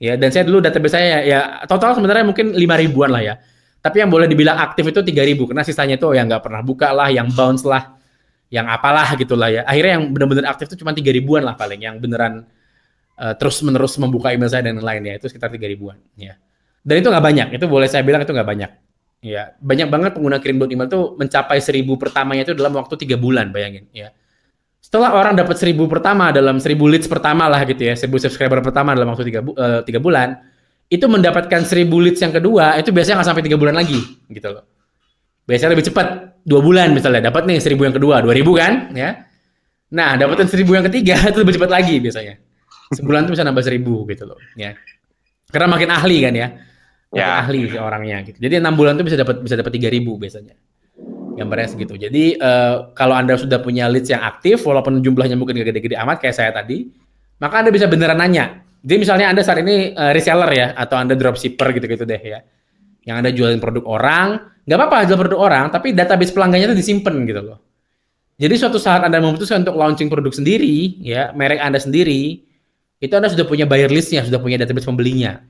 Ya, 0.00 0.16
dan 0.16 0.32
saya 0.32 0.48
dulu 0.48 0.64
database 0.64 0.96
saya 0.96 1.06
ya, 1.06 1.20
ya 1.28 1.40
total 1.68 1.92
sebenarnya 1.92 2.24
mungkin 2.24 2.56
lima 2.56 2.80
ribuan 2.80 3.12
lah 3.12 3.20
ya. 3.20 3.34
Tapi 3.84 4.00
yang 4.00 4.08
boleh 4.08 4.24
dibilang 4.24 4.56
aktif 4.56 4.88
itu 4.88 5.04
tiga 5.04 5.20
ribu 5.28 5.44
karena 5.44 5.60
sisanya 5.60 6.00
itu 6.00 6.08
yang 6.16 6.32
nggak 6.32 6.40
pernah 6.40 6.64
buka 6.64 6.88
lah, 6.96 7.12
yang 7.12 7.28
bounce 7.36 7.68
lah, 7.68 8.00
yang 8.52 8.68
apalah 8.68 9.08
gitulah 9.16 9.48
ya. 9.48 9.64
Akhirnya 9.64 9.96
yang 9.96 10.12
benar-benar 10.12 10.52
aktif 10.52 10.68
itu 10.68 10.84
cuma 10.84 10.92
tiga 10.92 11.08
ribuan 11.08 11.40
lah 11.40 11.56
paling, 11.56 11.80
yang 11.80 11.96
beneran 11.96 12.44
uh, 13.16 13.32
terus 13.40 13.64
menerus 13.64 13.96
membuka 13.96 14.28
email 14.28 14.52
saya 14.52 14.68
dan 14.68 14.76
lain-lainnya 14.76 15.16
itu 15.16 15.32
sekitar 15.32 15.48
tiga 15.48 15.64
ribuan. 15.64 15.96
Ya. 16.20 16.36
Dan 16.84 17.00
itu 17.00 17.08
nggak 17.08 17.24
banyak, 17.24 17.48
itu 17.56 17.64
boleh 17.64 17.88
saya 17.88 18.04
bilang 18.04 18.20
itu 18.20 18.28
nggak 18.28 18.44
banyak. 18.44 18.70
Ya, 19.22 19.54
banyak 19.62 19.86
banget 19.86 20.10
pengguna 20.18 20.42
kirim 20.42 20.58
email 20.66 20.90
tuh 20.90 21.14
mencapai 21.14 21.62
seribu 21.62 21.94
pertamanya 21.94 22.42
itu 22.42 22.58
dalam 22.58 22.74
waktu 22.76 22.98
tiga 23.00 23.16
bulan, 23.16 23.54
bayangin. 23.54 23.88
Ya. 23.94 24.12
Setelah 24.82 25.14
orang 25.14 25.38
dapat 25.38 25.56
seribu 25.56 25.86
pertama 25.86 26.34
dalam 26.34 26.58
seribu 26.58 26.90
leads 26.90 27.06
pertama 27.06 27.46
lah 27.46 27.62
gitu 27.64 27.86
ya, 27.86 27.94
seribu 27.94 28.18
subscriber 28.18 28.58
pertama 28.60 28.92
dalam 28.92 29.14
waktu 29.14 29.30
tiga, 29.30 29.40
bu 29.40 29.54
uh, 29.54 29.80
bulan, 30.02 30.42
itu 30.90 31.06
mendapatkan 31.06 31.62
seribu 31.64 32.02
leads 32.02 32.20
yang 32.20 32.34
kedua 32.34 32.76
itu 32.76 32.90
biasanya 32.90 33.22
nggak 33.22 33.28
sampai 33.30 33.44
tiga 33.46 33.56
bulan 33.56 33.78
lagi, 33.78 34.02
gitu 34.28 34.52
loh. 34.52 34.66
Biasanya 35.46 35.70
lebih 35.74 35.86
cepat, 35.90 36.06
dua 36.46 36.60
bulan 36.62 36.94
misalnya 36.94 37.28
dapat 37.30 37.46
nih 37.46 37.58
seribu 37.58 37.86
yang 37.86 37.94
kedua, 37.94 38.22
dua 38.22 38.34
ribu 38.34 38.54
kan, 38.54 38.94
ya. 38.94 39.26
Nah, 39.92 40.16
dapetin 40.16 40.48
seribu 40.48 40.72
yang 40.78 40.86
ketiga 40.88 41.18
itu 41.30 41.38
lebih 41.42 41.58
cepat 41.58 41.70
lagi 41.70 41.98
biasanya. 41.98 42.34
Sebulan 42.92 43.26
tuh 43.28 43.32
bisa 43.36 43.44
nambah 43.44 43.64
seribu 43.64 44.04
gitu 44.08 44.28
loh, 44.28 44.38
ya. 44.54 44.76
Karena 45.52 45.68
makin 45.68 45.88
ahli 45.92 46.18
kan 46.24 46.32
ya 46.32 46.48
ya. 47.12 47.44
ahli 47.44 47.68
sih 47.68 47.80
orangnya 47.80 48.24
gitu. 48.24 48.38
Jadi 48.40 48.58
enam 48.58 48.74
bulan 48.74 48.96
tuh 48.96 49.04
bisa 49.06 49.20
dapat 49.20 49.44
bisa 49.44 49.54
dapat 49.54 49.72
tiga 49.76 49.88
ribu 49.92 50.16
biasanya. 50.16 50.56
Gambarnya 51.32 51.68
segitu. 51.72 51.96
Jadi 51.96 52.36
uh, 52.36 52.92
kalau 52.92 53.16
Anda 53.16 53.40
sudah 53.40 53.60
punya 53.64 53.88
leads 53.88 54.12
yang 54.12 54.20
aktif, 54.20 54.60
walaupun 54.68 55.00
jumlahnya 55.00 55.36
mungkin 55.36 55.56
gak 55.56 55.72
gede-gede 55.72 55.96
amat 55.96 56.20
kayak 56.20 56.36
saya 56.36 56.50
tadi, 56.52 56.92
maka 57.40 57.64
Anda 57.64 57.72
bisa 57.72 57.88
beneran 57.88 58.20
nanya. 58.20 58.60
Jadi 58.84 58.98
misalnya 59.00 59.32
Anda 59.32 59.40
saat 59.40 59.64
ini 59.64 59.96
uh, 59.96 60.12
reseller 60.12 60.50
ya, 60.52 60.66
atau 60.76 61.00
Anda 61.00 61.16
dropshipper 61.16 61.72
gitu-gitu 61.80 62.04
deh 62.04 62.20
ya. 62.20 62.44
Yang 63.02 63.16
Anda 63.18 63.30
jualin 63.34 63.60
produk 63.60 63.84
orang, 63.86 64.28
nggak 64.62 64.78
apa-apa 64.78 64.96
jual 65.10 65.18
produk 65.18 65.38
orang, 65.42 65.64
tapi 65.74 65.90
database 65.90 66.30
pelanggannya 66.30 66.70
itu 66.70 66.78
disimpan 66.78 67.14
gitu 67.26 67.40
loh. 67.42 67.58
Jadi 68.38 68.54
suatu 68.58 68.78
saat 68.78 69.02
Anda 69.06 69.22
memutuskan 69.22 69.62
untuk 69.66 69.78
launching 69.78 70.10
produk 70.10 70.30
sendiri, 70.34 70.98
ya 71.02 71.30
merek 71.34 71.62
Anda 71.62 71.78
sendiri, 71.78 72.42
itu 73.02 73.12
Anda 73.14 73.30
sudah 73.30 73.46
punya 73.46 73.66
buyer 73.66 73.90
listnya, 73.90 74.22
sudah 74.22 74.38
punya 74.38 74.58
database 74.58 74.86
pembelinya. 74.86 75.42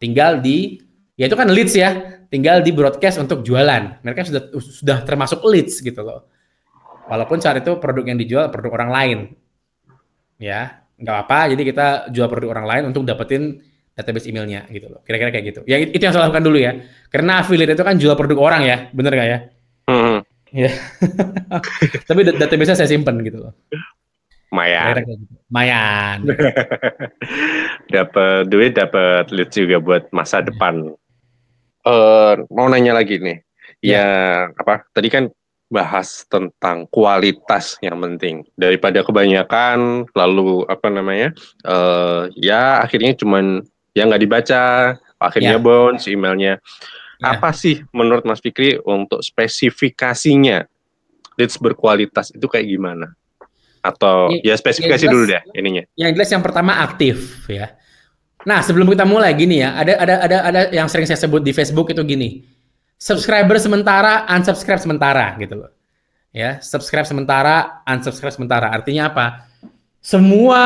Tinggal 0.00 0.40
di, 0.40 0.80
ya 1.16 1.28
itu 1.28 1.36
kan 1.36 1.48
leads 1.48 1.76
ya, 1.76 2.20
tinggal 2.28 2.60
di 2.60 2.72
broadcast 2.72 3.20
untuk 3.20 3.44
jualan. 3.44 4.00
Mereka 4.04 4.20
sudah 4.28 4.42
sudah 4.56 4.98
termasuk 5.04 5.40
leads 5.48 5.80
gitu 5.80 6.00
loh. 6.00 6.28
Walaupun 7.08 7.40
saat 7.40 7.60
itu 7.60 7.80
produk 7.80 8.04
yang 8.06 8.20
dijual 8.20 8.52
produk 8.52 8.76
orang 8.80 8.90
lain. 8.92 9.18
Ya, 10.40 10.84
nggak 10.96 11.16
apa, 11.28 11.52
jadi 11.52 11.62
kita 11.64 11.86
jual 12.12 12.28
produk 12.28 12.56
orang 12.56 12.66
lain 12.68 12.82
untuk 12.92 13.04
dapetin 13.04 13.60
database 13.94 14.30
emailnya 14.30 14.66
gitu 14.70 14.88
loh. 14.88 15.00
Kira-kira 15.04 15.30
kayak 15.34 15.44
gitu. 15.52 15.60
Ya 15.66 15.76
itu 15.80 16.00
yang 16.00 16.14
saya 16.14 16.28
lakukan 16.28 16.44
dulu 16.44 16.58
ya. 16.58 16.78
Karena 17.10 17.42
affiliate 17.42 17.74
itu 17.74 17.84
kan 17.84 17.96
jual 17.98 18.14
produk 18.14 18.38
orang 18.40 18.62
ya, 18.64 18.76
bener 18.94 19.12
nggak 19.12 19.28
ya? 19.28 19.38
Hmm. 19.90 20.18
Ya. 20.50 20.70
Tapi 22.08 22.20
database 22.26 22.74
saya 22.74 22.90
simpen 22.90 23.22
gitu 23.22 23.48
loh. 23.48 23.52
Mayan. 24.50 24.94
Gitu. 25.06 25.24
Mayan. 25.50 26.18
dapat 27.94 28.50
duit, 28.50 28.74
dapat 28.74 29.30
lead 29.30 29.50
juga 29.54 29.78
buat 29.78 30.10
masa 30.10 30.42
depan. 30.42 30.90
Uh, 31.86 32.34
mau 32.50 32.66
nanya 32.66 32.98
lagi 32.98 33.22
nih. 33.22 33.38
Ya. 33.80 34.02
ya 34.02 34.06
apa? 34.58 34.84
Tadi 34.90 35.08
kan 35.08 35.24
bahas 35.70 36.26
tentang 36.26 36.90
kualitas 36.90 37.78
yang 37.78 38.02
penting 38.02 38.42
daripada 38.58 39.06
kebanyakan 39.06 40.02
lalu 40.18 40.66
apa 40.66 40.90
namanya 40.90 41.30
uh, 41.62 42.26
ya 42.34 42.82
akhirnya 42.82 43.14
cuman 43.14 43.62
yang 43.94 44.10
nggak 44.10 44.22
dibaca, 44.22 44.62
akhirnya 45.20 45.56
yeah. 45.58 45.62
bounce 45.62 46.08
emailnya. 46.08 46.58
Yeah. 47.20 47.36
Apa 47.36 47.52
sih 47.52 47.84
menurut 47.92 48.24
Mas 48.24 48.40
Fikri 48.40 48.80
untuk 48.80 49.20
spesifikasinya 49.20 50.64
leads 51.36 51.60
berkualitas 51.60 52.32
itu 52.32 52.46
kayak 52.48 52.66
gimana? 52.66 53.12
Atau 53.80 54.32
ya, 54.40 54.52
ya 54.52 54.54
spesifikasi 54.60 55.04
jelas, 55.08 55.12
dulu 55.12 55.24
deh 55.28 55.42
ininya. 55.56 55.84
Yang 55.96 56.10
jelas 56.16 56.30
yang 56.32 56.42
pertama 56.44 56.80
aktif 56.84 57.44
ya. 57.48 57.76
Nah 58.48 58.64
sebelum 58.64 58.88
kita 58.88 59.04
mulai 59.04 59.36
gini 59.36 59.60
ya, 59.60 59.76
ada 59.76 60.00
ada 60.00 60.14
ada 60.24 60.38
ada 60.48 60.60
yang 60.72 60.88
sering 60.88 61.04
saya 61.04 61.20
sebut 61.20 61.44
di 61.44 61.52
Facebook 61.52 61.92
itu 61.92 62.00
gini, 62.04 62.44
subscriber 63.00 63.56
sementara, 63.56 64.28
unsubscribe 64.28 64.80
sementara 64.80 65.36
gitu 65.40 65.60
loh. 65.60 65.72
Ya, 66.30 66.62
subscribe 66.62 67.08
sementara, 67.08 67.82
unsubscribe 67.88 68.30
sementara. 68.30 68.70
Artinya 68.70 69.10
apa? 69.10 69.49
Semua 70.00 70.60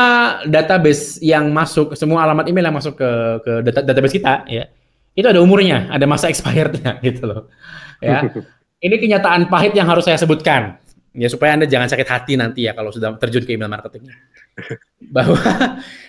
database 0.47 1.19
yang 1.19 1.51
masuk, 1.51 1.91
semua 1.99 2.23
alamat 2.23 2.47
email 2.47 2.71
yang 2.71 2.77
masuk 2.79 2.95
ke 2.95 3.11
ke 3.43 3.53
data, 3.67 3.79
database 3.83 4.15
kita 4.15 4.47
ya, 4.47 4.71
itu 5.11 5.27
ada 5.27 5.43
umurnya, 5.43 5.91
ada 5.91 6.07
masa 6.07 6.31
expirednya 6.31 6.99
gitu 7.05 7.27
loh. 7.27 7.51
Ya. 7.99 8.23
Ini 8.85 8.95
kenyataan 9.01 9.47
pahit 9.51 9.75
yang 9.75 9.87
harus 9.87 10.07
saya 10.07 10.19
sebutkan. 10.19 10.77
Ya 11.15 11.31
supaya 11.31 11.55
Anda 11.55 11.63
jangan 11.63 11.87
sakit 11.87 12.07
hati 12.11 12.35
nanti 12.35 12.67
ya 12.67 12.75
kalau 12.75 12.91
sudah 12.91 13.15
terjun 13.15 13.47
ke 13.47 13.55
email 13.55 13.71
marketing. 13.71 14.11
Bahwa 15.15 15.39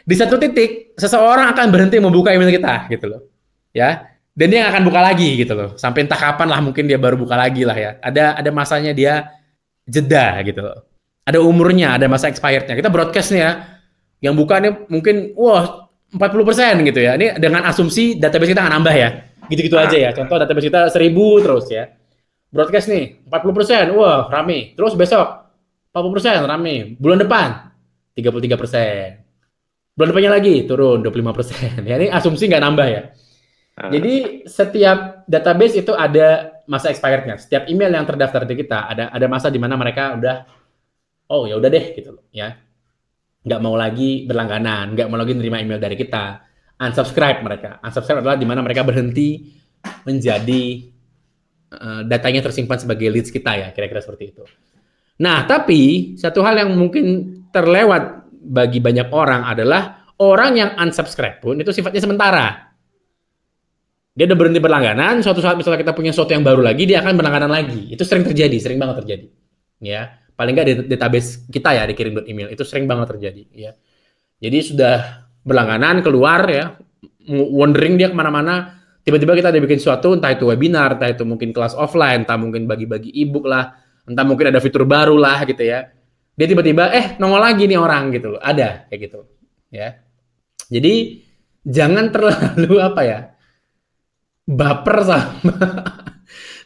di 0.03 0.15
satu 0.19 0.35
titik 0.37 0.99
seseorang 0.99 1.55
akan 1.55 1.67
berhenti 1.71 2.03
membuka 2.03 2.35
email 2.35 2.51
kita 2.51 2.91
gitu 2.91 3.07
loh. 3.07 3.23
Ya. 3.71 4.13
Dan 4.37 4.53
dia 4.53 4.69
akan 4.69 4.83
buka 4.85 5.01
lagi 5.01 5.41
gitu 5.41 5.57
loh. 5.57 5.71
Sampai 5.79 6.05
entah 6.05 6.19
kapan 6.19 6.53
lah 6.53 6.61
mungkin 6.61 6.85
dia 6.85 7.01
baru 7.01 7.17
buka 7.17 7.39
lagi 7.39 7.65
lah 7.65 7.79
ya. 7.79 7.97
Ada 8.03 8.37
ada 8.37 8.51
masanya 8.53 8.93
dia 8.93 9.31
jeda 9.87 10.43
gitu 10.43 10.61
loh 10.61 10.96
ada 11.27 11.39
umurnya, 11.43 11.99
ada 11.99 12.07
masa 12.07 12.31
expirednya. 12.31 12.79
Kita 12.79 12.87
broadcast 12.87 13.35
nih 13.35 13.43
ya, 13.43 13.51
yang 14.23 14.39
buka 14.39 14.63
nih 14.63 14.87
mungkin 14.87 15.35
wah 15.35 15.91
40% 16.15 16.87
gitu 16.87 17.01
ya. 17.03 17.19
Ini 17.19 17.43
dengan 17.43 17.67
asumsi 17.67 18.15
database 18.15 18.55
kita 18.55 18.63
nggak 18.63 18.75
nambah 18.79 18.95
ya. 18.95 19.09
Gitu-gitu 19.51 19.75
aja 19.75 19.97
ya. 19.99 20.11
Contoh 20.15 20.39
database 20.39 20.71
kita 20.71 20.87
1000 20.95 21.45
terus 21.45 21.67
ya. 21.67 21.91
Broadcast 22.55 22.87
nih 22.89 23.27
40%, 23.27 23.91
wah 23.99 24.31
rame. 24.31 24.79
Terus 24.79 24.95
besok 24.95 25.27
40% 25.91 26.47
rame. 26.47 26.95
Bulan 26.97 27.19
depan 27.19 27.75
33%. 28.15 29.99
Bulan 29.99 30.09
depannya 30.15 30.31
lagi 30.31 30.63
turun 30.63 31.03
25%. 31.03 31.83
Ya 31.91 31.99
ini 31.99 32.07
asumsi 32.07 32.47
nggak 32.47 32.63
nambah 32.63 32.87
ya. 32.87 33.03
Ah. 33.77 33.93
Jadi 33.93 34.47
setiap 34.49 35.27
database 35.29 35.85
itu 35.85 35.93
ada 35.93 36.57
masa 36.71 36.89
expirednya. 36.89 37.37
Setiap 37.37 37.69
email 37.69 37.93
yang 37.93 38.07
terdaftar 38.09 38.47
di 38.49 38.55
kita 38.57 38.89
ada 38.89 39.13
ada 39.13 39.27
masa 39.29 39.53
di 39.53 39.61
mana 39.61 39.77
mereka 39.77 40.17
udah 40.17 40.56
oh 41.31 41.45
ya 41.47 41.55
udah 41.59 41.71
deh 41.71 41.87
gitu 41.95 42.11
loh 42.15 42.25
ya. 42.31 42.55
Nggak 43.47 43.61
mau 43.63 43.75
lagi 43.79 44.27
berlangganan 44.27 44.95
nggak 44.95 45.07
mau 45.07 45.19
lagi 45.19 45.33
nerima 45.35 45.63
email 45.63 45.79
dari 45.79 45.95
kita. 45.95 46.43
Unsubscribe 46.77 47.41
mereka. 47.41 47.81
Unsubscribe 47.81 48.21
adalah 48.21 48.37
di 48.37 48.47
mana 48.47 48.61
mereka 48.61 48.85
berhenti 48.85 49.55
menjadi 50.05 50.63
uh, 51.73 52.03
datanya 52.05 52.45
tersimpan 52.45 52.77
sebagai 52.77 53.09
leads 53.09 53.31
kita 53.31 53.53
ya 53.55 53.69
kira-kira 53.73 54.03
seperti 54.03 54.35
itu. 54.35 54.43
Nah 55.23 55.47
tapi 55.49 56.15
satu 56.19 56.45
hal 56.45 56.67
yang 56.67 56.71
mungkin 56.77 57.37
terlewat 57.49 58.29
bagi 58.47 58.79
banyak 58.79 59.09
orang 59.11 59.43
adalah 59.49 60.07
orang 60.23 60.53
yang 60.57 60.71
unsubscribe 60.79 61.41
pun 61.43 61.59
itu 61.59 61.71
sifatnya 61.73 62.03
sementara. 62.03 62.47
Dia 64.17 64.25
udah 64.25 64.39
berhenti 64.39 64.65
berlangganan, 64.65 65.21
suatu 65.21 65.45
saat 65.45 65.61
misalnya 65.61 65.85
kita 65.85 65.93
punya 65.93 66.09
sesuatu 66.09 66.33
yang 66.33 66.41
baru 66.41 66.65
lagi, 66.65 66.89
dia 66.89 67.05
akan 67.05 67.21
berlangganan 67.21 67.53
lagi. 67.53 67.93
Itu 67.93 68.01
sering 68.01 68.25
terjadi, 68.25 68.57
sering 68.57 68.81
banget 68.81 69.05
terjadi. 69.05 69.29
Ya, 69.85 70.17
paling 70.37 70.53
nggak 70.53 70.87
database 70.87 71.49
kita 71.49 71.73
ya 71.73 71.83
dikirim 71.89 72.23
email. 72.29 72.53
Itu 72.53 72.63
sering 72.63 72.85
banget 72.85 73.17
terjadi 73.17 73.43
ya. 73.57 73.73
Jadi 74.39 74.59
sudah 74.63 75.27
berlangganan 75.43 76.05
keluar 76.05 76.45
ya. 76.47 76.77
Wondering 77.27 77.99
dia 77.99 78.13
ke 78.13 78.17
mana-mana. 78.17 78.79
Tiba-tiba 79.03 79.35
kita 79.39 79.51
ada 79.51 79.59
bikin 79.63 79.79
sesuatu 79.79 80.15
entah 80.15 80.35
itu 80.35 80.51
webinar 80.51 80.99
entah 80.99 81.11
itu 81.11 81.23
mungkin 81.23 81.55
kelas 81.55 81.79
offline 81.79 82.27
entah 82.27 82.39
mungkin 82.39 82.67
bagi-bagi 82.67 83.15
ebook 83.23 83.47
lah 83.47 83.71
entah 84.03 84.27
mungkin 84.27 84.51
ada 84.51 84.59
fitur 84.63 84.87
baru 84.87 85.19
lah 85.19 85.43
gitu 85.47 85.63
ya. 85.63 85.91
Dia 86.37 86.47
tiba-tiba 86.47 86.93
eh 86.93 87.17
nongol 87.17 87.41
lagi 87.41 87.65
nih 87.65 87.79
orang 87.81 88.13
gitu 88.13 88.37
ada 88.39 88.87
kayak 88.91 89.01
gitu 89.09 89.19
ya. 89.73 89.99
Jadi 90.67 91.23
jangan 91.67 92.15
terlalu 92.15 92.79
apa 92.89 93.03
ya 93.03 93.19
baper 94.47 94.97
sama 95.03 95.55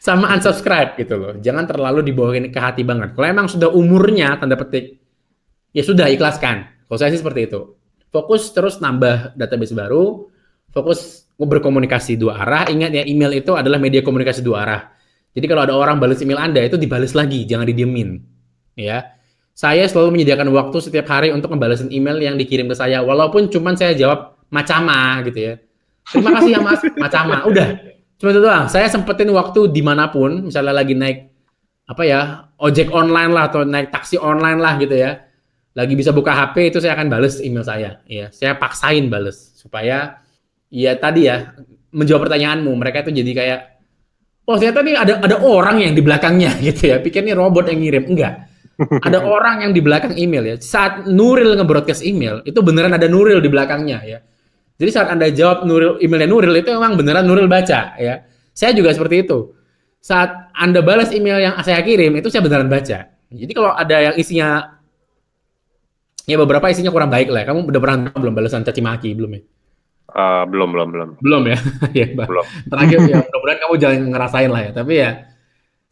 sama 0.00 0.32
unsubscribe 0.32 0.96
gitu 0.96 1.14
loh. 1.20 1.32
Jangan 1.36 1.68
terlalu 1.68 2.00
dibawain 2.00 2.48
ke 2.48 2.56
hati 2.56 2.80
banget. 2.88 3.12
Kalau 3.12 3.26
emang 3.28 3.46
sudah 3.52 3.68
umurnya 3.68 4.40
tanda 4.40 4.56
petik, 4.56 4.96
ya 5.76 5.84
sudah 5.84 6.08
ikhlaskan. 6.08 6.88
Kalau 6.88 6.98
saya 6.98 7.12
sih 7.12 7.20
seperti 7.20 7.52
itu. 7.52 7.76
Fokus 8.08 8.50
terus 8.56 8.80
nambah 8.80 9.36
database 9.36 9.76
baru, 9.76 10.26
fokus 10.72 11.28
berkomunikasi 11.36 12.16
dua 12.16 12.40
arah. 12.40 12.64
Ingat 12.72 12.90
ya 12.96 13.04
email 13.04 13.44
itu 13.44 13.52
adalah 13.52 13.76
media 13.76 14.00
komunikasi 14.00 14.40
dua 14.40 14.64
arah. 14.64 14.80
Jadi 15.36 15.46
kalau 15.46 15.62
ada 15.62 15.76
orang 15.76 16.00
balas 16.02 16.18
email 16.24 16.40
Anda 16.42 16.64
itu 16.66 16.74
dibalas 16.74 17.14
lagi, 17.14 17.46
jangan 17.46 17.68
didiemin. 17.68 18.18
Ya. 18.74 19.14
Saya 19.54 19.84
selalu 19.84 20.16
menyediakan 20.16 20.48
waktu 20.56 20.80
setiap 20.80 21.06
hari 21.12 21.30
untuk 21.36 21.52
membalasin 21.52 21.92
email 21.92 22.16
yang 22.16 22.40
dikirim 22.40 22.64
ke 22.66 22.74
saya 22.74 23.04
walaupun 23.04 23.52
cuman 23.52 23.76
saya 23.76 23.92
jawab 23.92 24.40
macama 24.48 25.20
gitu 25.28 25.38
ya. 25.38 25.54
Terima 26.08 26.40
kasih 26.40 26.50
ya 26.56 26.60
Mas, 26.64 26.80
macama. 26.96 27.44
Udah, 27.44 27.76
Cuma 28.20 28.36
itu 28.36 28.40
doang. 28.44 28.68
Saya 28.68 28.84
sempetin 28.92 29.32
waktu 29.32 29.72
di 29.72 29.80
mana 29.80 30.12
pun, 30.12 30.52
misalnya 30.52 30.76
lagi 30.76 30.92
naik 30.92 31.32
apa 31.88 32.02
ya 32.06 32.20
ojek 32.60 32.92
online 32.92 33.32
lah 33.32 33.50
atau 33.50 33.64
naik 33.64 33.88
taksi 33.88 34.20
online 34.20 34.60
lah 34.60 34.76
gitu 34.76 34.92
ya. 34.92 35.24
Lagi 35.72 35.96
bisa 35.96 36.12
buka 36.12 36.36
HP 36.36 36.68
itu 36.68 36.78
saya 36.84 36.92
akan 37.00 37.08
bales 37.08 37.40
email 37.40 37.64
saya. 37.64 38.04
Ya, 38.04 38.28
saya 38.28 38.60
paksain 38.60 39.08
bales 39.08 39.56
supaya 39.56 40.20
ya 40.68 40.92
tadi 41.00 41.32
ya 41.32 41.56
menjawab 41.96 42.28
pertanyaanmu. 42.28 42.68
Mereka 42.76 43.08
itu 43.08 43.24
jadi 43.24 43.32
kayak 43.32 43.60
oh 44.44 44.60
ternyata 44.60 44.84
nih 44.84 44.96
ada 45.00 45.12
ada 45.24 45.36
orang 45.40 45.80
yang 45.80 45.96
di 45.96 46.02
belakangnya 46.04 46.60
gitu 46.68 46.92
ya. 46.92 47.00
Pikir 47.00 47.24
nih 47.24 47.32
robot 47.32 47.72
yang 47.72 47.80
ngirim. 47.80 48.04
Enggak. 48.04 48.52
Ada 49.00 49.24
orang 49.34 49.64
yang 49.64 49.72
di 49.72 49.80
belakang 49.80 50.12
email 50.20 50.44
ya. 50.44 50.56
Saat 50.60 51.08
Nuril 51.08 51.56
nge-broadcast 51.56 52.04
email, 52.04 52.44
itu 52.44 52.60
beneran 52.60 52.92
ada 52.92 53.08
Nuril 53.08 53.40
di 53.40 53.48
belakangnya 53.48 54.04
ya. 54.04 54.20
Jadi 54.80 54.90
saat 54.96 55.12
Anda 55.12 55.28
jawab 55.28 55.68
Nuril, 55.68 56.00
emailnya 56.00 56.24
Nuril 56.24 56.56
itu 56.56 56.72
memang 56.72 56.96
beneran 56.96 57.28
Nuril 57.28 57.44
baca 57.44 58.00
ya. 58.00 58.24
Saya 58.56 58.72
juga 58.72 58.96
seperti 58.96 59.28
itu. 59.28 59.52
Saat 60.00 60.56
Anda 60.56 60.80
balas 60.80 61.12
email 61.12 61.36
yang 61.36 61.54
saya 61.60 61.84
kirim 61.84 62.16
itu 62.16 62.32
saya 62.32 62.40
beneran 62.40 62.72
baca. 62.72 63.12
Jadi 63.28 63.52
kalau 63.52 63.76
ada 63.76 63.96
yang 64.10 64.14
isinya 64.16 64.80
ya 66.24 66.40
beberapa 66.40 66.72
isinya 66.72 66.88
kurang 66.88 67.12
baik 67.12 67.28
lah. 67.28 67.44
Kamu 67.44 67.68
udah 67.68 67.80
pernah 67.84 67.96
belum 68.16 68.32
balasan 68.32 68.64
caci 68.64 68.80
maki 68.80 69.12
belum 69.12 69.30
ya? 69.36 69.40
Uh, 70.16 70.44
belum 70.48 70.72
belum 70.72 70.88
belum. 70.96 71.08
Belum 71.20 71.42
ya. 71.44 71.58
ya 72.00 72.06
belum. 72.16 72.44
Terakhir 72.72 72.98
ya 73.04 73.16
mudah-mudahan 73.20 73.58
kamu 73.60 73.74
jangan 73.76 74.00
ngerasain 74.16 74.48
lah 74.48 74.62
ya. 74.64 74.70
Tapi 74.72 74.92
ya 74.96 75.10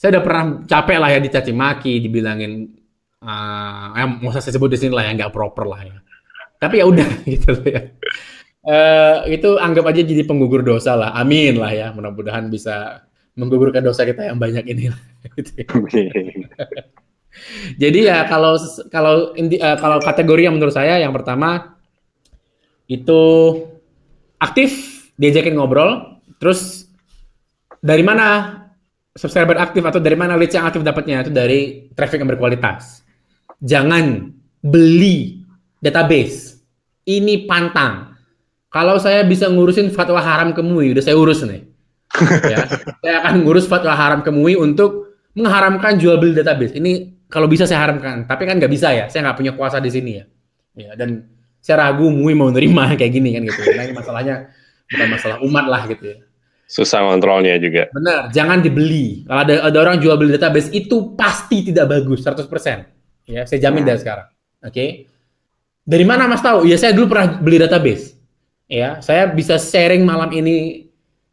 saya 0.00 0.08
udah 0.16 0.22
pernah 0.24 0.44
capek 0.64 0.96
lah 0.96 1.08
ya 1.12 1.18
dicaci 1.20 1.52
maki, 1.52 1.94
dibilangin 2.00 2.72
uh, 3.20 4.00
eh, 4.00 4.08
mau 4.24 4.32
saya 4.32 4.48
sebut 4.48 4.72
di 4.72 4.80
sini 4.80 4.96
lah 4.96 5.04
ya 5.04 5.12
nggak 5.12 5.32
proper 5.36 5.68
lah 5.68 5.84
ya. 5.84 6.00
Tapi 6.56 6.80
ya 6.80 6.88
udah 6.88 7.08
gitu 7.36 7.52
ya 7.68 7.84
uh, 8.68 9.24
itu 9.24 9.56
anggap 9.56 9.88
aja 9.88 10.04
jadi 10.04 10.22
penggugur 10.28 10.60
dosa 10.60 10.92
lah. 10.94 11.10
Amin 11.16 11.56
lah 11.56 11.72
ya. 11.72 11.88
Mudah-mudahan 11.96 12.52
bisa 12.52 13.08
menggugurkan 13.38 13.80
dosa 13.80 14.04
kita 14.04 14.28
yang 14.28 14.36
banyak 14.36 14.68
ini. 14.68 14.92
Jadi 17.82 18.10
ya 18.10 18.26
kalau 18.26 18.58
kalau 18.90 19.30
uh, 19.30 19.76
kalau 19.78 19.98
kategori 20.02 20.42
yang 20.50 20.58
menurut 20.58 20.74
saya 20.74 20.98
yang 20.98 21.14
pertama 21.14 21.78
itu 22.90 23.22
aktif 24.42 24.70
diajakin 25.14 25.54
ngobrol, 25.54 26.18
terus 26.42 26.90
dari 27.78 28.02
mana 28.02 28.58
subscriber 29.14 29.54
aktif 29.54 29.86
atau 29.86 30.02
dari 30.02 30.18
mana 30.18 30.34
leads 30.34 30.58
yang 30.58 30.66
aktif 30.66 30.82
dapatnya 30.82 31.22
itu 31.22 31.30
dari 31.30 31.90
traffic 31.94 32.18
yang 32.18 32.30
berkualitas. 32.34 33.06
Jangan 33.62 34.34
beli 34.58 35.46
database. 35.78 36.58
Ini 37.06 37.46
pantang. 37.46 38.17
Kalau 38.68 39.00
saya 39.00 39.24
bisa 39.24 39.48
ngurusin 39.48 39.88
fatwa 39.88 40.20
haram 40.20 40.52
ke 40.52 40.60
MUI, 40.60 40.92
udah 40.92 41.04
saya 41.04 41.16
urus 41.16 41.40
nih. 41.40 41.64
ya, 42.52 42.64
saya 43.00 43.14
akan 43.24 43.44
ngurus 43.44 43.64
fatwa 43.64 43.96
haram 43.96 44.20
ke 44.20 44.28
MUI 44.28 44.60
untuk 44.60 45.16
mengharamkan 45.32 45.96
jual 45.96 46.20
beli 46.20 46.36
database. 46.36 46.76
Ini 46.76 47.24
kalau 47.32 47.48
bisa 47.48 47.64
saya 47.64 47.84
haramkan, 47.88 48.28
tapi 48.28 48.44
kan 48.44 48.60
nggak 48.60 48.72
bisa 48.72 48.92
ya, 48.92 49.04
saya 49.08 49.28
nggak 49.28 49.38
punya 49.40 49.52
kuasa 49.56 49.80
di 49.80 49.88
sini 49.88 50.10
ya. 50.20 50.24
Ya 50.78 50.90
dan 50.94 51.26
saya 51.64 51.88
ragu 51.88 52.06
Mui 52.12 52.36
mau 52.36 52.48
nerima 52.52 52.92
kayak 52.98 53.12
gini 53.12 53.32
kan 53.36 53.42
gitu. 53.48 53.60
Nah 53.72 53.84
ini 53.88 53.94
masalahnya 53.96 54.34
bukan 54.88 55.08
masalah 55.08 55.36
umat 55.44 55.64
lah 55.68 55.82
gitu 55.88 56.04
ya. 56.04 56.18
Susah 56.68 57.00
kontrolnya 57.00 57.56
juga. 57.56 57.88
Benar, 57.96 58.28
jangan 58.28 58.60
dibeli. 58.60 59.24
Kalau 59.24 59.40
ada, 59.40 59.54
ada 59.72 59.78
orang 59.80 59.96
jual 60.04 60.20
beli 60.20 60.36
database 60.36 60.68
itu 60.76 61.16
pasti 61.16 61.64
tidak 61.64 61.88
bagus 61.88 62.20
100%. 62.20 62.44
Ya, 63.24 63.48
saya 63.48 63.58
jamin 63.64 63.84
hmm. 63.84 63.88
dari 63.88 63.98
sekarang. 64.04 64.28
Oke. 64.60 64.72
Okay? 64.72 64.88
Dari 65.88 66.04
mana 66.04 66.28
Mas 66.28 66.44
tahu? 66.44 66.68
Ya 66.68 66.76
saya 66.76 66.92
dulu 66.92 67.16
pernah 67.16 67.40
beli 67.40 67.56
database. 67.56 68.17
Ya, 68.68 69.00
saya 69.00 69.24
bisa 69.32 69.56
sharing 69.56 70.04
malam 70.04 70.28
ini 70.28 70.88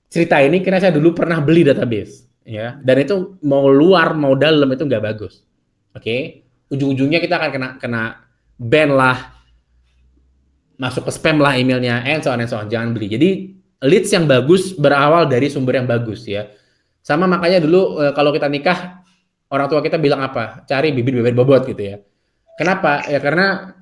cerita 0.07 0.39
ini 0.39 0.63
karena 0.63 0.79
saya 0.79 0.95
dulu 0.95 1.11
pernah 1.11 1.43
beli 1.43 1.67
database. 1.67 2.23
Ya, 2.47 2.79
dan 2.79 3.03
itu 3.03 3.35
mau 3.43 3.67
luar 3.67 4.15
mau 4.15 4.39
dalam 4.39 4.71
itu 4.71 4.87
nggak 4.87 5.03
bagus. 5.03 5.43
Oke, 5.91 5.99
okay? 5.99 6.21
ujung-ujungnya 6.71 7.19
kita 7.19 7.35
akan 7.35 7.49
kena 7.51 7.69
kena 7.75 8.03
ban 8.55 8.89
lah, 8.95 9.35
masuk 10.79 11.03
ke 11.03 11.11
spam 11.11 11.43
lah 11.43 11.59
emailnya, 11.59 12.07
and 12.07 12.23
so 12.23 12.31
on 12.31 12.39
and 12.39 12.47
so 12.47 12.55
on. 12.55 12.71
Jangan 12.71 12.95
beli. 12.95 13.11
Jadi 13.11 13.29
leads 13.83 14.15
yang 14.15 14.23
bagus 14.31 14.71
berawal 14.71 15.27
dari 15.27 15.51
sumber 15.51 15.75
yang 15.75 15.89
bagus 15.89 16.23
ya. 16.23 16.47
Sama 17.03 17.27
makanya 17.27 17.59
dulu 17.59 17.99
e, 17.99 18.15
kalau 18.15 18.31
kita 18.31 18.47
nikah 18.47 19.03
orang 19.51 19.67
tua 19.67 19.83
kita 19.83 19.99
bilang 19.99 20.23
apa? 20.23 20.63
Cari 20.63 20.95
bibit-bibit 20.95 21.35
bobot 21.35 21.67
gitu 21.67 21.83
ya. 21.83 21.97
Kenapa? 22.55 23.03
Ya 23.11 23.19
karena 23.19 23.74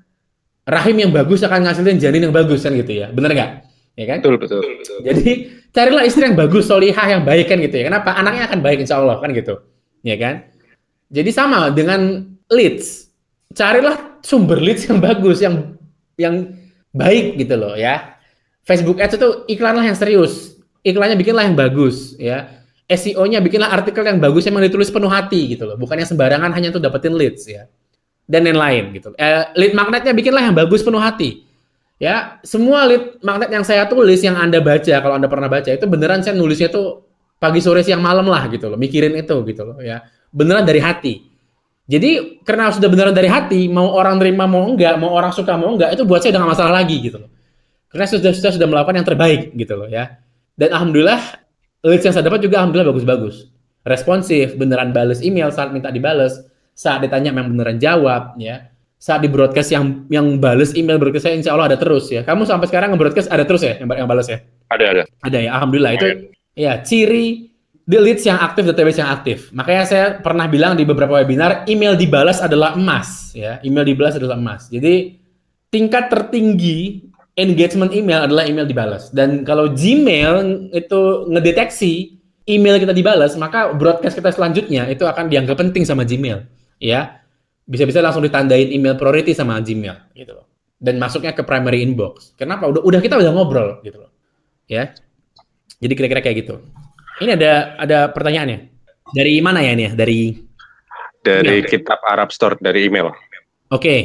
rahim 0.64 0.96
yang 1.08 1.12
bagus 1.12 1.44
akan 1.44 1.68
ngasilin 1.68 2.00
janin 2.00 2.30
yang 2.30 2.36
bagus 2.36 2.64
kan 2.64 2.74
gitu 2.76 3.04
ya. 3.04 3.12
Bener 3.12 3.32
nggak? 3.36 3.52
Ya 3.94 4.06
kan? 4.10 4.18
Betul, 4.26 4.36
betul, 4.42 4.62
betul. 4.64 4.98
Jadi 5.06 5.30
carilah 5.70 6.04
istri 6.08 6.26
yang 6.26 6.38
bagus, 6.38 6.66
solihah 6.66 7.08
yang 7.08 7.22
baik 7.22 7.52
kan 7.52 7.62
gitu 7.62 7.76
ya. 7.78 7.92
Kenapa? 7.92 8.16
Anaknya 8.18 8.50
akan 8.50 8.60
baik 8.66 8.82
insya 8.82 8.98
Allah 8.98 9.22
kan 9.22 9.30
gitu. 9.36 9.62
Ya 10.02 10.18
kan? 10.18 10.50
Jadi 11.14 11.30
sama 11.30 11.70
dengan 11.70 12.26
leads. 12.50 13.14
Carilah 13.54 14.18
sumber 14.26 14.58
leads 14.58 14.90
yang 14.90 14.98
bagus, 14.98 15.38
yang 15.44 15.78
yang 16.18 16.58
baik 16.90 17.38
gitu 17.38 17.54
loh 17.54 17.78
ya. 17.78 18.18
Facebook 18.64 18.98
Ads 18.98 19.20
itu 19.20 19.30
iklanlah 19.52 19.84
yang 19.84 19.98
serius. 19.98 20.58
Iklannya 20.82 21.20
bikinlah 21.20 21.46
yang 21.46 21.58
bagus 21.58 22.16
ya. 22.16 22.64
SEO-nya 22.88 23.40
bikinlah 23.40 23.72
artikel 23.72 24.04
yang 24.04 24.20
bagus 24.20 24.48
yang 24.48 24.56
ditulis 24.60 24.92
penuh 24.92 25.12
hati 25.12 25.56
gitu 25.56 25.68
loh. 25.68 25.76
Bukan 25.76 26.00
yang 26.00 26.08
sembarangan 26.08 26.52
hanya 26.56 26.72
untuk 26.72 26.84
dapetin 26.84 27.14
leads 27.16 27.44
ya. 27.48 27.68
Dan 28.24 28.48
lain-lain 28.48 28.96
gitu. 28.96 29.12
Eh, 29.20 29.44
lead 29.60 29.74
magnetnya 29.76 30.16
bikinlah 30.16 30.44
yang 30.48 30.56
bagus 30.56 30.80
penuh 30.80 31.00
hati. 31.00 31.44
Ya, 32.00 32.40
semua 32.44 32.88
lead 32.88 33.20
magnet 33.24 33.52
yang 33.52 33.64
saya 33.64 33.88
tulis 33.88 34.20
yang 34.24 34.36
Anda 34.36 34.60
baca 34.60 34.96
kalau 35.00 35.16
Anda 35.16 35.32
pernah 35.32 35.48
baca 35.48 35.70
itu 35.72 35.86
beneran 35.88 36.20
saya 36.20 36.36
nulisnya 36.36 36.68
tuh 36.68 37.04
pagi 37.40 37.60
sore 37.60 37.84
siang 37.84 38.00
malam 38.00 38.28
lah 38.28 38.48
gitu 38.48 38.72
loh, 38.72 38.80
mikirin 38.80 39.16
itu 39.20 39.36
gitu 39.44 39.64
loh 39.68 39.80
ya 39.84 40.04
beneran 40.34 40.66
dari 40.66 40.82
hati. 40.82 41.14
Jadi 41.84 42.42
karena 42.48 42.72
sudah 42.74 42.90
beneran 42.90 43.14
dari 43.14 43.30
hati, 43.30 43.68
mau 43.70 43.92
orang 43.94 44.18
terima 44.18 44.50
mau 44.50 44.66
enggak, 44.66 44.98
mau 44.98 45.14
orang 45.14 45.36
suka 45.36 45.54
mau 45.60 45.76
enggak, 45.76 45.94
itu 45.94 46.04
buat 46.08 46.24
saya 46.24 46.36
udah 46.36 46.42
gak 46.48 46.52
masalah 46.58 46.74
lagi 46.82 46.98
gitu 47.04 47.22
loh. 47.22 47.30
Karena 47.92 48.06
sudah 48.10 48.32
sudah 48.34 48.52
sudah 48.56 48.68
melakukan 48.68 48.96
yang 48.98 49.08
terbaik 49.08 49.42
gitu 49.54 49.74
loh 49.78 49.88
ya. 49.92 50.18
Dan 50.58 50.74
alhamdulillah 50.74 51.22
leads 51.86 52.04
yang 52.08 52.16
saya 52.16 52.26
dapat 52.26 52.42
juga 52.42 52.64
alhamdulillah 52.64 52.90
bagus-bagus. 52.90 53.52
Responsif, 53.84 54.56
beneran 54.56 54.96
bales 54.96 55.20
email 55.20 55.52
saat 55.52 55.76
minta 55.76 55.92
dibales, 55.92 56.40
saat 56.74 57.06
ditanya 57.06 57.34
memang 57.34 57.54
beneran 57.58 57.80
jawab 57.80 58.38
ya. 58.38 58.70
Saat 58.98 59.20
di 59.20 59.30
broadcast 59.30 59.70
yang 59.76 60.08
yang 60.08 60.40
bales 60.40 60.72
email 60.80 60.96
broadcast 60.96 61.28
saya 61.28 61.36
insya 61.36 61.54
Allah 61.54 61.74
ada 61.74 61.78
terus 61.80 62.08
ya. 62.08 62.24
Kamu 62.24 62.48
sampai 62.48 62.72
sekarang 62.72 62.96
nge-broadcast 62.96 63.30
ada 63.30 63.44
terus 63.44 63.62
ya 63.62 63.78
yang, 63.80 63.88
yang 64.06 64.08
bales 64.08 64.28
ya? 64.32 64.40
Ada, 64.72 64.86
ada. 64.96 65.04
Ada 65.22 65.38
ya, 65.44 65.50
alhamdulillah. 65.60 65.92
Itu 66.00 66.08
ya 66.56 66.80
ciri 66.82 67.52
the 67.84 68.00
leads 68.00 68.24
yang 68.24 68.40
aktif, 68.40 68.64
database 68.64 69.04
yang 69.04 69.12
aktif. 69.12 69.52
Makanya 69.52 69.84
saya 69.84 70.06
pernah 70.24 70.48
bilang 70.48 70.80
di 70.80 70.88
beberapa 70.88 71.20
webinar, 71.20 71.68
email 71.68 72.00
dibalas 72.00 72.40
adalah 72.40 72.80
emas, 72.80 73.36
ya. 73.36 73.60
Email 73.62 73.84
dibalas 73.92 74.16
adalah 74.16 74.40
emas. 74.40 74.72
Jadi 74.72 75.20
tingkat 75.68 76.08
tertinggi 76.08 77.12
engagement 77.36 77.92
email 77.92 78.30
adalah 78.30 78.46
email 78.46 78.64
dibalas. 78.64 79.10
Dan 79.10 79.42
kalau 79.44 79.74
Gmail 79.74 80.70
itu 80.72 81.02
ngedeteksi 81.28 82.22
email 82.46 82.78
kita 82.78 82.94
dibalas, 82.94 83.34
maka 83.40 83.74
broadcast 83.74 84.20
kita 84.20 84.30
selanjutnya 84.30 84.86
itu 84.92 85.04
akan 85.04 85.28
dianggap 85.32 85.58
penting 85.58 85.84
sama 85.84 86.06
Gmail, 86.06 86.46
ya. 86.84 87.24
Bisa-bisa 87.64 88.04
langsung 88.04 88.20
ditandain 88.20 88.68
email 88.76 89.00
priority 89.00 89.32
sama 89.32 89.56
Gmail, 89.64 90.12
gitu 90.20 90.36
loh. 90.36 90.52
Dan 90.76 91.00
masuknya 91.00 91.32
ke 91.32 91.48
primary 91.48 91.80
inbox. 91.80 92.36
Kenapa? 92.36 92.68
Udah, 92.68 92.84
udah 92.84 93.00
kita 93.00 93.16
udah 93.16 93.32
ngobrol, 93.32 93.80
gitu 93.88 94.04
loh. 94.04 94.12
Ya. 94.68 94.92
Jadi 95.80 95.94
kira-kira 95.96 96.20
kayak 96.20 96.44
gitu. 96.44 96.60
Ini 97.24 97.40
ada 97.40 97.80
ada 97.80 98.00
pertanyaannya. 98.12 98.68
Dari 99.16 99.40
mana 99.40 99.64
ya 99.64 99.72
ini 99.72 99.84
ya? 99.88 99.92
Dari 99.96 100.20
dari 101.24 101.64
email. 101.64 101.72
kitab 101.72 102.04
Arab 102.04 102.36
Store 102.36 102.60
dari 102.60 102.92
email. 102.92 103.16
Oke. 103.72 103.80
Okay. 103.80 104.02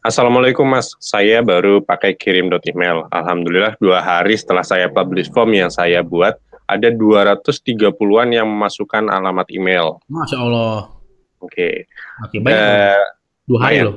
Assalamualaikum 0.00 0.64
Mas, 0.64 0.96
saya 0.96 1.44
baru 1.44 1.84
pakai 1.84 2.16
kirim 2.16 2.48
email. 2.48 3.04
Alhamdulillah 3.12 3.76
dua 3.76 4.00
hari 4.00 4.32
setelah 4.32 4.64
saya 4.64 4.88
publish 4.88 5.28
form 5.28 5.52
yang 5.52 5.68
saya 5.68 6.00
buat, 6.00 6.40
ada 6.64 6.88
230-an 6.88 8.28
yang 8.32 8.48
memasukkan 8.48 9.12
alamat 9.12 9.44
email. 9.52 10.00
Masya 10.08 10.40
Allah. 10.40 10.99
Oke. 11.40 11.86
Okay. 12.24 12.28
Oke, 12.28 12.36
banyak. 12.40 12.60
Uh, 12.60 13.04
dua 13.48 13.58
hari 13.64 13.78
loh. 13.82 13.96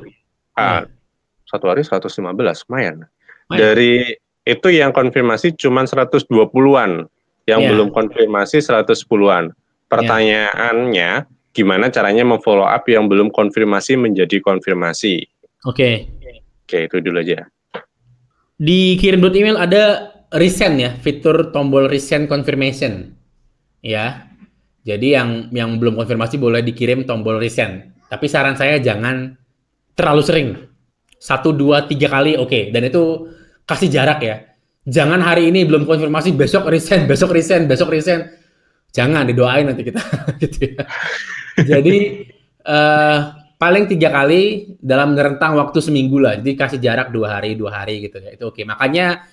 Ah, 0.56 0.88
satu 1.48 1.70
hari 1.70 1.82
115, 1.86 2.10
lumayan. 2.20 3.04
lumayan. 3.04 3.04
Dari 3.50 4.16
itu 4.44 4.68
yang 4.68 4.92
konfirmasi 4.92 5.56
cuma 5.56 5.84
120-an 5.84 7.08
yang 7.44 7.60
yeah. 7.60 7.70
belum 7.70 7.88
konfirmasi 7.92 8.60
110-an. 8.60 9.52
Pertanyaannya, 9.88 11.10
yeah. 11.24 11.52
gimana 11.52 11.92
caranya 11.92 12.24
memfollow 12.24 12.66
up 12.66 12.84
yang 12.88 13.06
belum 13.06 13.30
konfirmasi 13.30 14.00
menjadi 14.00 14.40
konfirmasi? 14.40 15.24
Oke. 15.64 16.08
Okay. 16.08 16.34
Oke, 16.64 16.88
itu 16.88 16.96
dulu 17.04 17.20
aja. 17.20 17.44
Di 18.56 18.96
kirim 18.96 19.20
email 19.28 19.60
ada 19.60 20.14
resend 20.32 20.80
ya, 20.80 20.90
fitur 20.96 21.52
tombol 21.52 21.92
resend 21.92 22.26
confirmation. 22.26 23.12
Ya. 23.84 24.32
Jadi 24.84 25.16
yang 25.16 25.48
yang 25.50 25.80
belum 25.80 25.96
konfirmasi 25.96 26.36
boleh 26.36 26.60
dikirim 26.60 27.08
tombol 27.08 27.40
resend. 27.40 27.96
Tapi 28.06 28.28
saran 28.28 28.54
saya 28.54 28.76
jangan 28.78 29.32
terlalu 29.96 30.22
sering. 30.22 30.48
Satu, 31.16 31.56
dua, 31.56 31.88
tiga 31.88 32.12
kali 32.12 32.36
oke. 32.36 32.52
Okay. 32.52 32.62
Dan 32.68 32.92
itu 32.92 33.32
kasih 33.64 33.88
jarak 33.88 34.20
ya 34.20 34.54
jangan 34.84 35.20
hari 35.24 35.48
ini 35.48 35.64
belum 35.64 35.88
konfirmasi 35.88 36.36
besok 36.36 36.68
resign 36.68 37.04
besok 37.10 37.32
resign 37.32 37.64
besok 37.64 37.92
resign 37.92 38.28
jangan 38.92 39.26
didoain 39.26 39.66
nanti 39.68 39.82
kita 39.82 40.00
gitu 40.44 40.76
ya 40.76 40.84
jadi 41.56 41.96
uh, 42.68 43.18
paling 43.56 43.88
tiga 43.88 44.12
kali 44.12 44.76
dalam 44.78 45.16
rentang 45.16 45.56
waktu 45.56 45.80
seminggu 45.80 46.20
lah 46.20 46.36
jadi 46.38 46.52
kasih 46.54 46.78
jarak 46.78 47.08
dua 47.10 47.40
hari 47.40 47.56
dua 47.56 47.82
hari 47.82 48.04
gitu 48.04 48.20
ya 48.20 48.36
itu 48.36 48.44
oke 48.44 48.60
makanya 48.68 49.24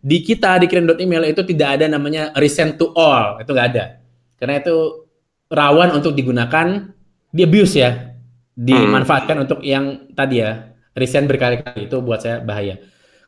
di 0.00 0.24
kita 0.24 0.56
di 0.62 0.66
kirim 0.70 0.88
email 0.96 1.28
itu 1.28 1.44
tidak 1.44 1.76
ada 1.76 1.84
namanya 1.90 2.32
resend 2.38 2.80
to 2.80 2.88
all 2.96 3.36
itu 3.42 3.50
nggak 3.50 3.68
ada 3.76 3.99
karena 4.40 4.58
itu 4.58 5.06
rawan 5.52 5.92
untuk 5.94 6.16
digunakan 6.16 6.88
di 7.30 7.44
abuse 7.44 7.76
ya 7.76 8.16
dimanfaatkan 8.56 9.36
hmm. 9.38 9.44
untuk 9.44 9.60
yang 9.62 10.10
tadi 10.16 10.42
ya 10.42 10.72
resend 10.96 11.30
berkali-kali 11.30 11.86
itu 11.86 11.96
buat 12.02 12.24
saya 12.24 12.42
bahaya 12.42 12.80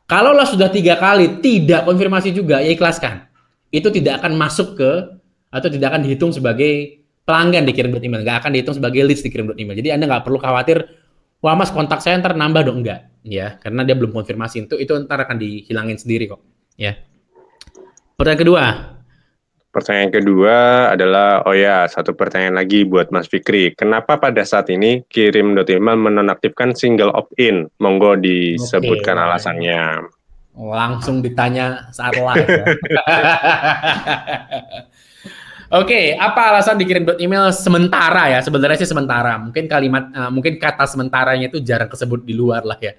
Kalaulah 0.03 0.43
sudah 0.43 0.67
tiga 0.67 0.99
kali 0.99 1.39
tidak 1.39 1.87
konfirmasi 1.87 2.35
juga, 2.35 2.59
ya 2.59 2.75
ikhlaskan. 2.75 3.23
Itu 3.71 3.87
tidak 3.87 4.19
akan 4.19 4.35
masuk 4.35 4.75
ke 4.75 4.91
atau 5.47 5.69
tidak 5.71 5.95
akan 5.95 6.03
dihitung 6.03 6.35
sebagai 6.35 7.01
pelanggan 7.23 7.63
dikirim 7.63 7.95
email, 8.03 8.19
nggak 8.21 8.43
akan 8.43 8.51
dihitung 8.51 8.75
sebagai 8.75 8.99
leads 9.07 9.23
dikirim 9.23 9.55
email. 9.55 9.79
Jadi 9.79 9.95
anda 9.95 10.11
nggak 10.11 10.27
perlu 10.27 10.43
khawatir, 10.43 10.83
wah 11.39 11.55
mas 11.55 11.71
kontak 11.71 12.03
saya 12.03 12.19
ntar 12.19 12.35
nambah 12.35 12.67
dong 12.67 12.83
enggak, 12.83 13.09
ya, 13.23 13.55
karena 13.63 13.87
dia 13.87 13.95
belum 13.95 14.11
konfirmasi 14.11 14.67
itu 14.67 14.75
itu 14.75 14.91
ntar 15.07 15.23
akan 15.23 15.39
dihilangin 15.39 15.95
sendiri 15.95 16.35
kok, 16.35 16.43
ya. 16.75 16.99
Pertanyaan 18.19 18.41
kedua, 18.43 18.63
Pertanyaan 19.73 20.13
kedua 20.13 20.55
adalah, 20.93 21.41
oh 21.49 21.57
ya, 21.57 21.89
satu 21.89 22.13
pertanyaan 22.13 22.61
lagi 22.61 22.85
buat 22.85 23.09
Mas 23.09 23.25
Fikri. 23.25 23.73
Kenapa 23.73 24.21
pada 24.21 24.45
saat 24.45 24.69
ini 24.69 25.01
kirim 25.09 25.57
email 25.57 25.97
menonaktifkan 25.97 26.77
single 26.77 27.09
opt-in? 27.09 27.65
Monggo 27.81 28.13
disebutkan 28.13 29.17
okay. 29.17 29.25
alasannya. 29.25 29.81
Langsung 30.53 31.25
ditanya 31.25 31.89
saat 31.89 32.13
live. 32.13 32.45
Ya. 32.45 32.65
Oke, 35.81 36.13
apa 36.21 36.53
alasan 36.53 36.77
dikirim 36.77 37.09
email 37.17 37.49
sementara 37.49 38.29
ya? 38.29 38.45
Sebenarnya 38.45 38.77
sih 38.77 38.85
sementara. 38.85 39.41
Mungkin 39.41 39.65
kalimat, 39.65 40.05
uh, 40.13 40.29
mungkin 40.29 40.61
kata 40.61 40.85
sementaranya 40.85 41.49
itu 41.49 41.57
jarang 41.65 41.89
kesebut 41.89 42.21
di 42.21 42.37
luar 42.37 42.61
lah 42.61 42.77
ya. 42.77 42.93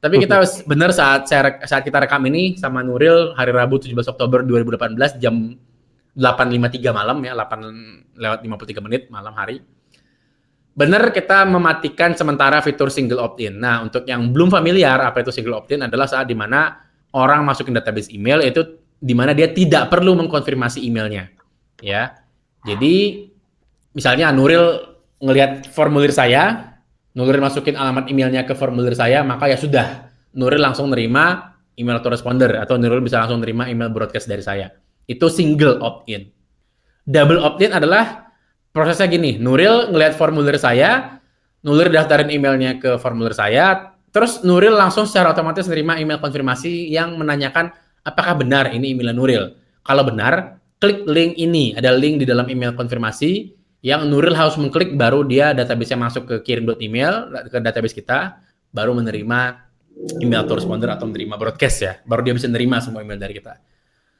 Tapi 0.00 0.24
kita 0.24 0.40
benar 0.72 0.88
saat 0.96 1.28
saya, 1.28 1.60
saat 1.68 1.84
kita 1.84 2.00
rekam 2.00 2.24
ini 2.24 2.56
sama 2.56 2.80
Nuril 2.80 3.36
hari 3.36 3.52
Rabu 3.52 3.76
17 3.76 3.92
Oktober 4.08 4.40
2018 4.40 5.20
jam 5.20 5.52
8.53 6.18 6.90
malam 6.90 7.22
ya, 7.22 7.32
8 7.38 8.18
lewat 8.18 8.38
53 8.42 8.82
menit 8.82 9.02
malam 9.06 9.30
hari. 9.38 9.62
Benar 10.74 11.14
kita 11.14 11.46
mematikan 11.46 12.14
sementara 12.18 12.58
fitur 12.62 12.90
single 12.90 13.22
opt-in. 13.22 13.58
Nah, 13.58 13.86
untuk 13.86 14.06
yang 14.06 14.30
belum 14.34 14.50
familiar 14.50 14.98
apa 14.98 15.22
itu 15.22 15.30
single 15.30 15.62
opt-in 15.62 15.86
adalah 15.86 16.10
saat 16.10 16.26
di 16.26 16.34
mana 16.34 16.74
orang 17.14 17.46
masukin 17.46 17.74
database 17.74 18.10
email 18.10 18.42
itu 18.42 18.82
di 18.98 19.14
mana 19.14 19.30
dia 19.30 19.50
tidak 19.54 19.90
perlu 19.90 20.18
mengkonfirmasi 20.18 20.82
emailnya 20.82 21.30
ya. 21.82 22.14
Jadi 22.66 23.26
misalnya 23.94 24.34
Nuril 24.34 24.98
ngelihat 25.22 25.70
formulir 25.70 26.10
saya, 26.10 26.74
Nuril 27.14 27.42
masukin 27.42 27.78
alamat 27.78 28.10
emailnya 28.10 28.42
ke 28.46 28.54
formulir 28.54 28.94
saya, 28.94 29.22
maka 29.22 29.50
ya 29.50 29.58
sudah, 29.58 30.10
Nuril 30.34 30.62
langsung 30.62 30.90
nerima 30.90 31.58
email 31.78 32.02
autoresponder 32.02 32.58
atau 32.58 32.74
Nuril 32.78 33.02
bisa 33.02 33.22
langsung 33.22 33.42
nerima 33.42 33.70
email 33.70 33.90
broadcast 33.90 34.26
dari 34.26 34.42
saya. 34.42 34.70
Itu 35.08 35.32
single 35.32 35.80
opt-in. 35.80 36.28
Double 37.08 37.40
opt-in 37.40 37.72
adalah 37.72 38.28
prosesnya 38.68 39.08
gini, 39.08 39.40
Nuril 39.40 39.88
ngelihat 39.88 40.14
formulir 40.14 40.60
saya, 40.60 41.18
Nuril 41.64 41.88
daftarin 41.88 42.28
emailnya 42.28 42.76
ke 42.76 43.00
formulir 43.00 43.32
saya, 43.32 43.96
terus 44.12 44.44
Nuril 44.44 44.76
langsung 44.76 45.08
secara 45.08 45.32
otomatis 45.32 45.64
nerima 45.66 45.96
email 45.96 46.20
konfirmasi 46.20 46.92
yang 46.92 47.16
menanyakan 47.16 47.72
apakah 48.04 48.36
benar 48.38 48.70
ini 48.70 48.92
email 48.92 49.16
Nuril. 49.16 49.56
Kalau 49.82 50.04
benar, 50.04 50.60
klik 50.78 51.08
link 51.08 51.34
ini. 51.40 51.72
Ada 51.72 51.96
link 51.96 52.22
di 52.22 52.26
dalam 52.28 52.46
email 52.52 52.76
konfirmasi 52.76 53.56
yang 53.80 54.06
Nuril 54.06 54.36
harus 54.36 54.60
mengklik 54.60 54.94
baru 54.94 55.24
dia 55.24 55.56
database-nya 55.56 55.98
masuk 55.98 56.22
ke 56.28 56.36
kirim.email 56.44 57.48
ke 57.48 57.58
database 57.58 57.96
kita, 57.96 58.44
baru 58.70 58.92
menerima 58.92 59.64
email 60.22 60.46
autoresponder 60.46 60.92
atau 60.94 61.08
menerima 61.10 61.34
broadcast 61.34 61.78
ya. 61.82 61.92
Baru 62.06 62.22
dia 62.22 62.36
bisa 62.36 62.46
menerima 62.46 62.76
semua 62.84 63.02
email 63.02 63.18
dari 63.18 63.34
kita. 63.38 63.58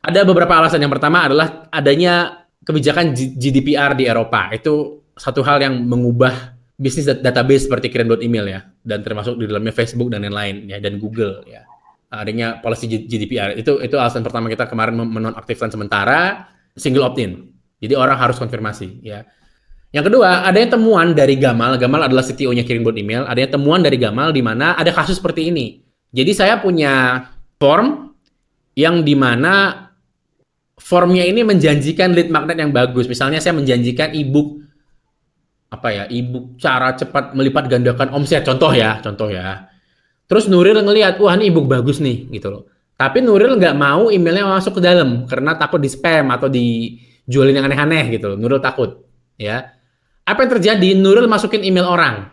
Ada 0.03 0.23
beberapa 0.23 0.55
alasan. 0.55 0.83
Yang 0.83 0.99
pertama 0.99 1.27
adalah 1.27 1.67
adanya 1.71 2.47
kebijakan 2.63 3.15
GDPR 3.15 3.99
di 3.99 4.05
Eropa. 4.07 4.53
Itu 4.55 5.05
satu 5.19 5.43
hal 5.43 5.59
yang 5.63 5.75
mengubah 5.83 6.59
bisnis 6.79 7.11
database 7.11 7.67
seperti 7.67 7.91
kirim.email 7.91 8.47
ya 8.47 8.61
dan 8.87 9.03
termasuk 9.03 9.35
di 9.35 9.51
dalamnya 9.51 9.75
Facebook 9.75 10.15
dan 10.15 10.23
lain-lain 10.23 10.71
ya 10.71 10.79
dan 10.79 11.03
Google 11.03 11.43
ya 11.43 11.67
adanya 12.09 12.63
policy 12.63 12.89
GDPR. 12.89 13.59
Itu 13.59 13.83
itu 13.83 13.99
alasan 13.99 14.25
pertama 14.25 14.49
kita 14.49 14.65
kemarin 14.71 14.97
menonaktifkan 14.97 15.69
sementara 15.69 16.49
single 16.79 17.05
opt-in. 17.05 17.53
Jadi 17.79 17.95
orang 17.95 18.17
harus 18.17 18.39
konfirmasi 18.41 19.05
ya. 19.05 19.27
Yang 19.89 20.13
kedua, 20.13 20.45
ada 20.45 20.59
yang 20.61 20.69
temuan 20.69 21.17
dari 21.17 21.41
Gamal. 21.41 21.81
Gamal 21.81 22.05
adalah 22.13 22.21
CTO-nya 22.21 22.61
kirim 22.61 22.85
buat 22.85 22.97
email. 23.01 23.25
Ada 23.25 23.49
yang 23.49 23.53
temuan 23.57 23.81
dari 23.81 23.97
Gamal 23.97 24.37
di 24.37 24.45
mana 24.45 24.77
ada 24.77 24.93
kasus 24.93 25.17
seperti 25.17 25.49
ini. 25.49 25.81
Jadi 26.13 26.33
saya 26.37 26.61
punya 26.61 27.25
form 27.57 28.13
yang 28.77 29.01
di 29.01 29.17
mana 29.17 29.88
formnya 30.79 31.27
ini 31.27 31.43
menjanjikan 31.45 32.15
lead 32.15 32.31
magnet 32.31 32.59
yang 32.59 32.73
bagus. 32.73 33.11
Misalnya 33.11 33.43
saya 33.43 33.55
menjanjikan 33.59 34.15
ebook 34.15 34.63
apa 35.69 35.89
ya, 35.93 36.05
ebook 36.09 36.57
cara 36.57 36.97
cepat 36.97 37.37
melipat 37.37 37.69
gandakan 37.69 38.09
omset. 38.17 38.47
Contoh 38.47 38.73
ya, 38.73 39.03
contoh 39.05 39.29
ya. 39.29 39.69
Terus 40.29 40.49
Nuril 40.49 40.81
ngelihat, 40.81 41.21
wah 41.21 41.37
ini 41.37 41.53
ebook 41.53 41.69
bagus 41.69 42.01
nih, 42.01 42.29
gitu 42.33 42.49
loh. 42.49 42.63
Tapi 42.97 43.21
Nuril 43.25 43.57
nggak 43.57 43.77
mau 43.77 44.09
emailnya 44.09 44.49
masuk 44.49 44.81
ke 44.81 44.83
dalam 44.85 45.25
karena 45.29 45.55
takut 45.55 45.79
di 45.79 45.89
spam 45.89 46.29
atau 46.35 46.51
dijualin 46.51 47.57
yang 47.57 47.67
aneh-aneh 47.69 48.17
gitu. 48.17 48.37
Nuril 48.37 48.61
takut, 48.61 49.05
ya. 49.41 49.73
Apa 50.29 50.45
yang 50.45 50.51
terjadi? 50.59 50.89
Nuril 50.99 51.25
masukin 51.31 51.65
email 51.65 51.89
orang. 51.89 52.29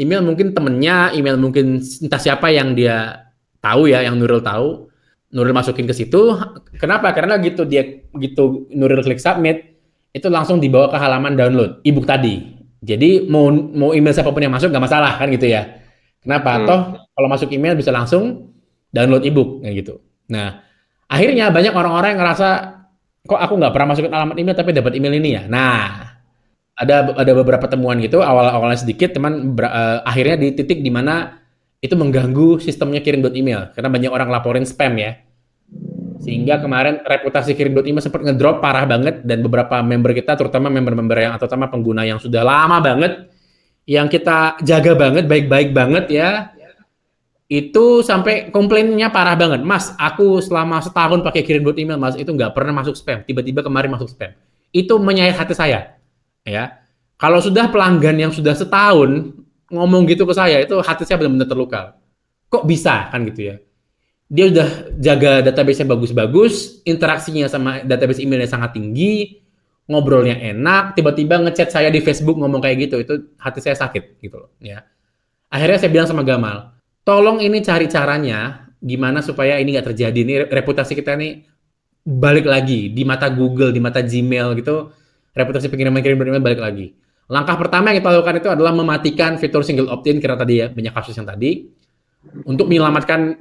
Email 0.00 0.24
mungkin 0.24 0.56
temennya, 0.56 1.12
email 1.12 1.36
mungkin 1.36 1.78
entah 1.78 2.18
siapa 2.18 2.48
yang 2.50 2.72
dia 2.72 3.28
tahu 3.60 3.92
ya, 3.92 4.00
yang 4.04 4.16
Nuril 4.16 4.40
tahu. 4.40 4.88
Nuril 5.34 5.50
masukin 5.50 5.84
ke 5.84 5.92
situ. 5.92 6.30
Kenapa? 6.78 7.10
Karena 7.10 7.36
gitu 7.42 7.66
dia 7.66 7.82
gitu 8.14 8.70
Nuril 8.70 9.02
klik 9.02 9.18
submit, 9.18 9.74
itu 10.14 10.30
langsung 10.30 10.62
dibawa 10.62 10.88
ke 10.88 10.96
halaman 10.96 11.34
download 11.34 11.82
ebook 11.82 12.06
tadi. 12.06 12.54
Jadi 12.84 13.26
mau 13.26 13.50
mau 13.50 13.90
email 13.90 14.14
siapa 14.14 14.30
pun 14.30 14.38
yang 14.38 14.54
masuk 14.54 14.70
nggak 14.70 14.84
masalah 14.86 15.18
kan 15.18 15.26
gitu 15.34 15.50
ya. 15.50 15.82
Kenapa? 16.22 16.62
Hmm. 16.62 16.66
Toh 16.70 16.80
kalau 17.10 17.28
masuk 17.28 17.50
email 17.50 17.74
bisa 17.74 17.90
langsung 17.90 18.54
download 18.94 19.26
ebook 19.26 19.66
kayak 19.66 19.74
gitu. 19.82 19.98
Nah, 20.30 20.62
akhirnya 21.10 21.50
banyak 21.50 21.74
orang-orang 21.74 22.14
yang 22.14 22.20
ngerasa 22.22 22.48
kok 23.24 23.40
aku 23.40 23.58
nggak 23.58 23.72
pernah 23.74 23.88
masukin 23.90 24.12
alamat 24.12 24.36
email 24.38 24.56
tapi 24.56 24.70
dapat 24.70 24.92
email 24.94 25.18
ini 25.18 25.30
ya. 25.34 25.42
Nah, 25.50 26.14
ada 26.78 27.10
ada 27.16 27.32
beberapa 27.34 27.66
temuan 27.66 27.98
gitu 27.98 28.20
awal-awalnya 28.20 28.78
sedikit 28.84 29.16
teman 29.16 29.56
uh, 29.56 30.04
akhirnya 30.06 30.38
di 30.38 30.54
titik 30.54 30.78
di 30.84 30.92
mana 30.92 31.40
itu 31.80 31.96
mengganggu 31.96 32.60
sistemnya 32.60 33.00
kirim 33.00 33.24
email 33.32 33.72
karena 33.72 33.88
banyak 33.90 34.10
orang 34.12 34.28
laporin 34.30 34.68
spam 34.68 34.94
ya. 35.00 35.23
Sehingga 36.22 36.62
kemarin 36.62 37.02
reputasi 37.02 37.58
kirim 37.58 37.74
email 37.82 38.02
sempat 38.02 38.22
ngedrop 38.22 38.62
parah 38.62 38.86
banget 38.86 39.26
dan 39.26 39.42
beberapa 39.42 39.82
member 39.82 40.14
kita 40.14 40.38
terutama 40.38 40.70
member-member 40.70 41.18
yang 41.18 41.32
atau 41.34 41.50
terutama 41.50 41.66
pengguna 41.66 42.06
yang 42.06 42.22
sudah 42.22 42.46
lama 42.46 42.78
banget 42.78 43.34
yang 43.84 44.08
kita 44.08 44.56
jaga 44.64 44.96
banget, 44.96 45.28
baik-baik 45.28 45.76
banget 45.76 46.08
ya, 46.08 46.56
itu 47.52 48.00
sampai 48.00 48.48
komplainnya 48.48 49.12
parah 49.12 49.36
banget. 49.36 49.60
Mas, 49.60 49.92
aku 50.00 50.40
selama 50.40 50.80
setahun 50.80 51.20
pakai 51.20 51.44
kirim 51.44 51.60
buat 51.60 51.76
email, 51.76 52.00
Mas, 52.00 52.16
itu 52.16 52.32
nggak 52.32 52.56
pernah 52.56 52.80
masuk 52.80 52.96
spam. 52.96 53.20
Tiba-tiba 53.20 53.60
kemarin 53.60 53.92
masuk 53.92 54.08
spam. 54.08 54.32
Itu 54.72 54.96
menyayat 54.96 55.36
hati 55.36 55.52
saya. 55.52 56.00
Ya, 56.44 56.80
kalau 57.20 57.40
sudah 57.40 57.68
pelanggan 57.68 58.16
yang 58.16 58.32
sudah 58.32 58.56
setahun 58.56 59.36
ngomong 59.68 60.08
gitu 60.08 60.24
ke 60.24 60.32
saya, 60.32 60.60
itu 60.64 60.76
hati 60.80 61.04
saya 61.04 61.20
benar-benar 61.20 61.48
terluka. 61.48 61.80
Kok 62.48 62.64
bisa 62.64 63.12
kan 63.12 63.20
gitu 63.28 63.52
ya? 63.52 63.56
Dia 64.32 64.48
udah 64.48 64.68
jaga 64.96 65.44
database-nya 65.44 65.88
bagus-bagus, 65.92 66.80
interaksinya 66.88 67.44
sama 67.46 67.84
database 67.84 68.24
emailnya 68.24 68.48
sangat 68.48 68.74
tinggi, 68.74 69.44
ngobrolnya 69.84 70.40
enak, 70.40 70.96
tiba-tiba 70.96 71.44
ngechat 71.44 71.68
saya 71.68 71.92
di 71.92 72.00
Facebook 72.00 72.40
ngomong 72.40 72.64
kayak 72.64 72.88
gitu, 72.88 72.96
itu 73.04 73.14
hati 73.36 73.60
saya 73.60 73.76
sakit 73.76 74.24
gitu 74.24 74.40
loh, 74.40 74.50
ya. 74.64 74.80
Akhirnya 75.52 75.76
saya 75.76 75.90
bilang 75.92 76.08
sama 76.08 76.24
Gamal, 76.24 76.72
tolong 77.04 77.44
ini 77.44 77.60
cari 77.60 77.84
caranya 77.86 78.64
gimana 78.80 79.20
supaya 79.20 79.60
ini 79.60 79.76
nggak 79.76 79.92
terjadi. 79.92 80.18
Ini 80.24 80.34
reputasi 80.48 80.92
kita 80.96 81.20
ini 81.20 81.44
balik 82.04 82.48
lagi 82.48 82.92
di 82.92 83.02
mata 83.04 83.28
Google, 83.28 83.72
di 83.72 83.80
mata 83.80 84.00
Gmail 84.04 84.56
gitu, 84.60 84.92
reputasi 85.36 85.68
pengiriman-kiriman 85.68 86.32
email 86.32 86.44
balik 86.44 86.60
lagi. 86.64 86.96
Langkah 87.28 87.56
pertama 87.56 87.92
yang 87.92 88.04
kita 88.04 88.08
lakukan 88.12 88.36
itu 88.40 88.48
adalah 88.52 88.72
mematikan 88.76 89.40
fitur 89.40 89.64
single 89.64 89.88
opt-in 89.88 90.20
karena 90.20 90.36
tadi 90.36 90.54
ya 90.60 90.66
banyak 90.68 90.92
kasus 90.92 91.16
yang 91.16 91.24
tadi 91.24 91.64
untuk 92.44 92.68
menyelamatkan 92.68 93.36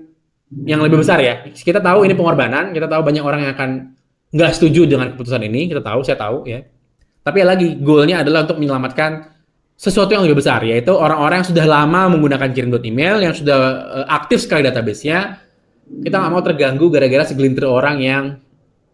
yang 0.66 0.80
lebih 0.86 1.02
besar 1.02 1.18
ya. 1.20 1.42
Kita 1.50 1.82
tahu 1.82 2.06
ini 2.06 2.14
pengorbanan, 2.14 2.72
kita 2.72 2.86
tahu 2.86 3.02
banyak 3.02 3.24
orang 3.26 3.40
yang 3.48 3.52
akan 3.58 3.70
nggak 4.34 4.52
setuju 4.54 4.90
dengan 4.90 5.14
keputusan 5.14 5.42
ini, 5.46 5.70
kita 5.70 5.82
tahu, 5.82 6.02
saya 6.06 6.18
tahu 6.18 6.46
ya. 6.46 6.62
Tapi 7.24 7.38
ya 7.40 7.46
lagi, 7.48 7.68
goalnya 7.80 8.22
adalah 8.26 8.44
untuk 8.44 8.60
menyelamatkan 8.60 9.32
sesuatu 9.74 10.14
yang 10.14 10.24
lebih 10.28 10.44
besar, 10.44 10.62
yaitu 10.64 10.92
orang-orang 10.94 11.42
yang 11.42 11.50
sudah 11.50 11.66
lama 11.66 12.02
menggunakan 12.12 12.50
kirim 12.52 12.70
email, 12.84 13.24
yang 13.24 13.34
sudah 13.34 13.58
uh, 14.04 14.06
aktif 14.12 14.44
sekali 14.44 14.62
database-nya, 14.66 15.40
kita 16.04 16.16
nggak 16.20 16.32
mau 16.32 16.44
terganggu 16.44 16.86
gara-gara 16.92 17.24
segelintir 17.28 17.66
orang 17.68 17.98
yang 18.00 18.24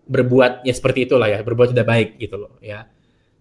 berbuat 0.10 0.66
ya 0.66 0.74
seperti 0.74 1.06
itulah 1.06 1.30
ya, 1.30 1.40
berbuat 1.46 1.74
tidak 1.74 1.88
baik 1.88 2.10
gitu 2.18 2.36
loh 2.38 2.58
ya. 2.62 2.90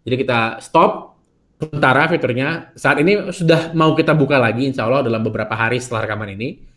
Jadi 0.04 0.14
kita 0.24 0.60
stop 0.60 1.16
sementara 1.58 2.06
fiturnya. 2.08 2.72
Saat 2.78 3.02
ini 3.02 3.32
sudah 3.34 3.72
mau 3.74 3.92
kita 3.92 4.14
buka 4.14 4.38
lagi, 4.38 4.68
insya 4.68 4.86
Allah 4.86 5.04
dalam 5.04 5.24
beberapa 5.24 5.52
hari 5.52 5.80
setelah 5.80 6.06
rekaman 6.06 6.36
ini, 6.36 6.67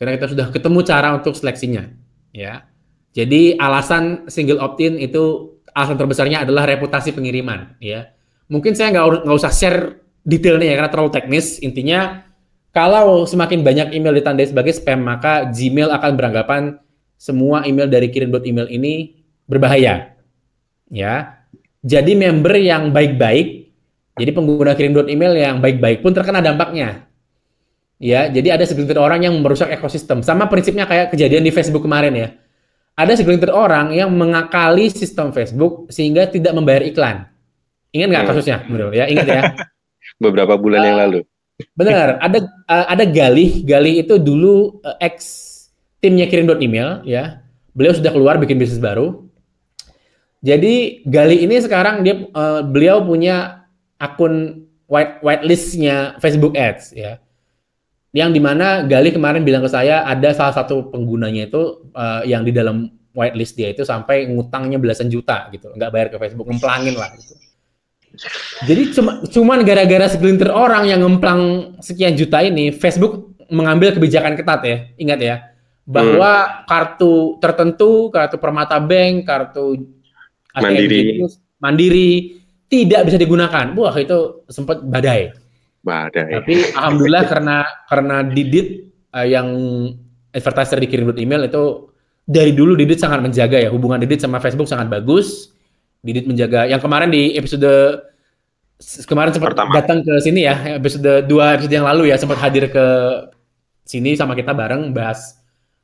karena 0.00 0.16
kita 0.16 0.32
sudah 0.32 0.46
ketemu 0.48 0.80
cara 0.80 1.12
untuk 1.12 1.36
seleksinya, 1.36 1.92
ya. 2.32 2.64
Jadi 3.12 3.60
alasan 3.60 4.24
single 4.32 4.64
opt-in 4.64 4.96
itu 4.96 5.54
alasan 5.76 6.00
terbesarnya 6.00 6.48
adalah 6.48 6.64
reputasi 6.64 7.12
pengiriman, 7.12 7.76
ya. 7.84 8.08
Mungkin 8.48 8.72
saya 8.72 8.96
nggak 8.96 9.28
nggak 9.28 9.36
usah 9.36 9.52
share 9.52 10.00
detailnya 10.24 10.72
ya 10.72 10.74
karena 10.80 10.90
terlalu 10.90 11.12
teknis. 11.12 11.60
Intinya 11.60 12.24
kalau 12.70 13.26
semakin 13.26 13.66
banyak 13.66 13.92
email 13.92 14.14
ditandai 14.16 14.48
sebagai 14.48 14.72
spam, 14.72 15.02
maka 15.04 15.50
Gmail 15.50 15.90
akan 15.90 16.12
beranggapan 16.16 16.62
semua 17.20 17.66
email 17.66 17.90
dari 17.90 18.08
kirim.email 18.08 18.70
ini 18.72 19.20
berbahaya. 19.44 20.16
Ya. 20.88 21.44
Jadi 21.80 22.12
member 22.12 22.54
yang 22.60 22.92
baik-baik, 22.92 23.72
jadi 24.20 24.30
pengguna 24.36 24.76
kirim.email 24.76 25.32
yang 25.34 25.56
baik-baik 25.58 26.04
pun 26.04 26.12
terkena 26.12 26.44
dampaknya. 26.44 27.09
Ya, 28.00 28.32
jadi 28.32 28.56
ada 28.56 28.64
segelintir 28.64 28.96
orang 28.96 29.28
yang 29.28 29.36
merusak 29.44 29.68
ekosistem. 29.68 30.24
Sama 30.24 30.48
prinsipnya 30.48 30.88
kayak 30.88 31.12
kejadian 31.12 31.44
di 31.44 31.52
Facebook 31.52 31.84
kemarin 31.84 32.16
ya 32.16 32.28
ada 33.00 33.12
segelintir 33.16 33.48
orang 33.48 33.96
yang 33.96 34.12
mengakali 34.12 34.92
sistem 34.92 35.32
Facebook 35.32 35.88
sehingga 35.88 36.28
tidak 36.28 36.52
membayar 36.52 36.84
iklan. 36.84 37.16
Ingat 37.96 38.08
nggak 38.12 38.22
hmm. 38.22 38.30
kasusnya, 38.30 38.58
Menurut 38.68 38.92
ya? 38.92 39.08
Ingat 39.08 39.26
ya? 39.26 39.42
Beberapa 40.22 40.60
bulan 40.60 40.80
uh, 40.84 40.86
yang 40.86 40.98
lalu. 41.00 41.20
Benar, 41.72 42.20
ada 42.20 42.38
uh, 42.68 42.86
ada 42.92 43.04
Galih, 43.08 43.64
Galih 43.64 44.04
itu 44.04 44.20
dulu 44.20 44.80
uh, 44.84 44.96
ex 45.00 45.48
timnya 46.04 46.28
kirim 46.28 46.48
email 46.60 47.00
ya. 47.08 47.40
Beliau 47.72 47.96
sudah 47.96 48.12
keluar 48.12 48.36
bikin 48.36 48.60
bisnis 48.60 48.82
baru. 48.82 49.24
Jadi 50.40 51.04
Gali 51.04 51.44
ini 51.44 51.56
sekarang 51.60 52.00
dia 52.00 52.28
uh, 52.32 52.64
beliau 52.64 53.04
punya 53.04 53.68
akun 54.00 54.64
white 54.88 55.20
whitelistnya 55.24 56.20
Facebook 56.20 56.56
Ads 56.56 56.96
ya. 56.96 57.20
Yang 58.10 58.30
di 58.36 58.40
mana 58.42 58.82
Gali 58.90 59.14
kemarin 59.14 59.46
bilang 59.46 59.62
ke 59.62 59.70
saya 59.70 60.02
ada 60.02 60.34
salah 60.34 60.50
satu 60.50 60.90
penggunanya 60.90 61.46
itu 61.46 61.86
uh, 61.94 62.26
yang 62.26 62.42
di 62.42 62.50
dalam 62.50 62.90
whitelist 63.14 63.54
dia 63.54 63.70
itu 63.70 63.86
sampai 63.86 64.26
ngutangnya 64.30 64.78
belasan 64.78 65.10
juta 65.10 65.46
gitu, 65.54 65.70
nggak 65.74 65.90
bayar 65.90 66.08
ke 66.10 66.16
Facebook, 66.18 66.46
ngemplangin 66.50 66.94
lah 66.98 67.10
gitu. 67.14 67.34
Jadi 68.66 68.82
cuma 68.90 69.22
cuman 69.22 69.62
gara-gara 69.62 70.10
segelintir 70.10 70.50
orang 70.50 70.90
yang 70.90 71.06
ngemplang 71.06 71.74
sekian 71.78 72.18
juta 72.18 72.42
ini, 72.42 72.74
Facebook 72.74 73.38
mengambil 73.50 73.94
kebijakan 73.94 74.34
ketat 74.34 74.60
ya. 74.66 74.76
Ingat 74.98 75.18
ya, 75.22 75.36
bahwa 75.86 76.32
hmm. 76.46 76.54
kartu 76.66 77.14
tertentu, 77.38 78.10
kartu 78.10 78.36
Permata 78.38 78.78
Bank, 78.82 79.26
kartu 79.26 79.86
Mandiri, 80.54 81.22
Mandiri 81.62 82.10
tidak 82.66 83.10
bisa 83.10 83.18
digunakan. 83.18 83.70
Wah, 83.74 83.94
itu 83.98 84.46
sempat 84.50 84.82
badai. 84.82 85.34
Badai. 85.80 86.44
Tapi 86.44 86.54
alhamdulillah 86.76 87.24
karena 87.24 87.56
karena 87.88 88.16
Didit 88.26 88.92
uh, 89.16 89.24
yang 89.24 89.48
advertiser 90.30 90.76
dikirim 90.76 91.08
email 91.16 91.48
itu 91.48 91.88
dari 92.28 92.52
dulu 92.52 92.76
Didit 92.76 93.00
sangat 93.00 93.24
menjaga 93.24 93.56
ya 93.56 93.72
hubungan 93.72 93.96
Didit 93.96 94.20
sama 94.20 94.38
Facebook 94.38 94.68
sangat 94.68 94.92
bagus 94.92 95.56
Didit 96.04 96.28
menjaga. 96.28 96.68
Yang 96.68 96.80
kemarin 96.84 97.08
di 97.08 97.36
episode 97.36 97.72
kemarin 99.04 99.32
sempat 99.36 99.52
Pertama. 99.52 99.76
datang 99.76 100.00
ke 100.00 100.12
sini 100.24 100.48
ya, 100.48 100.80
episode 100.80 101.28
dua 101.28 101.56
episode 101.56 101.72
yang 101.76 101.88
lalu 101.88 102.08
ya 102.12 102.16
sempat 102.16 102.40
hadir 102.40 102.68
ke 102.68 102.86
sini 103.84 104.16
sama 104.16 104.32
kita 104.32 104.56
bareng 104.56 104.92
bahas 104.96 105.40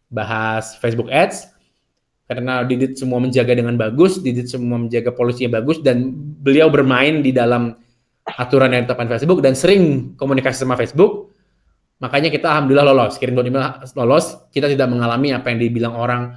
bahas 0.09 0.77
Facebook 0.81 1.13
Ads 1.13 1.53
karena 2.27 2.67
Didit 2.67 2.99
semua 2.99 3.23
menjaga 3.23 3.55
dengan 3.55 3.79
bagus, 3.79 4.19
Didit 4.19 4.51
semua 4.51 4.83
menjaga 4.83 5.15
polisinya 5.15 5.63
bagus 5.63 5.79
dan 5.79 6.11
beliau 6.43 6.67
bermain 6.67 7.23
di 7.23 7.31
dalam 7.31 7.79
aturan 8.27 8.75
yang 8.75 8.83
ditetapkan 8.85 9.07
Facebook 9.07 9.39
dan 9.39 9.55
sering 9.55 10.15
komunikasi 10.19 10.67
sama 10.67 10.75
Facebook. 10.75 11.31
Makanya 12.03 12.29
kita 12.29 12.51
alhamdulillah 12.53 12.93
lolos, 12.93 13.17
kirim 13.17 13.39
email 13.41 13.81
lolos, 13.97 14.37
kita 14.53 14.69
tidak 14.69 14.91
mengalami 14.93 15.33
apa 15.33 15.49
yang 15.49 15.59
dibilang 15.63 15.95
orang 15.97 16.37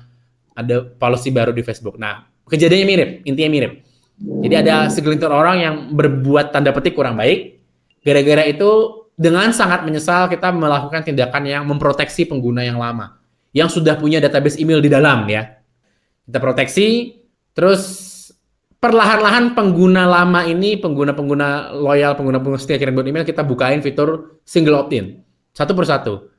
ada 0.56 0.88
policy 0.96 1.36
baru 1.36 1.52
di 1.52 1.66
Facebook. 1.66 2.00
Nah, 2.00 2.30
Kejadiannya 2.50 2.88
mirip, 2.90 3.10
intinya 3.30 3.50
mirip. 3.54 3.74
Jadi 4.20 4.56
ada 4.58 4.90
segelintir 4.90 5.30
orang 5.30 5.58
yang 5.62 5.76
berbuat 5.94 6.52
tanda 6.52 6.74
petik 6.74 6.98
kurang 6.98 7.16
baik. 7.16 7.62
Gara-gara 8.02 8.44
itu 8.50 9.06
dengan 9.14 9.54
sangat 9.54 9.86
menyesal 9.86 10.28
kita 10.28 10.50
melakukan 10.50 11.06
tindakan 11.06 11.46
yang 11.46 11.64
memproteksi 11.70 12.26
pengguna 12.26 12.66
yang 12.66 12.82
lama. 12.82 13.22
Yang 13.54 13.80
sudah 13.80 13.96
punya 14.02 14.18
database 14.18 14.58
email 14.58 14.82
di 14.82 14.90
dalam 14.90 15.30
ya. 15.30 15.62
Kita 16.26 16.42
proteksi, 16.42 17.22
terus 17.54 18.09
perlahan-lahan 18.80 19.54
pengguna 19.54 20.08
lama 20.08 20.48
ini, 20.48 20.80
pengguna-pengguna 20.80 21.76
loyal, 21.76 22.16
pengguna-pengguna 22.16 22.60
setia 22.60 22.80
kirim 22.80 22.96
email, 23.04 23.28
kita 23.28 23.44
bukain 23.44 23.84
fitur 23.84 24.40
single 24.48 24.80
opt-in. 24.80 25.24
Satu 25.52 25.76
persatu. 25.76 26.32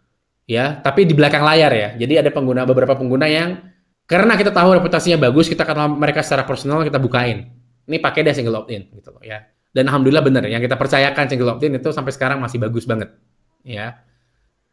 Ya, 0.51 0.83
tapi 0.83 1.07
di 1.07 1.15
belakang 1.15 1.47
layar 1.47 1.71
ya. 1.71 1.89
Jadi 1.95 2.19
ada 2.19 2.31
pengguna 2.35 2.67
beberapa 2.67 2.99
pengguna 2.99 3.31
yang 3.31 3.71
karena 4.11 4.35
kita 4.35 4.51
tahu 4.51 4.75
reputasinya 4.75 5.31
bagus, 5.31 5.47
kita 5.47 5.63
kenal 5.63 5.95
mereka 5.95 6.27
secara 6.27 6.43
personal, 6.43 6.83
kita 6.83 6.99
bukain. 6.99 7.47
Ini 7.87 8.03
pakai 8.03 8.27
deh 8.27 8.35
single 8.35 8.67
opt-in 8.67 8.91
gitu 8.91 9.15
loh 9.15 9.23
ya. 9.23 9.47
Dan 9.71 9.87
alhamdulillah 9.87 10.27
benar 10.27 10.43
yang 10.51 10.59
kita 10.59 10.75
percayakan 10.75 11.31
single 11.31 11.55
opt-in 11.55 11.79
itu 11.79 11.95
sampai 11.95 12.11
sekarang 12.11 12.43
masih 12.43 12.59
bagus 12.59 12.83
banget. 12.91 13.15
Ya. 13.63 14.03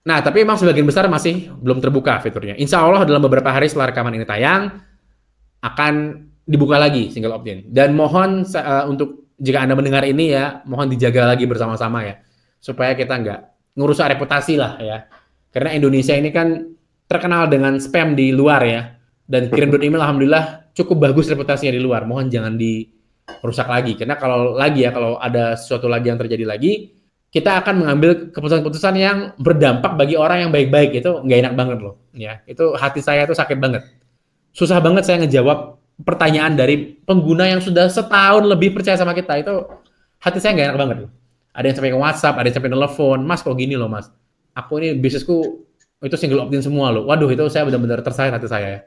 Nah, 0.08 0.24
tapi 0.26 0.42
emang 0.42 0.58
sebagian 0.58 0.88
besar 0.90 1.06
masih 1.06 1.54
belum 1.62 1.78
terbuka 1.78 2.18
fiturnya. 2.26 2.58
Insya 2.58 2.82
Allah 2.82 3.06
dalam 3.06 3.22
beberapa 3.22 3.54
hari 3.54 3.70
setelah 3.70 3.94
rekaman 3.94 4.18
ini 4.18 4.26
tayang 4.26 4.82
akan 5.62 6.26
dibuka 6.48 6.80
lagi 6.80 7.12
single 7.12 7.36
opt-in. 7.36 7.68
Dan 7.68 7.94
mohon 7.94 8.48
uh, 8.48 8.86
untuk 8.88 9.36
jika 9.38 9.68
Anda 9.68 9.76
mendengar 9.76 10.08
ini 10.08 10.34
ya, 10.34 10.64
mohon 10.66 10.88
dijaga 10.88 11.28
lagi 11.36 11.44
bersama-sama 11.44 12.08
ya. 12.08 12.16
Supaya 12.58 12.96
kita 12.96 13.14
nggak 13.20 13.40
ngurusak 13.78 14.18
reputasi 14.18 14.56
lah 14.58 14.80
ya. 14.80 15.06
Karena 15.52 15.76
Indonesia 15.76 16.16
ini 16.16 16.32
kan 16.32 16.74
terkenal 17.06 17.52
dengan 17.52 17.78
spam 17.78 18.16
di 18.16 18.32
luar 18.32 18.62
ya 18.64 18.82
dan 19.28 19.52
kirim 19.52 19.76
email 19.80 20.04
alhamdulillah 20.04 20.74
cukup 20.74 21.12
bagus 21.12 21.28
reputasinya 21.28 21.76
di 21.76 21.82
luar. 21.84 22.08
Mohon 22.08 22.32
jangan 22.32 22.54
dirusak 22.56 23.68
lagi 23.68 24.00
karena 24.00 24.16
kalau 24.16 24.56
lagi 24.56 24.88
ya 24.88 24.96
kalau 24.96 25.20
ada 25.20 25.60
sesuatu 25.60 25.86
lagi 25.86 26.10
yang 26.10 26.18
terjadi 26.18 26.48
lagi 26.48 26.98
kita 27.28 27.60
akan 27.60 27.84
mengambil 27.84 28.32
keputusan-keputusan 28.32 28.96
yang 28.96 29.18
berdampak 29.36 30.00
bagi 30.00 30.16
orang 30.16 30.48
yang 30.48 30.52
baik-baik 30.52 30.96
itu 30.96 31.12
nggak 31.22 31.40
enak 31.44 31.54
banget 31.54 31.78
loh 31.84 32.00
ya 32.16 32.40
itu 32.48 32.74
hati 32.74 33.04
saya 33.04 33.28
itu 33.28 33.36
sakit 33.36 33.58
banget 33.60 33.84
susah 34.56 34.80
banget 34.80 35.04
saya 35.06 35.22
ngejawab 35.22 35.77
pertanyaan 36.02 36.54
dari 36.54 36.98
pengguna 37.06 37.50
yang 37.50 37.62
sudah 37.62 37.90
setahun 37.90 38.46
lebih 38.46 38.78
percaya 38.78 38.98
sama 38.98 39.18
kita 39.18 39.42
itu 39.42 39.54
hati 40.22 40.38
saya 40.38 40.54
nggak 40.54 40.68
enak 40.74 40.78
banget 40.78 40.98
ada 41.58 41.66
yang 41.66 41.76
sampai 41.78 41.92
ke 41.94 42.00
WhatsApp 42.00 42.36
ada 42.38 42.46
yang 42.50 42.56
sampai 42.58 42.72
telepon 42.74 43.20
mas 43.26 43.42
kok 43.42 43.58
gini 43.58 43.74
loh 43.74 43.90
mas 43.90 44.14
aku 44.54 44.78
ini 44.82 44.94
bisnisku 44.98 45.66
itu 45.98 46.14
single 46.14 46.46
opt-in 46.46 46.62
semua 46.62 46.94
loh 46.94 47.10
waduh 47.10 47.30
itu 47.30 47.46
saya 47.50 47.66
benar-benar 47.66 48.06
tersayat 48.06 48.38
hati 48.38 48.46
saya 48.46 48.68
ya 48.70 48.80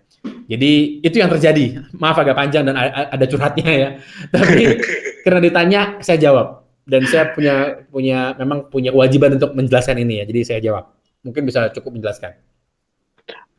jadi 0.51 0.73
itu 1.01 1.17
yang 1.17 1.31
terjadi. 1.31 1.79
Maaf 1.95 2.19
agak 2.19 2.35
panjang 2.35 2.67
dan 2.67 2.75
ada 2.77 3.25
curhatnya 3.25 3.71
ya. 3.71 3.89
Tapi 4.35 4.83
karena 5.23 5.41
ditanya 5.41 5.81
saya 6.03 6.19
jawab 6.19 6.67
dan 6.91 7.07
saya 7.07 7.31
punya 7.31 7.87
punya 7.87 8.35
memang 8.35 8.67
punya 8.67 8.91
kewajiban 8.91 9.39
untuk 9.39 9.55
menjelaskan 9.55 10.03
ini 10.03 10.21
ya. 10.21 10.25
Jadi 10.27 10.41
saya 10.43 10.61
jawab. 10.61 10.91
Mungkin 11.23 11.47
bisa 11.47 11.71
cukup 11.71 12.01
menjelaskan. 12.01 12.35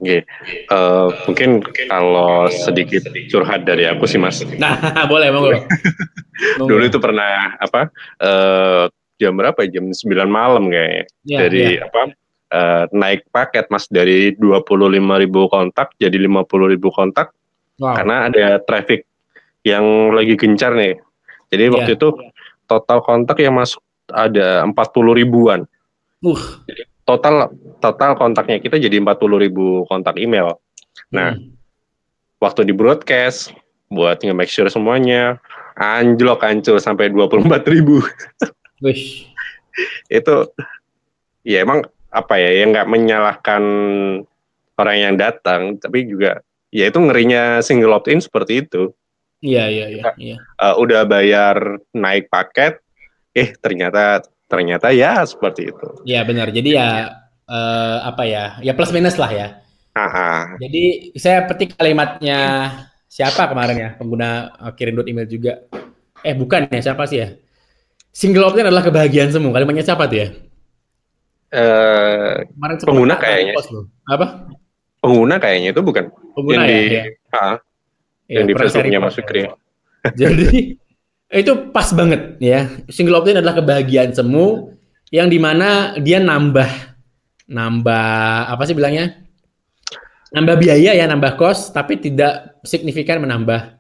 Oke, 0.02 0.26
okay. 0.26 0.66
uh, 0.74 1.14
eh, 1.14 1.30
mungkin 1.30 1.50
kalau 1.86 2.50
sedikit 2.50 3.06
curhat 3.30 3.70
dari 3.70 3.86
aku 3.86 4.10
sih 4.10 4.18
mas. 4.18 4.42
Nah, 4.58 5.06
boleh 5.06 5.30
monggo. 5.30 5.62
Dulu 6.66 6.84
itu 6.90 6.98
pernah 6.98 7.54
apa? 7.62 7.94
Uh, 8.18 8.90
jam 9.22 9.38
berapa? 9.38 9.62
Jam 9.70 9.94
9 9.94 10.02
malam 10.26 10.74
kayaknya. 10.74 11.06
Ya, 11.22 11.38
dari 11.46 11.78
ya. 11.78 11.86
apa? 11.86 12.18
uh, 12.52 12.84
naik 12.92 13.26
paket 13.32 13.66
mas 13.72 13.88
dari 13.88 14.36
25 14.36 14.90
ribu 15.24 15.48
kontak 15.48 15.96
jadi 15.98 16.18
50 16.20 16.74
ribu 16.78 16.92
kontak 16.92 17.32
wow. 17.80 17.96
karena 17.96 18.28
ada 18.28 18.46
traffic 18.62 19.08
yang 19.64 20.12
lagi 20.12 20.36
gencar 20.36 20.76
nih. 20.76 21.00
Jadi 21.52 21.64
yeah. 21.68 21.74
waktu 21.74 21.92
itu 21.96 22.08
total 22.68 23.00
kontak 23.04 23.40
yang 23.40 23.56
masuk 23.56 23.82
ada 24.12 24.66
40 24.68 25.20
ribuan. 25.20 25.64
Uh. 26.22 26.42
Jadi 26.68 26.91
total 27.12 27.52
total 27.84 28.16
kontaknya 28.16 28.64
kita 28.64 28.80
jadi 28.80 29.04
40 29.04 29.44
ribu 29.44 29.84
kontak 29.92 30.16
email. 30.16 30.56
Nah, 31.12 31.36
hmm. 31.36 31.52
waktu 32.40 32.64
di 32.64 32.72
broadcast 32.72 33.52
buat 33.92 34.24
nge-make 34.24 34.48
sure 34.48 34.72
semuanya 34.72 35.44
anjlok 35.76 36.48
hancur 36.48 36.80
sampai 36.80 37.12
24 37.12 37.68
ribu. 37.68 38.00
Wish. 38.86 39.30
itu 40.12 40.36
ya 41.48 41.64
emang 41.64 41.86
apa 42.12 42.36
ya 42.36 42.60
yang 42.60 42.76
nggak 42.76 42.90
menyalahkan 42.92 43.64
orang 44.76 44.98
yang 45.00 45.16
datang 45.16 45.80
tapi 45.80 46.04
juga 46.10 46.44
ya 46.74 46.92
itu 46.92 47.00
ngerinya 47.00 47.64
single 47.64 47.96
opt 47.96 48.12
in 48.12 48.20
seperti 48.20 48.68
itu 48.68 48.92
iya 49.40 49.72
iya 49.72 49.88
iya, 49.88 50.04
iya. 50.20 50.38
Uh, 50.60 50.76
udah 50.82 51.08
bayar 51.08 51.80
naik 51.96 52.28
paket 52.28 52.84
eh 53.32 53.56
ternyata 53.64 54.28
ternyata 54.52 54.92
ya 54.92 55.24
seperti 55.24 55.72
itu 55.72 55.88
iya 56.04 56.28
benar 56.28 56.52
jadi 56.52 56.70
ya 56.76 56.90
uh, 57.48 57.98
apa 58.04 58.28
ya 58.28 58.60
ya 58.60 58.76
plus 58.76 58.92
minus 58.92 59.16
lah 59.16 59.32
ya 59.32 59.48
Aha. 59.96 60.60
jadi 60.60 61.16
saya 61.16 61.48
petik 61.48 61.80
kalimatnya 61.80 62.40
siapa 63.08 63.48
kemarin 63.48 63.78
ya 63.80 63.90
pengguna 63.96 64.52
uh, 64.60 64.72
kirim 64.76 65.00
email 65.08 65.28
juga 65.32 65.64
eh 66.28 66.36
bukan 66.36 66.68
ya 66.68 66.92
siapa 66.92 67.08
sih 67.08 67.24
ya 67.24 67.40
single 68.12 68.52
opt 68.52 68.60
in 68.60 68.68
adalah 68.68 68.84
kebahagiaan 68.84 69.32
semua 69.32 69.56
kalimatnya 69.56 69.88
siapa 69.88 70.12
tuh 70.12 70.20
ya 70.20 70.28
uh, 71.56 72.34
pengguna 72.84 73.16
kayaknya. 73.20 73.54
Apa? 74.08 74.48
Pengguna 75.02 75.36
kayaknya 75.42 75.70
itu 75.76 75.82
bukan. 75.84 76.04
Pengguna 76.36 76.64
yang 76.66 76.68
ya. 76.68 76.80
Di, 76.80 76.96
ya. 76.96 77.04
Ah, 77.32 77.56
ya, 78.28 78.36
yang 78.42 78.46
di 78.48 78.54
Facebooknya 78.56 79.00
Mas 79.04 79.16
Fikri. 79.18 79.48
Jadi 80.22 80.81
itu 81.32 81.72
pas 81.72 81.88
banget 81.96 82.36
ya. 82.44 82.68
Single 82.92 83.24
opt-in 83.24 83.40
adalah 83.40 83.56
kebahagiaan 83.56 84.12
semu 84.12 84.76
yang 85.12 85.32
di 85.32 85.40
mana 85.40 85.96
dia 86.00 86.20
nambah 86.20 86.68
nambah 87.48 88.08
apa 88.52 88.64
sih 88.68 88.76
bilangnya? 88.76 89.24
Nambah 90.32 90.56
biaya 90.64 90.96
ya, 90.96 91.06
nambah 91.12 91.36
kos, 91.36 91.76
tapi 91.76 92.00
tidak 92.00 92.64
signifikan 92.64 93.20
menambah 93.20 93.76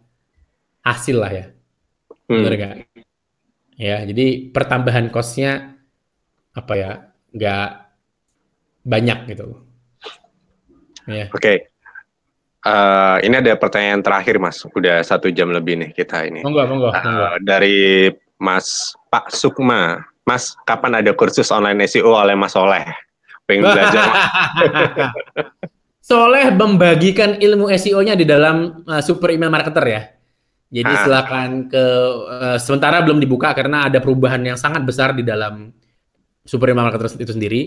hasil 0.83 1.15
lah 1.15 1.31
ya. 1.31 1.45
Hmm. 2.27 2.43
Benar 2.43 2.53
gak? 2.59 2.75
Ya, 3.79 4.03
jadi 4.03 4.51
pertambahan 4.51 5.07
kosnya 5.15 5.79
apa 6.51 6.73
ya? 6.75 6.91
nggak 7.31 7.67
banyak 8.83 9.19
gitu. 9.31 9.63
Yeah. 11.07 11.31
Oke. 11.31 11.39
Okay. 11.39 11.57
Uh, 12.61 13.17
ini 13.25 13.41
ada 13.41 13.57
pertanyaan 13.57 14.05
terakhir 14.05 14.37
mas, 14.37 14.61
udah 14.77 15.01
satu 15.01 15.33
jam 15.33 15.49
lebih 15.49 15.81
nih 15.81 15.89
kita 15.97 16.29
ini. 16.29 16.45
Monggo, 16.45 16.61
monggo. 16.69 16.89
Uh, 16.93 17.41
dari 17.41 18.13
Mas 18.37 18.93
Pak 19.09 19.33
Sukma, 19.33 20.05
Mas 20.29 20.53
kapan 20.69 21.01
ada 21.01 21.09
kursus 21.17 21.49
online 21.49 21.89
SEO 21.89 22.13
oleh 22.13 22.37
Mas 22.37 22.53
Soleh? 22.53 22.85
Pengen 23.49 23.65
belajar. 23.65 24.05
Soleh 26.09 26.53
membagikan 26.53 27.41
ilmu 27.41 27.69
SEO-nya 27.73 28.13
di 28.13 28.25
dalam 28.29 28.85
uh, 28.85 29.01
super 29.01 29.33
email 29.33 29.49
marketer 29.49 29.85
ya. 29.85 30.01
Jadi 30.71 30.93
ah. 30.93 31.01
silakan 31.03 31.49
ke 31.67 31.83
uh, 32.31 32.57
sementara 32.61 33.03
belum 33.03 33.19
dibuka 33.19 33.51
karena 33.51 33.91
ada 33.91 33.99
perubahan 33.99 34.39
yang 34.39 34.55
sangat 34.55 34.85
besar 34.87 35.11
di 35.11 35.25
dalam 35.25 35.73
Super 36.41 36.73
Marketer 36.73 37.11
itu 37.21 37.33
sendiri. 37.35 37.61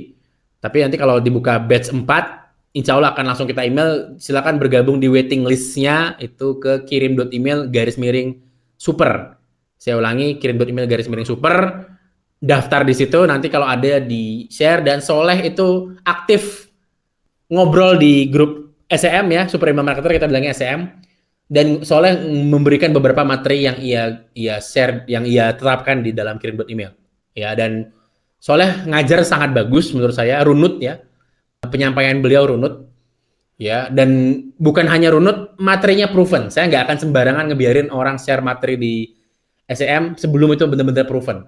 Tapi 0.58 0.82
nanti 0.82 0.96
kalau 0.96 1.20
dibuka 1.20 1.60
batch 1.60 1.92
4, 1.92 2.08
insya 2.74 2.98
Allah 2.98 3.14
akan 3.14 3.24
langsung 3.32 3.46
kita 3.48 3.62
email. 3.64 4.18
Silakan 4.18 4.58
bergabung 4.58 4.98
di 4.98 5.06
waiting 5.06 5.46
listnya. 5.46 6.18
Itu 6.18 6.58
ke 6.58 6.84
kirim.email 6.84 7.70
garis 7.70 7.96
miring 7.96 8.42
super. 8.76 9.38
Saya 9.78 9.96
ulangi 9.96 10.36
kirim.email 10.42 10.90
garis 10.90 11.06
miring 11.06 11.24
super. 11.24 11.86
Daftar 12.42 12.84
di 12.84 12.92
situ. 12.92 13.24
Nanti 13.24 13.48
kalau 13.48 13.64
ada 13.64 14.02
di 14.02 14.50
share. 14.50 14.82
Dan 14.82 15.00
Soleh 15.00 15.40
itu 15.46 15.96
aktif 16.04 16.68
ngobrol 17.48 17.96
di 17.96 18.28
grup 18.28 18.74
SEM 18.90 19.32
ya, 19.32 19.48
Super 19.48 19.72
Imam 19.72 19.86
Marketer 19.86 20.20
kita 20.20 20.28
bilangnya 20.28 20.52
SEM 20.52 20.92
dan 21.48 21.84
Soleh 21.84 22.16
memberikan 22.24 22.92
beberapa 22.92 23.20
materi 23.24 23.68
yang 23.68 23.76
ia 23.80 24.24
ia 24.32 24.60
share 24.64 25.04
yang 25.08 25.28
ia 25.28 25.52
terapkan 25.52 26.00
di 26.00 26.12
dalam 26.12 26.40
kirim 26.40 26.60
email 26.68 26.92
ya 27.36 27.52
dan 27.52 27.92
Soleh 28.40 28.84
ngajar 28.84 29.24
sangat 29.24 29.56
bagus 29.56 29.92
menurut 29.96 30.12
saya. 30.12 30.44
Runut 30.44 30.76
ya 30.76 31.00
penyampaian 31.68 32.20
beliau 32.20 32.48
runut 32.48 32.88
ya 33.60 33.86
dan 33.90 34.40
bukan 34.58 34.88
hanya 34.90 35.14
runut 35.14 35.54
materinya 35.60 36.10
proven. 36.10 36.50
Saya 36.50 36.68
nggak 36.70 36.82
akan 36.90 36.96
sembarangan 37.08 37.44
ngebiarin 37.52 37.88
orang 37.92 38.18
share 38.18 38.42
materi 38.42 38.74
di 38.76 38.94
SEM 39.70 40.18
sebelum 40.18 40.52
itu 40.52 40.66
benar-benar 40.68 41.06
proven. 41.08 41.46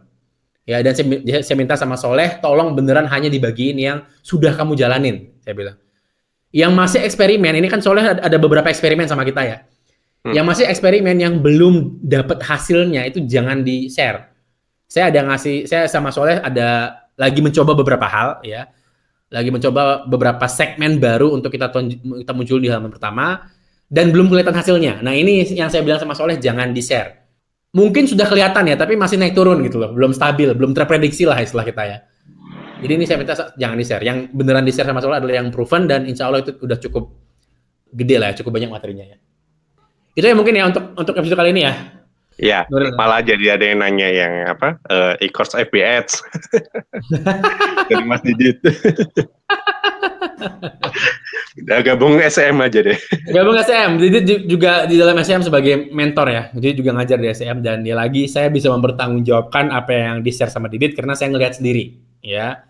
Ya 0.66 0.82
dan 0.82 0.98
saya, 0.98 1.06
saya 1.46 1.56
minta 1.56 1.78
sama 1.78 1.94
Soleh 1.94 2.42
tolong 2.42 2.74
beneran 2.74 3.06
hanya 3.06 3.30
dibagiin 3.30 3.78
yang 3.78 4.02
sudah 4.26 4.50
kamu 4.50 4.74
jalanin 4.74 5.30
saya 5.42 5.54
bilang. 5.54 5.76
Yang 6.50 6.72
masih 6.74 7.00
eksperimen 7.06 7.54
ini 7.54 7.70
kan 7.70 7.78
Soleh 7.78 8.02
ada 8.02 8.36
beberapa 8.38 8.66
eksperimen 8.66 9.06
sama 9.06 9.22
kita 9.22 9.42
ya. 9.46 9.56
Hmm. 10.26 10.34
Yang 10.34 10.46
masih 10.46 10.64
eksperimen 10.66 11.16
yang 11.22 11.38
belum 11.38 12.02
dapat 12.02 12.42
hasilnya 12.42 13.06
itu 13.06 13.22
jangan 13.30 13.62
di 13.62 13.86
share. 13.86 14.34
Saya 14.90 15.14
ada 15.14 15.22
ngasih, 15.30 15.70
saya 15.70 15.86
sama 15.86 16.10
Soleh 16.10 16.42
ada 16.42 16.98
lagi 17.14 17.38
mencoba 17.42 17.78
beberapa 17.78 18.06
hal 18.06 18.42
ya, 18.42 18.66
lagi 19.26 19.50
mencoba 19.50 20.06
beberapa 20.06 20.46
segmen 20.46 21.02
baru 21.02 21.34
untuk 21.34 21.50
kita 21.50 21.70
kita 21.72 22.32
muncul 22.32 22.62
di 22.62 22.70
halaman 22.70 22.94
pertama 22.94 23.50
dan 23.90 24.14
belum 24.14 24.30
kelihatan 24.30 24.54
hasilnya. 24.54 25.02
Nah 25.02 25.14
ini 25.14 25.42
yang 25.54 25.70
saya 25.70 25.82
bilang 25.82 25.98
sama 25.98 26.14
Soleh 26.14 26.38
jangan 26.38 26.70
di 26.70 26.82
share. 26.82 27.26
Mungkin 27.76 28.08
sudah 28.08 28.24
kelihatan 28.24 28.72
ya, 28.72 28.76
tapi 28.78 28.96
masih 28.96 29.20
naik 29.20 29.36
turun 29.36 29.60
gitu 29.60 29.76
loh, 29.76 29.92
belum 29.92 30.16
stabil, 30.16 30.48
belum 30.56 30.72
terprediksi 30.72 31.28
lah 31.28 31.36
istilah 31.42 31.66
kita 31.66 31.82
ya. 31.84 31.98
Jadi 32.80 32.92
ini 32.92 33.04
saya 33.04 33.20
minta 33.20 33.36
jangan 33.36 33.76
di 33.76 33.84
share. 33.84 34.00
Yang 34.00 34.32
beneran 34.32 34.64
di 34.64 34.72
share 34.72 34.88
sama 34.88 35.04
Soleh 35.04 35.20
adalah 35.20 35.44
yang 35.44 35.52
proven 35.52 35.84
dan 35.84 36.08
insya 36.08 36.30
Allah 36.30 36.40
itu 36.40 36.56
udah 36.56 36.78
cukup 36.80 37.04
gede 37.92 38.16
lah, 38.16 38.32
ya, 38.32 38.34
cukup 38.40 38.56
banyak 38.56 38.70
materinya 38.72 39.04
ya. 39.04 39.16
Itu 40.16 40.24
ya 40.24 40.32
mungkin 40.32 40.56
ya 40.56 40.64
untuk 40.72 40.96
untuk 40.96 41.14
episode 41.20 41.36
kali 41.36 41.52
ini 41.52 41.62
ya. 41.68 41.74
Iya, 42.36 42.68
malah 43.00 43.24
jadi 43.24 43.56
ada 43.56 43.64
yang 43.64 43.80
nanya 43.80 44.08
yang 44.12 44.32
apa? 44.52 44.76
Uh, 44.92 45.16
e-course 45.24 45.56
FB 45.56 45.74
Ads. 45.80 46.20
Dari 47.88 48.04
Mas 48.04 48.20
Didit. 48.20 48.60
Udah 51.64 51.80
gabung 51.80 52.20
SM 52.20 52.52
aja 52.60 52.78
deh. 52.84 52.98
Gabung 53.32 53.56
SM. 53.56 53.96
Didit 53.96 54.44
juga 54.44 54.84
di 54.84 55.00
dalam 55.00 55.16
SM 55.16 55.48
sebagai 55.48 55.88
mentor 55.88 56.28
ya. 56.28 56.42
Jadi 56.52 56.84
juga 56.84 56.92
ngajar 57.00 57.16
di 57.16 57.28
SM 57.32 57.56
dan 57.64 57.80
dia 57.80 57.96
lagi 57.96 58.28
saya 58.28 58.52
bisa 58.52 58.68
mempertanggungjawabkan 58.68 59.72
apa 59.72 59.92
yang 59.96 60.16
di-share 60.20 60.52
sama 60.52 60.68
Didit 60.68 60.92
karena 60.92 61.16
saya 61.16 61.32
ngelihat 61.32 61.56
sendiri, 61.56 61.96
ya. 62.20 62.60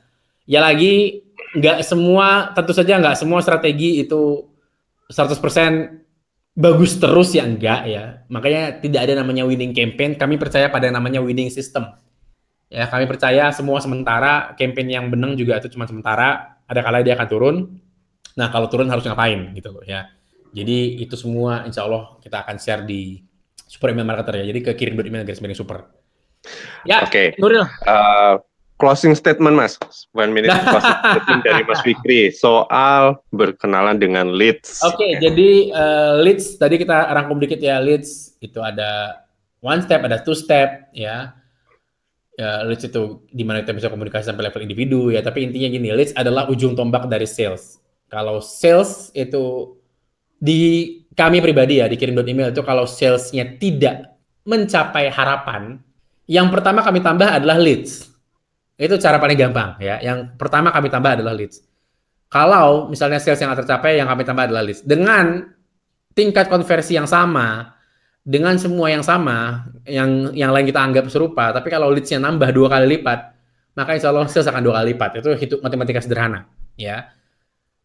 Ya 0.47 0.63
lagi 0.63 1.27
nggak 1.59 1.83
semua 1.83 2.55
tentu 2.55 2.71
saja 2.71 3.03
nggak 3.03 3.19
semua 3.19 3.43
strategi 3.43 3.99
itu 3.99 4.47
100% 5.11 6.06
bagus 6.57 6.97
terus 6.97 7.37
ya 7.37 7.45
enggak 7.45 7.85
ya. 7.87 8.25
Makanya 8.33 8.81
tidak 8.81 9.01
ada 9.05 9.21
namanya 9.21 9.45
winning 9.45 9.77
campaign. 9.77 10.17
Kami 10.17 10.41
percaya 10.41 10.73
pada 10.73 10.89
namanya 10.89 11.21
winning 11.21 11.53
system. 11.53 11.85
Ya, 12.67 12.91
kami 12.91 13.07
percaya 13.07 13.55
semua 13.55 13.79
sementara, 13.79 14.57
campaign 14.59 14.89
yang 14.91 15.07
benang 15.07 15.39
juga 15.39 15.63
itu 15.63 15.71
cuma 15.71 15.87
sementara, 15.87 16.59
ada 16.67 16.81
kala 16.83 17.05
dia 17.05 17.15
akan 17.15 17.29
turun. 17.31 17.57
Nah, 18.35 18.51
kalau 18.51 18.67
turun 18.67 18.91
harus 18.91 19.07
ngapain 19.07 19.55
gitu 19.55 19.71
loh 19.71 19.85
ya. 19.87 20.11
Jadi 20.51 20.99
itu 21.05 21.15
semua 21.15 21.63
insya 21.69 21.87
Allah 21.87 22.17
kita 22.19 22.43
akan 22.43 22.57
share 22.59 22.83
di 22.83 23.21
Super 23.69 23.93
Email 23.93 24.09
Marketer 24.09 24.41
ya. 24.43 24.45
Jadi 24.51 24.61
ke 24.65 24.73
kirim 24.75 24.99
email 24.99 25.23
garis 25.23 25.39
miring 25.45 25.55
super. 25.55 25.85
Ya, 26.89 27.05
Oke. 27.05 27.13
Okay. 27.13 27.27
Nuril. 27.39 27.63
Uh, 27.85 28.41
closing 28.77 29.17
statement 29.17 29.57
Mas, 29.57 29.81
one 30.13 30.33
minute 30.33 30.53
closing 30.73 30.97
statement 31.01 31.43
dari 31.45 31.63
Mas 31.65 31.81
Fikri 31.81 32.33
soal 32.33 33.17
berkenalan 33.33 33.97
dengan 33.97 34.37
leads. 34.37 34.85
Oke, 34.85 35.01
okay, 35.01 35.11
jadi 35.21 35.73
uh, 35.73 36.13
leads 36.21 36.61
tadi 36.61 36.77
kita 36.77 37.13
rangkum 37.13 37.41
dikit 37.41 37.61
ya 37.61 37.81
leads 37.81 38.37
itu 38.41 38.61
ada 38.61 39.25
one 39.65 39.81
step, 39.81 40.05
ada 40.05 40.21
two 40.21 40.37
step 40.37 40.93
ya. 40.93 41.33
Ya, 42.37 42.61
leads 42.69 42.85
itu 42.85 43.25
di 43.33 43.49
mana 43.49 43.65
kita 43.65 43.73
bisa 43.73 43.89
komunikasi 43.89 44.29
sampai 44.29 44.53
level 44.53 44.61
individu 44.61 45.09
ya, 45.09 45.25
tapi 45.25 45.49
intinya 45.49 45.73
gini, 45.73 45.89
leads 45.97 46.13
adalah 46.13 46.45
ujung 46.53 46.77
tombak 46.77 47.09
dari 47.09 47.25
sales. 47.25 47.81
Kalau 48.13 48.45
sales 48.45 49.09
itu 49.17 49.73
di 50.37 50.93
kami 51.17 51.41
pribadi 51.41 51.81
ya 51.81 51.89
dikirim 51.89 52.13
email 52.29 52.53
itu 52.53 52.61
kalau 52.61 52.85
salesnya 52.85 53.57
tidak 53.57 54.21
mencapai 54.45 55.09
harapan, 55.09 55.81
yang 56.29 56.53
pertama 56.53 56.85
kami 56.85 57.01
tambah 57.01 57.25
adalah 57.25 57.57
leads 57.57 58.16
itu 58.77 58.95
cara 59.01 59.17
paling 59.17 59.37
gampang 59.41 59.81
ya. 59.81 59.97
Yang 60.05 60.37
pertama 60.37 60.69
kami 60.69 60.93
tambah 60.93 61.17
adalah 61.17 61.33
leads. 61.33 61.65
Kalau 62.29 62.93
misalnya 62.93 63.17
sales 63.17 63.41
yang 63.41 63.57
tercapai, 63.57 63.97
yang 63.97 64.09
kami 64.09 64.23
tambah 64.27 64.45
adalah 64.45 64.61
leads. 64.61 64.85
Dengan 64.85 65.49
tingkat 66.13 66.53
konversi 66.53 66.97
yang 66.97 67.09
sama, 67.09 67.77
dengan 68.27 68.59
semua 68.59 68.91
yang 68.91 69.07
sama, 69.07 69.71
yang 69.87 70.35
yang 70.35 70.51
lain 70.51 70.67
kita 70.67 70.83
anggap 70.83 71.07
serupa, 71.07 71.55
tapi 71.55 71.71
kalau 71.71 71.95
leadsnya 71.95 72.19
nambah 72.19 72.51
dua 72.51 72.67
kali 72.67 72.99
lipat, 72.99 73.33
maka 73.79 73.95
insya 73.95 74.11
Allah 74.11 74.27
sales 74.27 74.51
akan 74.51 74.63
dua 74.67 74.83
kali 74.83 74.93
lipat. 74.93 75.11
Itu 75.23 75.31
hitung 75.39 75.61
matematika 75.63 76.03
sederhana, 76.03 76.51
ya. 76.75 77.07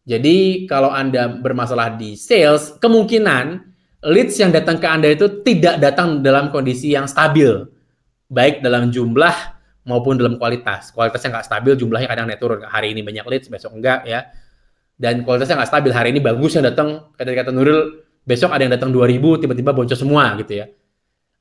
Jadi 0.02 0.66
kalau 0.66 0.90
Anda 0.90 1.30
bermasalah 1.30 1.94
di 1.94 2.18
sales, 2.18 2.74
kemungkinan 2.82 3.70
leads 4.02 4.34
yang 4.42 4.50
datang 4.50 4.82
ke 4.82 4.88
Anda 4.90 5.14
itu 5.14 5.46
tidak 5.46 5.78
datang 5.78 6.26
dalam 6.26 6.50
kondisi 6.50 6.90
yang 6.90 7.06
stabil, 7.06 7.62
baik 8.26 8.66
dalam 8.66 8.90
jumlah 8.90 9.51
maupun 9.86 10.18
dalam 10.18 10.38
kualitas. 10.38 10.94
Kualitasnya 10.94 11.38
nggak 11.38 11.46
stabil, 11.46 11.72
jumlahnya 11.78 12.08
kadang 12.08 12.26
naik 12.30 12.38
turun. 12.38 12.62
Hari 12.62 12.94
ini 12.94 13.00
banyak 13.02 13.24
leads, 13.26 13.46
besok 13.50 13.74
enggak 13.74 14.06
ya. 14.06 14.30
Dan 14.94 15.26
kualitasnya 15.26 15.58
nggak 15.58 15.70
stabil. 15.70 15.90
Hari 15.90 16.08
ini 16.14 16.20
bagus 16.22 16.54
yang 16.54 16.64
datang, 16.66 17.10
kata 17.18 17.30
kata 17.34 17.50
Nuril, 17.50 18.06
besok 18.22 18.54
ada 18.54 18.62
yang 18.62 18.72
datang 18.74 18.94
2000, 18.94 19.42
tiba-tiba 19.42 19.70
boncos 19.74 19.98
semua 19.98 20.34
gitu 20.38 20.62
ya. 20.62 20.66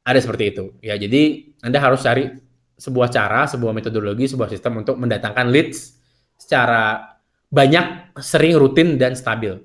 Ada 0.01 0.19
seperti 0.25 0.43
itu. 0.49 0.63
Ya, 0.81 0.97
jadi 0.97 1.53
Anda 1.61 1.77
harus 1.77 2.01
cari 2.01 2.33
sebuah 2.81 3.13
cara, 3.13 3.45
sebuah 3.45 3.69
metodologi, 3.77 4.25
sebuah 4.25 4.49
sistem 4.49 4.81
untuk 4.81 4.97
mendatangkan 4.97 5.53
leads 5.53 5.93
secara 6.41 7.13
banyak, 7.53 8.17
sering, 8.17 8.57
rutin, 8.57 8.97
dan 8.97 9.13
stabil. 9.13 9.61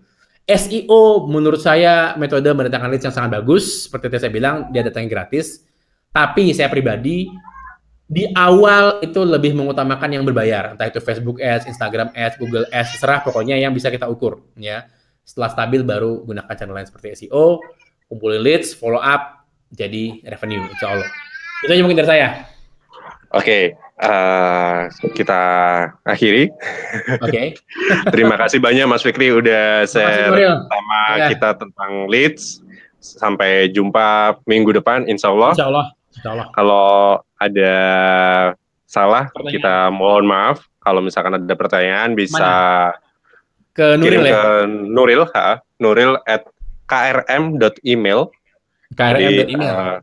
SEO 0.46 1.26
menurut 1.26 1.58
saya 1.58 2.14
metode 2.20 2.46
mendatangkan 2.52 2.92
leads 2.92 3.08
yang 3.08 3.16
sangat 3.16 3.40
bagus. 3.40 3.88
Seperti 3.88 4.12
yang 4.12 4.22
saya 4.22 4.34
bilang, 4.34 4.56
dia 4.68 4.84
datangnya 4.84 5.08
gratis. 5.08 5.64
Tapi 6.12 6.52
saya 6.52 6.68
pribadi 6.68 7.32
di 8.06 8.30
awal 8.38 9.02
itu 9.02 9.18
lebih 9.26 9.58
mengutamakan 9.58 10.14
yang 10.14 10.22
berbayar, 10.22 10.78
entah 10.78 10.86
itu 10.86 11.02
Facebook 11.02 11.42
Ads, 11.42 11.66
Instagram 11.66 12.14
Ads, 12.14 12.38
Google 12.38 12.66
Ads, 12.70 12.94
terserah 12.94 13.26
pokoknya 13.26 13.58
yang 13.58 13.74
bisa 13.74 13.90
kita 13.90 14.06
ukur 14.06 14.46
ya. 14.54 14.86
Setelah 15.26 15.50
stabil 15.50 15.82
baru 15.82 16.22
gunakan 16.22 16.54
channel 16.54 16.78
lain 16.78 16.86
seperti 16.86 17.26
SEO, 17.26 17.58
kumpulin 18.06 18.46
leads, 18.46 18.78
follow 18.78 19.02
up, 19.02 19.42
jadi 19.74 20.22
revenue 20.22 20.62
insya 20.70 20.94
Allah. 20.94 21.10
Itu 21.66 21.70
aja 21.74 21.82
mungkin 21.82 21.98
dari 21.98 22.10
saya. 22.14 22.28
Oke, 23.34 23.42
okay, 23.42 23.62
uh, 24.06 24.86
eh, 24.86 25.10
kita 25.10 25.42
akhiri. 26.06 26.46
Oke. 27.18 27.26
Okay. 27.26 27.46
Terima 28.14 28.38
kasih 28.38 28.62
banyak 28.62 28.86
Mas 28.86 29.02
Fikri 29.02 29.34
udah 29.34 29.82
share 29.82 30.30
sama 30.30 31.00
ya. 31.18 31.26
kita 31.34 31.58
tentang 31.58 32.06
leads. 32.06 32.62
Sampai 33.02 33.70
jumpa 33.70 34.38
minggu 34.46 34.74
depan, 34.74 35.06
insya 35.10 35.30
Allah. 35.30 35.54
Insya 35.58 35.66
Allah. 35.70 35.86
Kalau 36.24 37.20
ada 37.36 37.76
salah, 38.86 39.28
pertanyaan. 39.34 39.52
kita 39.52 39.74
mohon 39.92 40.24
maaf. 40.24 40.64
Kalau 40.80 41.02
misalkan 41.02 41.36
ada 41.36 41.54
pertanyaan 41.58 42.14
bisa 42.14 42.38
Mana? 42.94 43.74
ke 43.74 43.86
Nuril 43.98 44.22
ya? 44.22 44.32
ke 44.32 44.44
Nuril, 44.70 45.22
ha, 45.34 45.58
Nuril 45.82 46.14
at 46.24 46.46
krm.email. 46.86 48.30
krm.email. 48.94 49.74
Uh, 49.74 49.98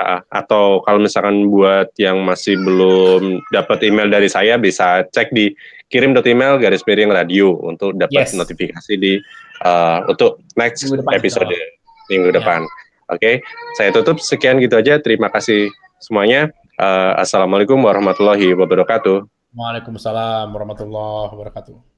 uh, 0.00 0.20
atau 0.28 0.84
kalau 0.84 1.00
misalkan 1.00 1.48
buat 1.48 1.88
yang 1.96 2.20
masih 2.22 2.60
belum 2.60 3.40
dapat 3.50 3.88
email 3.88 4.12
dari 4.12 4.28
saya 4.28 4.60
bisa 4.60 5.04
cek 5.08 5.32
di 5.32 5.56
kirim.email 5.88 6.60
garis 6.60 6.84
miring 6.84 7.12
radio 7.12 7.56
untuk 7.64 7.96
dapat 7.96 8.28
yes. 8.28 8.36
notifikasi 8.36 8.92
di 8.98 9.18
uh, 9.64 10.04
untuk 10.06 10.42
next 10.58 10.86
minggu 10.86 11.00
depan, 11.02 11.12
episode 11.16 11.48
minggu 12.12 12.30
ya. 12.30 12.36
depan. 12.42 12.60
Oke, 13.06 13.22
okay. 13.22 13.34
saya 13.78 13.94
tutup 13.94 14.18
sekian 14.18 14.58
gitu 14.58 14.74
aja. 14.74 14.98
Terima 14.98 15.30
kasih 15.30 15.70
semuanya. 16.02 16.50
Uh, 16.74 17.14
Assalamualaikum 17.22 17.78
warahmatullahi 17.78 18.50
wabarakatuh. 18.58 19.22
Waalaikumsalam 19.54 20.50
warahmatullahi 20.50 21.30
wabarakatuh. 21.30 21.95